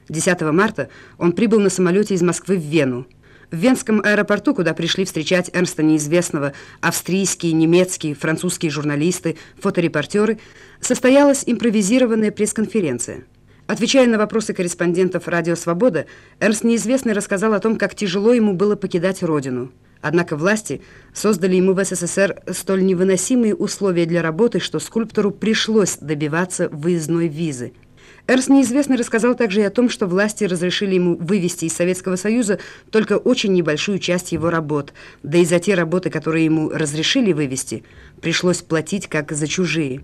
10 0.08 0.40
марта 0.52 0.88
он 1.18 1.32
прибыл 1.32 1.60
на 1.60 1.68
самолете 1.68 2.14
из 2.14 2.22
Москвы 2.22 2.56
в 2.56 2.62
Вену. 2.62 3.06
В 3.50 3.56
Венском 3.56 4.02
аэропорту, 4.04 4.54
куда 4.54 4.74
пришли 4.74 5.06
встречать 5.06 5.50
Эрнста 5.54 5.82
Неизвестного 5.82 6.52
австрийские, 6.82 7.52
немецкие, 7.52 8.14
французские 8.14 8.70
журналисты, 8.70 9.38
фоторепортеры, 9.58 10.38
состоялась 10.80 11.44
импровизированная 11.46 12.30
пресс-конференция. 12.30 13.24
Отвечая 13.66 14.06
на 14.06 14.18
вопросы 14.18 14.52
корреспондентов 14.52 15.28
«Радио 15.28 15.56
Свобода», 15.56 16.04
Эрнст 16.40 16.62
Неизвестный 16.62 17.14
рассказал 17.14 17.54
о 17.54 17.60
том, 17.60 17.76
как 17.76 17.94
тяжело 17.94 18.34
ему 18.34 18.52
было 18.52 18.76
покидать 18.76 19.22
родину. 19.22 19.72
Однако 20.02 20.36
власти 20.36 20.82
создали 21.14 21.56
ему 21.56 21.72
в 21.72 21.82
СССР 21.82 22.42
столь 22.52 22.84
невыносимые 22.84 23.54
условия 23.54 24.04
для 24.04 24.20
работы, 24.20 24.60
что 24.60 24.78
скульптору 24.78 25.30
пришлось 25.30 25.96
добиваться 25.96 26.68
выездной 26.68 27.28
визы– 27.28 27.72
Эрс 28.30 28.48
неизвестно 28.50 28.98
рассказал 28.98 29.34
также 29.34 29.62
и 29.62 29.64
о 29.64 29.70
том, 29.70 29.88
что 29.88 30.06
власти 30.06 30.44
разрешили 30.44 30.96
ему 30.96 31.16
вывести 31.16 31.64
из 31.64 31.72
Советского 31.72 32.16
Союза 32.16 32.60
только 32.90 33.16
очень 33.16 33.54
небольшую 33.54 33.98
часть 33.98 34.32
его 34.32 34.50
работ, 34.50 34.92
да 35.22 35.38
и 35.38 35.46
за 35.46 35.58
те 35.60 35.74
работы, 35.74 36.10
которые 36.10 36.44
ему 36.44 36.68
разрешили 36.68 37.32
вывести, 37.32 37.84
пришлось 38.20 38.60
платить 38.60 39.06
как 39.06 39.32
за 39.32 39.46
чужие. 39.46 40.02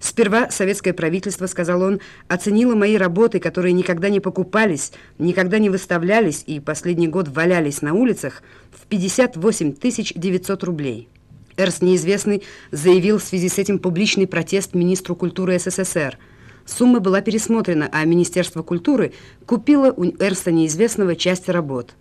Сперва 0.00 0.50
советское 0.50 0.92
правительство, 0.92 1.46
сказал 1.46 1.80
он, 1.80 2.00
оценило 2.28 2.74
мои 2.74 2.98
работы, 2.98 3.40
которые 3.40 3.72
никогда 3.72 4.10
не 4.10 4.20
покупались, 4.20 4.92
никогда 5.18 5.58
не 5.58 5.70
выставлялись 5.70 6.44
и 6.46 6.60
последний 6.60 7.08
год 7.08 7.28
валялись 7.28 7.80
на 7.80 7.94
улицах, 7.94 8.42
в 8.70 8.84
58 8.86 9.72
900 10.14 10.62
рублей. 10.62 11.08
Эрс 11.56 11.80
неизвестный 11.80 12.42
заявил 12.70 13.16
в 13.18 13.24
связи 13.24 13.48
с 13.48 13.58
этим 13.58 13.78
публичный 13.78 14.26
протест 14.26 14.74
министру 14.74 15.16
культуры 15.16 15.58
СССР– 15.58 16.18
Сумма 16.66 17.00
была 17.00 17.22
пересмотрена, 17.22 17.88
а 17.92 18.04
Министерство 18.04 18.62
культуры 18.62 19.12
купило 19.46 19.92
у 19.92 20.04
Эрста 20.04 20.50
неизвестного 20.50 21.16
часть 21.16 21.48
работ. 21.48 21.94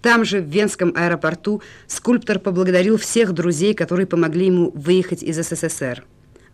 Там 0.00 0.24
же, 0.24 0.40
в 0.40 0.46
Венском 0.46 0.94
аэропорту, 0.96 1.60
скульптор 1.86 2.38
поблагодарил 2.38 2.96
всех 2.96 3.32
друзей, 3.34 3.74
которые 3.74 4.06
помогли 4.06 4.46
ему 4.46 4.70
выехать 4.74 5.22
из 5.22 5.36
СССР. 5.36 6.04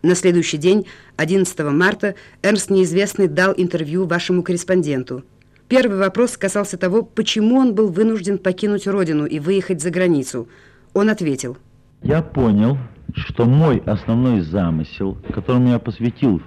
На 0.02 0.14
следующий 0.14 0.56
день, 0.56 0.86
11 1.16 1.58
марта, 1.70 2.16
Эрнст 2.42 2.70
Неизвестный 2.70 3.28
дал 3.28 3.54
интервью 3.56 4.06
вашему 4.06 4.42
корреспонденту. 4.42 5.22
Первый 5.68 5.98
вопрос 5.98 6.36
касался 6.36 6.76
того, 6.76 7.02
почему 7.02 7.56
он 7.56 7.74
был 7.74 7.88
вынужден 7.88 8.38
покинуть 8.38 8.86
родину 8.86 9.26
и 9.26 9.38
выехать 9.38 9.80
за 9.80 9.90
границу. 9.90 10.48
Он 10.92 11.10
ответил– 11.10 11.56
Я 12.02 12.22
понял, 12.22 12.78
что 13.14 13.46
мой 13.46 13.78
основной 13.78 14.42
замысел, 14.42 15.16
которому 15.32 15.70
я 15.70 15.78
посвятил 15.78 16.40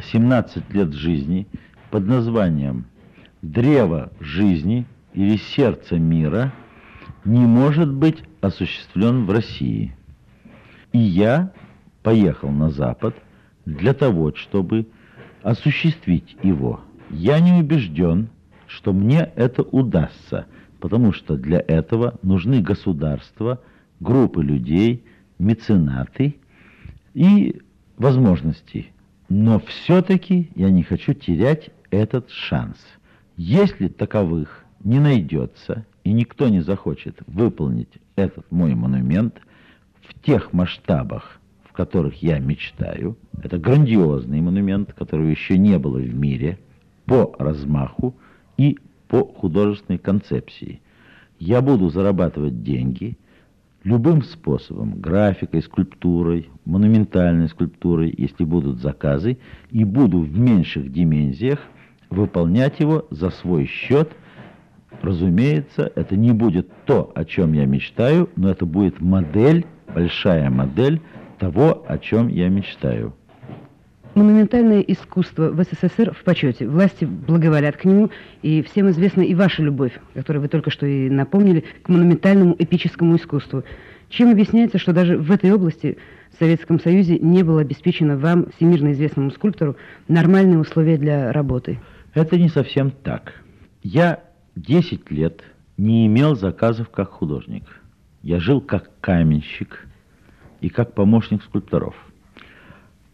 17 0.00 0.72
лет 0.72 0.92
жизни, 0.92 1.46
под 1.90 2.06
названием 2.06 2.86
«Древо 3.42 4.12
жизни» 4.20 4.86
или 5.12 5.36
«Сердце 5.36 5.96
мира», 5.98 6.52
не 7.24 7.46
может 7.46 7.92
быть 7.92 8.22
осуществлен 8.40 9.24
в 9.24 9.30
России. 9.30 9.96
И 10.92 10.98
я 10.98 11.52
поехал 12.02 12.50
на 12.50 12.70
Запад 12.70 13.14
для 13.64 13.94
того, 13.94 14.34
чтобы 14.34 14.86
осуществить 15.42 16.36
его. 16.42 16.80
Я 17.10 17.40
не 17.40 17.52
убежден, 17.52 18.28
что 18.66 18.92
мне 18.92 19.30
это 19.36 19.62
удастся, 19.62 20.46
потому 20.80 21.12
что 21.12 21.36
для 21.36 21.60
этого 21.60 22.18
нужны 22.22 22.60
государства, 22.60 23.60
группы 24.00 24.42
людей, 24.42 25.04
меценаты 25.38 26.36
и 27.14 27.60
возможности. 27.96 28.93
Но 29.36 29.58
все-таки 29.58 30.52
я 30.54 30.70
не 30.70 30.84
хочу 30.84 31.12
терять 31.12 31.70
этот 31.90 32.30
шанс. 32.30 32.76
Если 33.36 33.88
таковых 33.88 34.64
не 34.84 35.00
найдется, 35.00 35.84
и 36.04 36.12
никто 36.12 36.48
не 36.48 36.60
захочет 36.60 37.18
выполнить 37.26 37.88
этот 38.14 38.48
мой 38.52 38.76
монумент 38.76 39.40
в 40.02 40.14
тех 40.20 40.52
масштабах, 40.52 41.40
в 41.64 41.72
которых 41.72 42.22
я 42.22 42.38
мечтаю, 42.38 43.18
это 43.42 43.58
грандиозный 43.58 44.40
монумент, 44.40 44.92
которого 44.92 45.26
еще 45.26 45.58
не 45.58 45.80
было 45.80 45.98
в 45.98 46.14
мире, 46.14 46.60
по 47.04 47.34
размаху 47.36 48.14
и 48.56 48.78
по 49.08 49.24
художественной 49.24 49.98
концепции. 49.98 50.80
Я 51.40 51.60
буду 51.60 51.90
зарабатывать 51.90 52.62
деньги 52.62 53.18
любым 53.84 54.22
способом, 54.22 55.00
графикой, 55.00 55.62
скульптурой, 55.62 56.48
монументальной 56.64 57.48
скульптурой, 57.48 58.12
если 58.16 58.44
будут 58.44 58.80
заказы, 58.80 59.38
и 59.70 59.84
буду 59.84 60.20
в 60.20 60.38
меньших 60.38 60.90
димензиях 60.90 61.60
выполнять 62.10 62.80
его 62.80 63.06
за 63.10 63.30
свой 63.30 63.66
счет. 63.66 64.10
Разумеется, 65.02 65.92
это 65.94 66.16
не 66.16 66.32
будет 66.32 66.68
то, 66.86 67.12
о 67.14 67.24
чем 67.24 67.52
я 67.52 67.66
мечтаю, 67.66 68.30
но 68.36 68.50
это 68.50 68.64
будет 68.64 69.00
модель, 69.00 69.66
большая 69.94 70.48
модель 70.50 71.00
того, 71.38 71.84
о 71.86 71.98
чем 71.98 72.28
я 72.28 72.48
мечтаю. 72.48 73.14
Монументальное 74.14 74.80
искусство 74.80 75.50
в 75.50 75.60
СССР 75.64 76.14
в 76.14 76.22
почете. 76.22 76.68
Власти 76.68 77.04
благоволят 77.04 77.76
к 77.76 77.84
нему, 77.84 78.10
и 78.42 78.62
всем 78.62 78.88
известна 78.90 79.22
и 79.22 79.34
ваша 79.34 79.62
любовь, 79.62 79.92
которую 80.14 80.42
вы 80.42 80.48
только 80.48 80.70
что 80.70 80.86
и 80.86 81.10
напомнили, 81.10 81.64
к 81.82 81.88
монументальному 81.88 82.54
эпическому 82.56 83.16
искусству. 83.16 83.64
Чем 84.10 84.30
объясняется, 84.30 84.78
что 84.78 84.92
даже 84.92 85.18
в 85.18 85.32
этой 85.32 85.50
области 85.50 85.98
в 86.30 86.38
Советском 86.38 86.78
Союзе 86.78 87.18
не 87.18 87.42
было 87.42 87.62
обеспечено 87.62 88.16
вам, 88.16 88.52
всемирно 88.52 88.92
известному 88.92 89.32
скульптору, 89.32 89.76
нормальные 90.06 90.60
условия 90.60 90.96
для 90.96 91.32
работы? 91.32 91.80
Это 92.14 92.38
не 92.38 92.48
совсем 92.48 92.92
так. 92.92 93.42
Я 93.82 94.22
10 94.54 95.10
лет 95.10 95.42
не 95.76 96.06
имел 96.06 96.36
заказов 96.36 96.88
как 96.90 97.10
художник. 97.10 97.64
Я 98.22 98.38
жил 98.38 98.60
как 98.60 98.90
каменщик 99.00 99.88
и 100.60 100.68
как 100.68 100.94
помощник 100.94 101.42
скульпторов. 101.42 101.96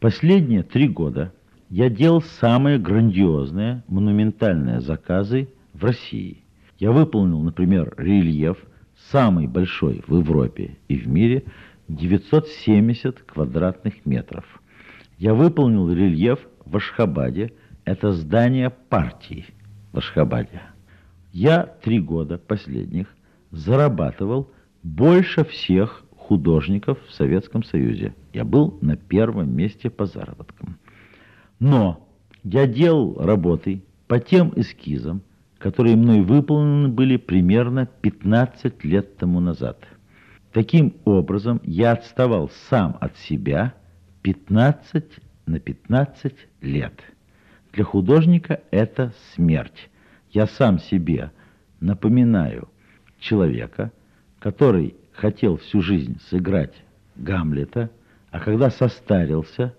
Последние 0.01 0.63
три 0.63 0.89
года 0.89 1.35
я 1.69 1.91
делал 1.91 2.23
самые 2.23 2.79
грандиозные 2.79 3.85
монументальные 3.87 4.81
заказы 4.81 5.51
в 5.75 5.85
России. 5.85 6.43
Я 6.79 6.91
выполнил, 6.91 7.43
например, 7.43 7.95
рельеф, 7.99 8.57
самый 9.11 9.47
большой 9.47 10.03
в 10.07 10.17
Европе 10.17 10.79
и 10.89 10.97
в 10.97 11.07
мире, 11.07 11.45
970 11.89 13.21
квадратных 13.25 14.07
метров. 14.07 14.45
Я 15.19 15.35
выполнил 15.35 15.93
рельеф 15.93 16.39
в 16.65 16.77
Ашхабаде, 16.79 17.53
это 17.85 18.13
здание 18.13 18.71
партии 18.71 19.45
в 19.93 19.99
Ашхабаде. 19.99 20.63
Я 21.31 21.65
три 21.65 22.01
года 22.01 22.39
последних 22.39 23.07
зарабатывал 23.51 24.51
больше 24.83 25.45
всех 25.45 26.05
художников 26.31 26.97
в 27.09 27.13
Советском 27.13 27.65
Союзе. 27.65 28.15
Я 28.33 28.45
был 28.45 28.79
на 28.83 28.97
первом 28.97 29.53
месте 29.53 29.91
по 29.91 30.07
заработкам. 30.07 30.79
Но 31.59 32.07
я 32.45 32.69
делал 32.69 33.17
работы 33.21 33.83
по 34.07 34.21
тем 34.21 34.53
эскизам, 34.55 35.23
которые 35.59 35.97
мной 35.97 36.21
выполнены 36.21 36.87
были 36.87 37.17
примерно 37.17 37.87
15 37.87 38.85
лет 38.85 39.17
тому 39.17 39.41
назад. 39.41 39.85
Таким 40.53 40.95
образом, 41.05 41.61
я 41.65 41.91
отставал 41.91 42.49
сам 42.69 42.97
от 43.01 43.17
себя 43.17 43.75
15 44.23 45.05
на 45.47 45.59
15 45.59 46.33
лет. 46.61 46.95
Для 47.73 47.83
художника 47.83 48.61
это 48.71 49.13
смерть. 49.35 49.91
Я 50.31 50.47
сам 50.47 50.79
себе 50.79 51.33
напоминаю 51.81 52.69
человека, 53.19 53.91
который 54.39 54.95
хотел 55.13 55.57
всю 55.59 55.83
жизнь 55.83 56.19
сыграть 56.29 56.75
Гамлета, 57.17 57.91
а 58.31 58.41
когда 58.41 58.71
состарился, 58.71 59.75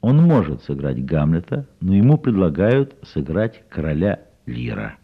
он 0.00 0.16
может 0.16 0.62
сыграть 0.62 1.04
Гамлета, 1.04 1.68
но 1.80 1.94
ему 1.94 2.16
предлагают 2.18 2.94
сыграть 3.02 3.62
короля 3.68 4.20
Лира. 4.46 4.96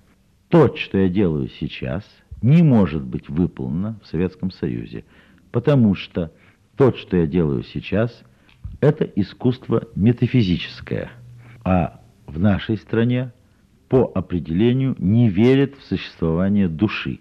То, 0.48 0.74
что 0.76 0.98
я 0.98 1.08
делаю 1.08 1.48
сейчас, 1.48 2.04
не 2.42 2.62
может 2.62 3.04
быть 3.04 3.28
выполнено 3.28 3.98
в 4.02 4.06
Советском 4.06 4.50
Союзе, 4.50 5.04
потому 5.50 5.94
что 5.94 6.32
то, 6.76 6.92
что 6.92 7.16
я 7.16 7.26
делаю 7.26 7.62
сейчас, 7.62 8.22
это 8.80 9.04
искусство 9.04 9.88
метафизическое, 9.94 11.10
а 11.64 12.00
в 12.26 12.38
нашей 12.38 12.76
стране 12.76 13.32
по 13.88 14.10
определению 14.14 14.94
не 14.98 15.28
верят 15.28 15.74
в 15.76 15.84
существование 15.84 16.68
души. 16.68 17.20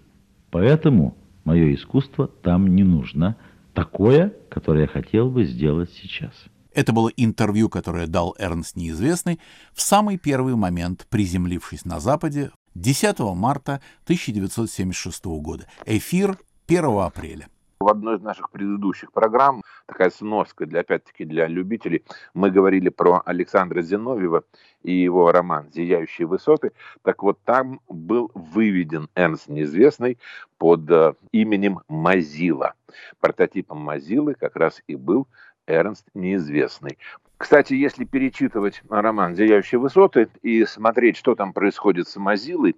Поэтому 0.50 1.16
Мое 1.46 1.74
искусство 1.74 2.26
там 2.26 2.74
не 2.74 2.82
нужно. 2.82 3.36
Такое, 3.72 4.34
которое 4.50 4.82
я 4.82 4.88
хотел 4.88 5.30
бы 5.30 5.44
сделать 5.44 5.90
сейчас. 5.92 6.32
Это 6.74 6.92
было 6.92 7.08
интервью, 7.16 7.68
которое 7.68 8.08
дал 8.08 8.34
Эрнст 8.36 8.74
Неизвестный 8.74 9.38
в 9.72 9.80
самый 9.80 10.18
первый 10.18 10.56
момент, 10.56 11.06
приземлившись 11.08 11.84
на 11.84 12.00
Западе 12.00 12.50
10 12.74 13.20
марта 13.36 13.80
1976 14.04 15.24
года. 15.24 15.66
Эфир 15.86 16.36
1 16.66 16.84
апреля. 16.98 17.46
В 17.78 17.90
одной 17.90 18.16
из 18.16 18.22
наших 18.22 18.50
предыдущих 18.50 19.12
программ, 19.12 19.62
такая 19.84 20.08
сноска, 20.08 20.64
для, 20.64 20.80
опять-таки 20.80 21.26
для 21.26 21.46
любителей, 21.46 22.04
мы 22.32 22.50
говорили 22.50 22.88
про 22.88 23.20
Александра 23.26 23.82
Зиновьева 23.82 24.44
и 24.82 24.92
его 24.92 25.30
роман 25.30 25.68
«Зияющие 25.70 26.26
высоты». 26.26 26.72
Так 27.02 27.22
вот, 27.22 27.38
там 27.44 27.80
был 27.86 28.30
выведен 28.32 29.10
Эрнст 29.14 29.48
Неизвестный 29.48 30.16
под 30.56 30.90
э, 30.90 31.12
именем 31.32 31.80
Мазила. 31.86 32.72
Прототипом 33.20 33.78
Мазилы 33.78 34.34
как 34.34 34.56
раз 34.56 34.82
и 34.86 34.96
был 34.96 35.28
Эрнст 35.66 36.06
Неизвестный. 36.14 36.96
Кстати, 37.36 37.74
если 37.74 38.06
перечитывать 38.06 38.82
роман 38.88 39.36
«Зияющие 39.36 39.78
высоты» 39.78 40.28
и 40.40 40.64
смотреть, 40.64 41.18
что 41.18 41.34
там 41.34 41.52
происходит 41.52 42.08
с 42.08 42.16
Мазилой, 42.16 42.74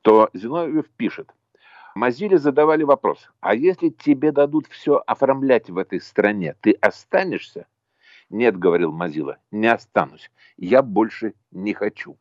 то 0.00 0.30
Зиновьев 0.32 0.86
пишет, 0.96 1.34
Мазиле 1.98 2.38
задавали 2.38 2.84
вопрос, 2.84 3.28
а 3.40 3.56
если 3.56 3.88
тебе 3.88 4.30
дадут 4.30 4.68
все 4.68 5.02
оформлять 5.04 5.68
в 5.68 5.76
этой 5.76 6.00
стране, 6.00 6.54
ты 6.60 6.70
останешься? 6.80 7.66
Нет, 8.30 8.56
говорил 8.56 8.92
Мазила, 8.92 9.38
не 9.50 9.66
останусь. 9.66 10.30
Я 10.56 10.82
больше 10.82 11.34
не 11.50 11.74
хочу. 11.74 12.16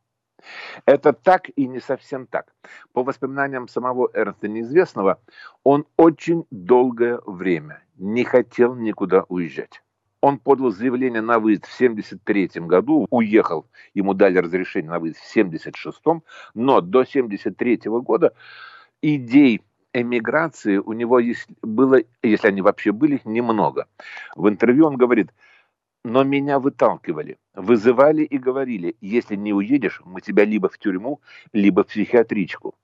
Это 0.86 1.14
так 1.14 1.50
и 1.56 1.68
не 1.68 1.80
совсем 1.80 2.26
так. 2.26 2.56
По 2.92 3.04
воспоминаниям 3.04 3.68
самого 3.68 4.10
Эрнста 4.14 4.48
Неизвестного, 4.48 5.22
он 5.64 5.86
очень 5.96 6.48
долгое 6.50 7.20
время 7.28 7.84
не 7.98 8.24
хотел 8.24 8.74
никуда 8.74 9.26
уезжать. 9.28 9.84
Он 10.22 10.40
подал 10.40 10.72
заявление 10.72 11.22
на 11.22 11.38
выезд 11.38 11.68
в 11.68 11.78
73 11.78 12.50
году, 12.62 13.06
уехал, 13.12 13.68
ему 13.94 14.16
дали 14.16 14.40
разрешение 14.40 14.90
на 14.90 14.98
выезд 14.98 15.20
в 15.20 15.32
76 15.32 16.02
но 16.56 16.82
до 16.82 17.04
73 17.04 17.82
года 17.86 18.34
идей 19.02 19.62
эмиграции 20.02 20.78
у 20.78 20.94
него 20.94 21.20
есть, 21.20 21.48
было, 21.62 22.02
если 22.22 22.48
они 22.48 22.62
вообще 22.62 22.92
были, 22.92 23.22
немного. 23.26 23.88
В 24.36 24.48
интервью 24.48 24.88
он 24.88 24.98
говорит, 24.98 25.32
но 26.04 26.24
меня 26.24 26.60
выталкивали, 26.60 27.38
вызывали 27.54 28.24
и 28.24 28.38
говорили, 28.38 28.96
если 29.02 29.36
не 29.36 29.54
уедешь, 29.54 30.02
мы 30.06 30.22
тебя 30.22 30.46
либо 30.46 30.70
в 30.70 30.78
тюрьму, 30.78 31.22
либо 31.54 31.84
в 31.84 31.88
психиатричку. 31.88 32.76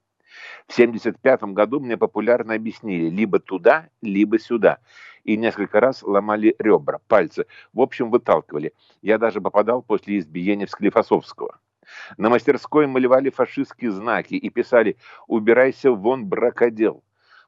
В 0.68 0.74
1975 0.74 1.44
году 1.54 1.80
мне 1.80 1.98
популярно 1.98 2.56
объяснили, 2.56 3.10
либо 3.10 3.40
туда, 3.40 3.90
либо 4.02 4.40
сюда. 4.40 4.80
И 5.24 5.38
несколько 5.38 5.80
раз 5.80 6.04
ломали 6.04 6.56
ребра, 6.60 7.00
пальцы. 7.08 7.46
В 7.72 7.82
общем, 7.82 8.10
выталкивали. 8.10 8.74
Я 9.02 9.18
даже 9.18 9.40
попадал 9.40 9.82
после 9.82 10.18
избиения 10.20 10.66
в 10.66 10.72
Склифосовского. 10.72 11.60
На 12.18 12.30
мастерской 12.30 12.88
малевали 12.88 13.30
фашистские 13.30 13.92
знаки 13.92 14.36
и 14.36 14.50
писали 14.50 14.98
«Убирайся 15.28 15.92
вон, 15.92 16.26
бракодел». 16.26 17.04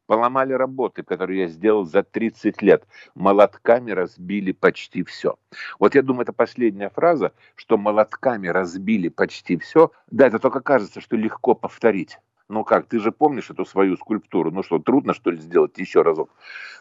поломали 0.06 0.54
работы, 0.54 1.04
которые 1.04 1.42
я 1.42 1.48
сделал 1.48 1.86
за 1.86 2.04
30 2.04 2.62
лет. 2.62 2.88
Молотками 3.16 3.92
разбили 3.92 4.52
почти 4.52 5.04
все. 5.04 5.38
Вот 5.80 5.96
я 5.96 6.02
думаю, 6.02 6.24
это 6.24 6.34
последняя 6.34 6.90
фраза, 6.90 7.34
что 7.56 7.78
молотками 7.78 8.48
разбили 8.48 9.10
почти 9.10 9.58
все. 9.58 9.92
Да, 10.12 10.28
это 10.28 10.40
только 10.40 10.62
кажется, 10.62 11.02
что 11.02 11.16
легко 11.16 11.56
повторить. 11.56 12.20
Ну 12.48 12.64
как, 12.64 12.88
ты 12.88 13.00
же 13.00 13.12
помнишь 13.12 13.50
эту 13.50 13.66
свою 13.66 13.98
скульптуру? 13.98 14.52
Ну 14.52 14.62
что, 14.62 14.80
трудно 14.80 15.14
что 15.14 15.32
ли 15.32 15.38
сделать 15.40 15.78
еще 15.78 16.04
разок? 16.04 16.30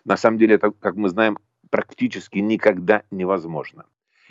На 0.05 0.17
самом 0.17 0.39
деле 0.39 0.57
это, 0.57 0.71
как 0.71 0.97
мы 0.97 1.09
знаем, 1.09 1.39
практически 1.71 2.39
никогда 2.39 3.03
невозможно. 3.11 3.87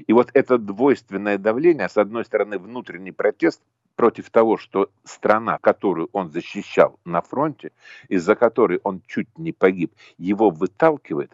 И 0.07 0.13
вот 0.13 0.29
это 0.33 0.57
двойственное 0.57 1.37
давление, 1.37 1.89
с 1.89 1.97
одной 1.97 2.25
стороны, 2.25 2.57
внутренний 2.57 3.11
протест 3.11 3.61
против 3.95 4.29
того, 4.29 4.57
что 4.57 4.89
страна, 5.03 5.57
которую 5.59 6.09
он 6.13 6.29
защищал 6.29 6.99
на 7.05 7.21
фронте, 7.21 7.71
из-за 8.09 8.35
которой 8.35 8.79
он 8.83 9.01
чуть 9.07 9.37
не 9.37 9.51
погиб, 9.51 9.93
его 10.17 10.49
выталкивает, 10.49 11.31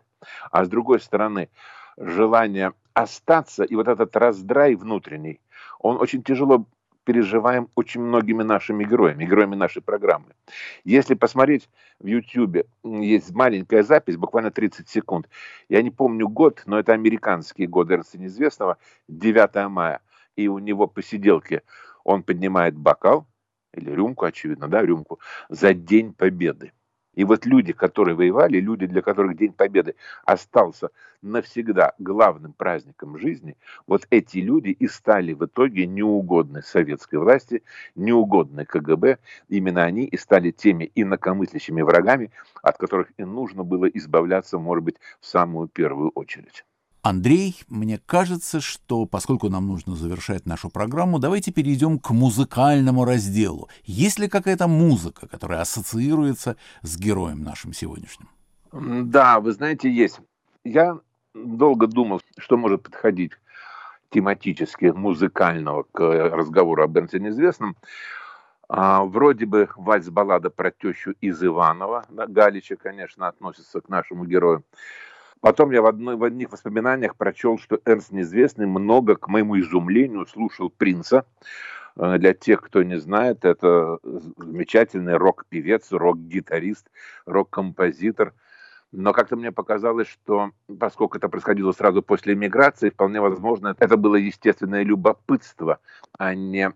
а 0.52 0.66
с 0.66 0.70
другой 0.70 1.00
стороны, 1.00 1.50
желание 1.98 2.74
остаться 2.94 3.64
и 3.64 3.76
вот 3.76 3.88
этот 3.88 4.16
раздрай 4.16 4.76
внутренний, 4.76 5.40
он 5.80 5.98
очень 5.98 6.24
тяжело 6.24 6.66
переживаем 7.10 7.70
очень 7.74 8.02
многими 8.02 8.44
нашими 8.44 8.84
героями, 8.84 9.26
героями 9.26 9.56
нашей 9.56 9.82
программы. 9.82 10.28
Если 10.84 11.16
посмотреть 11.16 11.68
в 12.00 12.06
YouTube, 12.06 12.68
есть 12.84 13.32
маленькая 13.32 13.82
запись, 13.82 14.16
буквально 14.16 14.52
30 14.52 14.88
секунд. 14.88 15.28
Я 15.70 15.82
не 15.82 15.90
помню 15.90 16.30
год, 16.30 16.62
но 16.68 16.78
это 16.78 16.94
американские 16.94 17.68
годы 17.68 17.96
Эрнста 17.96 18.20
Неизвестного, 18.20 18.78
9 19.08 19.70
мая. 19.72 20.02
И 20.36 20.48
у 20.48 20.60
него 20.60 20.86
посиделки 20.86 21.64
он 22.04 22.22
поднимает 22.22 22.76
бокал, 22.76 23.26
или 23.74 23.90
рюмку, 23.90 24.26
очевидно, 24.26 24.68
да, 24.68 24.84
рюмку, 24.84 25.20
за 25.50 25.74
День 25.74 26.14
Победы. 26.14 26.74
И 27.16 27.24
вот 27.24 27.46
люди, 27.46 27.74
которые 27.74 28.16
воевали, 28.16 28.60
люди, 28.60 28.86
для 28.86 29.02
которых 29.02 29.36
День 29.36 29.54
Победы 29.54 29.96
остался 30.26 30.90
навсегда 31.22 31.94
главным 31.98 32.54
праздником 32.54 33.18
жизни, 33.18 33.58
вот 33.88 34.08
эти 34.10 34.38
люди 34.38 34.70
и 34.70 34.88
стали 34.88 35.34
в 35.34 35.46
итоге 35.46 35.88
неугодны 35.88 36.62
советской 36.62 37.18
власти, 37.18 37.64
неугодны 37.96 38.66
КГБ. 38.66 39.18
Именно 39.50 39.84
они 39.84 40.06
и 40.06 40.18
стали 40.18 40.52
теми 40.52 40.92
инакомыслящими 40.96 41.82
врагами, 41.82 42.32
от 42.62 42.78
которых 42.78 43.12
и 43.18 43.24
нужно 43.24 43.64
было 43.64 43.86
избавляться, 43.86 44.60
может 44.60 44.84
быть, 44.84 44.96
в 45.20 45.26
самую 45.26 45.68
первую 45.68 46.12
очередь. 46.12 46.64
Андрей, 47.10 47.56
мне 47.70 48.00
кажется, 48.06 48.62
что 48.62 49.08
поскольку 49.08 49.50
нам 49.50 49.68
нужно 49.68 49.96
завершать 49.96 50.46
нашу 50.46 50.70
программу, 50.70 51.18
давайте 51.18 51.52
перейдем 51.52 51.98
к 51.98 52.12
музыкальному 52.12 53.04
разделу. 53.04 53.68
Есть 53.84 54.20
ли 54.20 54.30
какая-то 54.30 54.68
музыка, 54.68 55.28
которая 55.28 55.62
ассоциируется 55.62 56.56
с 56.84 56.98
героем 56.98 57.44
нашим 57.44 57.74
сегодняшним? 57.74 58.30
Да, 58.72 59.40
вы 59.40 59.54
знаете, 59.54 59.92
есть. 59.92 60.20
Я 60.64 61.00
долго 61.34 61.88
думал, 61.88 62.22
что 62.38 62.58
может 62.58 62.84
подходить 62.84 63.32
тематически 64.12 64.86
музыкального 64.86 65.88
к 65.92 66.00
разговору 66.00 66.84
об 66.84 66.92
Бернсе 66.92 67.20
неизвестном. 67.20 67.76
А, 68.68 69.04
вроде 69.04 69.48
бы 69.48 69.68
вальс-баллада 69.76 70.52
про 70.52 70.70
тещу 70.70 71.16
из 71.22 71.44
Иванова, 71.44 72.06
да, 72.10 72.28
Галича, 72.28 72.76
конечно, 72.76 73.28
относится 73.28 73.82
к 73.82 73.90
нашему 73.90 74.26
герою. 74.26 74.64
Потом 75.42 75.72
я 75.72 75.82
в, 75.82 75.86
одной, 75.86 76.18
в 76.18 76.24
одних 76.24 76.52
воспоминаниях 76.52 77.16
прочел, 77.16 77.58
что 77.58 77.80
Эрнст 77.86 78.12
Неизвестный 78.12 78.68
много, 78.68 79.16
к 79.16 79.28
моему 79.30 79.60
изумлению, 79.60 80.26
слушал 80.26 80.70
Принца. 80.70 81.26
Э, 81.96 82.18
для 82.18 82.34
тех, 82.34 82.62
кто 82.62 82.84
не 82.84 83.00
знает, 83.00 83.46
это 83.46 84.00
замечательный 84.04 85.16
рок-певец, 85.16 85.92
рок-гитарист, 85.92 86.90
рок-композитор. 87.26 88.34
Но 88.92 89.14
как-то 89.14 89.38
мне 89.38 89.52
показалось, 89.52 90.08
что 90.08 90.52
поскольку 90.80 91.18
это 91.18 91.30
происходило 91.30 91.72
сразу 91.72 92.02
после 92.02 92.34
эмиграции, 92.34 92.90
вполне 92.90 93.22
возможно, 93.22 93.76
это 93.80 93.98
было 93.98 94.16
естественное 94.16 94.84
любопытство, 94.84 95.80
а 96.18 96.34
не 96.34 96.72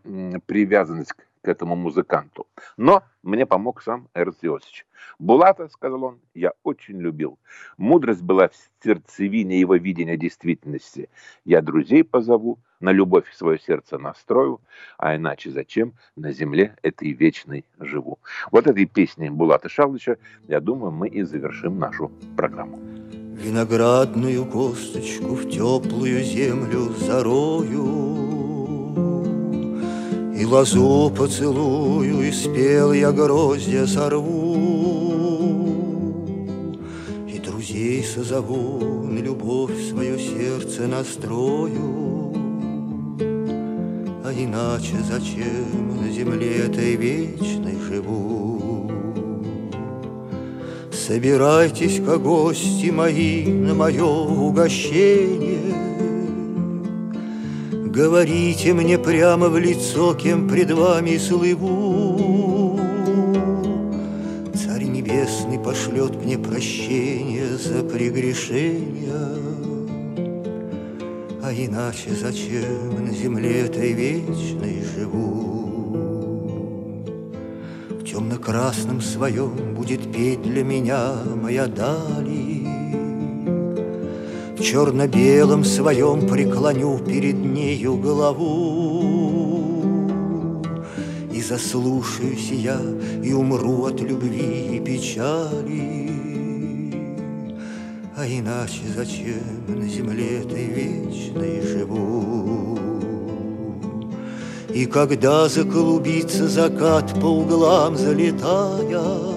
привязанность 0.46 1.14
к 1.44 1.48
этому 1.48 1.76
музыканту. 1.76 2.48
Но 2.78 3.04
мне 3.22 3.46
помог 3.46 3.82
сам 3.82 4.08
Эрнст 4.16 4.44
Иосифович. 4.44 4.86
Булата, 5.20 5.68
сказал 5.68 6.04
он, 6.04 6.20
я 6.34 6.54
очень 6.64 7.00
любил. 7.00 7.38
Мудрость 7.78 8.22
была 8.22 8.48
в 8.48 8.54
сердцевине 8.84 9.60
его 9.60 9.76
видения 9.76 10.18
действительности. 10.18 11.10
Я 11.46 11.62
друзей 11.62 12.04
позову, 12.04 12.58
на 12.84 12.92
любовь 12.92 13.32
свое 13.34 13.60
сердце 13.60 13.98
настрою, 13.98 14.60
а 14.98 15.16
иначе 15.16 15.50
зачем 15.52 15.94
на 16.18 16.34
земле 16.34 16.76
этой 16.82 17.14
вечной 17.14 17.64
живу. 17.80 18.20
Вот 18.52 18.68
этой 18.68 18.86
песней 18.86 19.30
Булата 19.30 19.70
Шалыча, 19.70 20.18
я 20.50 20.60
думаю, 20.60 20.92
мы 20.92 21.08
и 21.08 21.24
завершим 21.24 21.80
нашу 21.80 22.12
программу. 22.36 22.78
Виноградную 23.36 24.46
косточку 24.46 25.36
в 25.36 25.50
теплую 25.50 26.22
землю 26.24 26.90
зарою, 26.90 28.23
и 30.36 30.46
лозу 30.46 31.12
поцелую, 31.16 32.28
и 32.28 32.32
спел 32.32 32.92
я 32.94 33.12
гроздья 33.12 33.86
сорву, 33.86 34.58
И 37.28 37.40
друзей 37.40 38.04
созову, 38.04 39.08
на 39.08 39.20
любовь 39.20 39.90
свое 39.90 40.18
сердце 40.18 40.88
настрою. 40.88 42.34
А 44.26 44.32
иначе 44.34 44.96
зачем 45.08 46.02
на 46.02 46.10
земле 46.12 46.66
этой 46.66 46.96
вечной 46.96 47.78
живу? 47.80 48.92
Собирайтесь-ка, 50.92 52.18
гости 52.18 52.90
мои, 52.90 53.46
на 53.46 53.74
мое 53.74 54.06
угощение, 54.06 55.93
Говорите 57.94 58.74
мне 58.74 58.98
прямо 58.98 59.50
в 59.50 59.58
лицо, 59.60 60.16
кем 60.16 60.50
пред 60.50 60.72
вами 60.72 61.16
слыву. 61.18 62.80
Царь 64.56 64.86
Небесный 64.86 65.60
пошлет 65.60 66.16
мне 66.16 66.40
прощение 66.40 67.56
за 67.56 67.84
прегрешения, 67.84 69.30
А 71.44 71.54
иначе 71.54 72.16
зачем 72.20 73.06
на 73.06 73.14
земле 73.14 73.68
этой 73.68 73.94
вечной 73.94 74.84
живу? 74.96 76.26
В 77.92 78.04
темно-красном 78.04 79.02
своем 79.02 79.76
будет 79.76 80.12
петь 80.12 80.42
для 80.42 80.64
меня 80.64 81.14
моя 81.36 81.68
дали, 81.68 82.43
черно-белом 84.64 85.66
своем 85.66 86.26
преклоню 86.28 86.98
перед 87.00 87.36
нею 87.36 87.98
голову. 87.98 89.84
И 91.32 91.42
заслушаюсь 91.42 92.50
я, 92.52 92.80
и 93.22 93.34
умру 93.34 93.86
от 93.86 94.00
любви 94.02 94.78
и 94.78 94.80
печали. 94.80 96.10
А 98.16 98.26
иначе 98.26 98.84
зачем 98.96 99.66
на 99.68 99.86
земле 99.88 100.40
этой 100.40 100.66
вечной 100.66 101.62
живу? 101.62 102.80
И 104.74 104.86
когда 104.86 105.50
заклубится 105.50 106.48
закат 106.48 107.14
по 107.20 107.26
углам 107.26 107.98
залетая, 107.98 109.33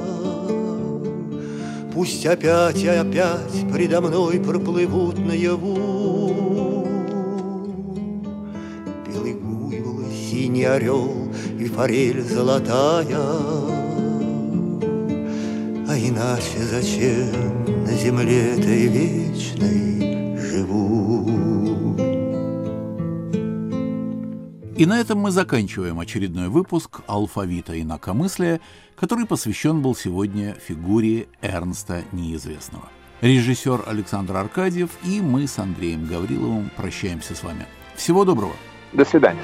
Пусть 1.96 2.26
опять 2.26 2.82
и 2.82 2.88
опять 2.88 3.72
предо 3.72 4.02
мной 4.02 4.38
проплывут 4.38 5.18
наяву. 5.18 6.86
Белый 9.08 9.32
буйвол, 9.32 10.04
синий 10.12 10.64
орел 10.64 11.32
и 11.58 11.64
форель 11.64 12.20
золотая. 12.20 13.16
А 15.88 15.96
иначе 15.96 16.58
зачем 16.70 17.64
на 17.86 17.92
земле 17.94 18.58
этой 18.58 18.88
вечной 18.88 19.95
И 24.76 24.84
на 24.84 25.00
этом 25.00 25.18
мы 25.20 25.30
заканчиваем 25.30 26.00
очередной 26.00 26.48
выпуск 26.48 27.00
«Алфавита 27.06 27.80
инакомыслия», 27.80 28.60
который 28.94 29.24
посвящен 29.24 29.80
был 29.80 29.96
сегодня 29.96 30.52
фигуре 30.52 31.28
Эрнста 31.40 32.02
Неизвестного. 32.12 32.90
Режиссер 33.22 33.84
Александр 33.86 34.36
Аркадьев 34.36 34.90
и 35.02 35.22
мы 35.22 35.46
с 35.46 35.58
Андреем 35.58 36.04
Гавриловым 36.04 36.70
прощаемся 36.76 37.34
с 37.34 37.42
вами. 37.42 37.66
Всего 37.94 38.26
доброго. 38.26 38.52
До 38.92 39.06
свидания. 39.06 39.40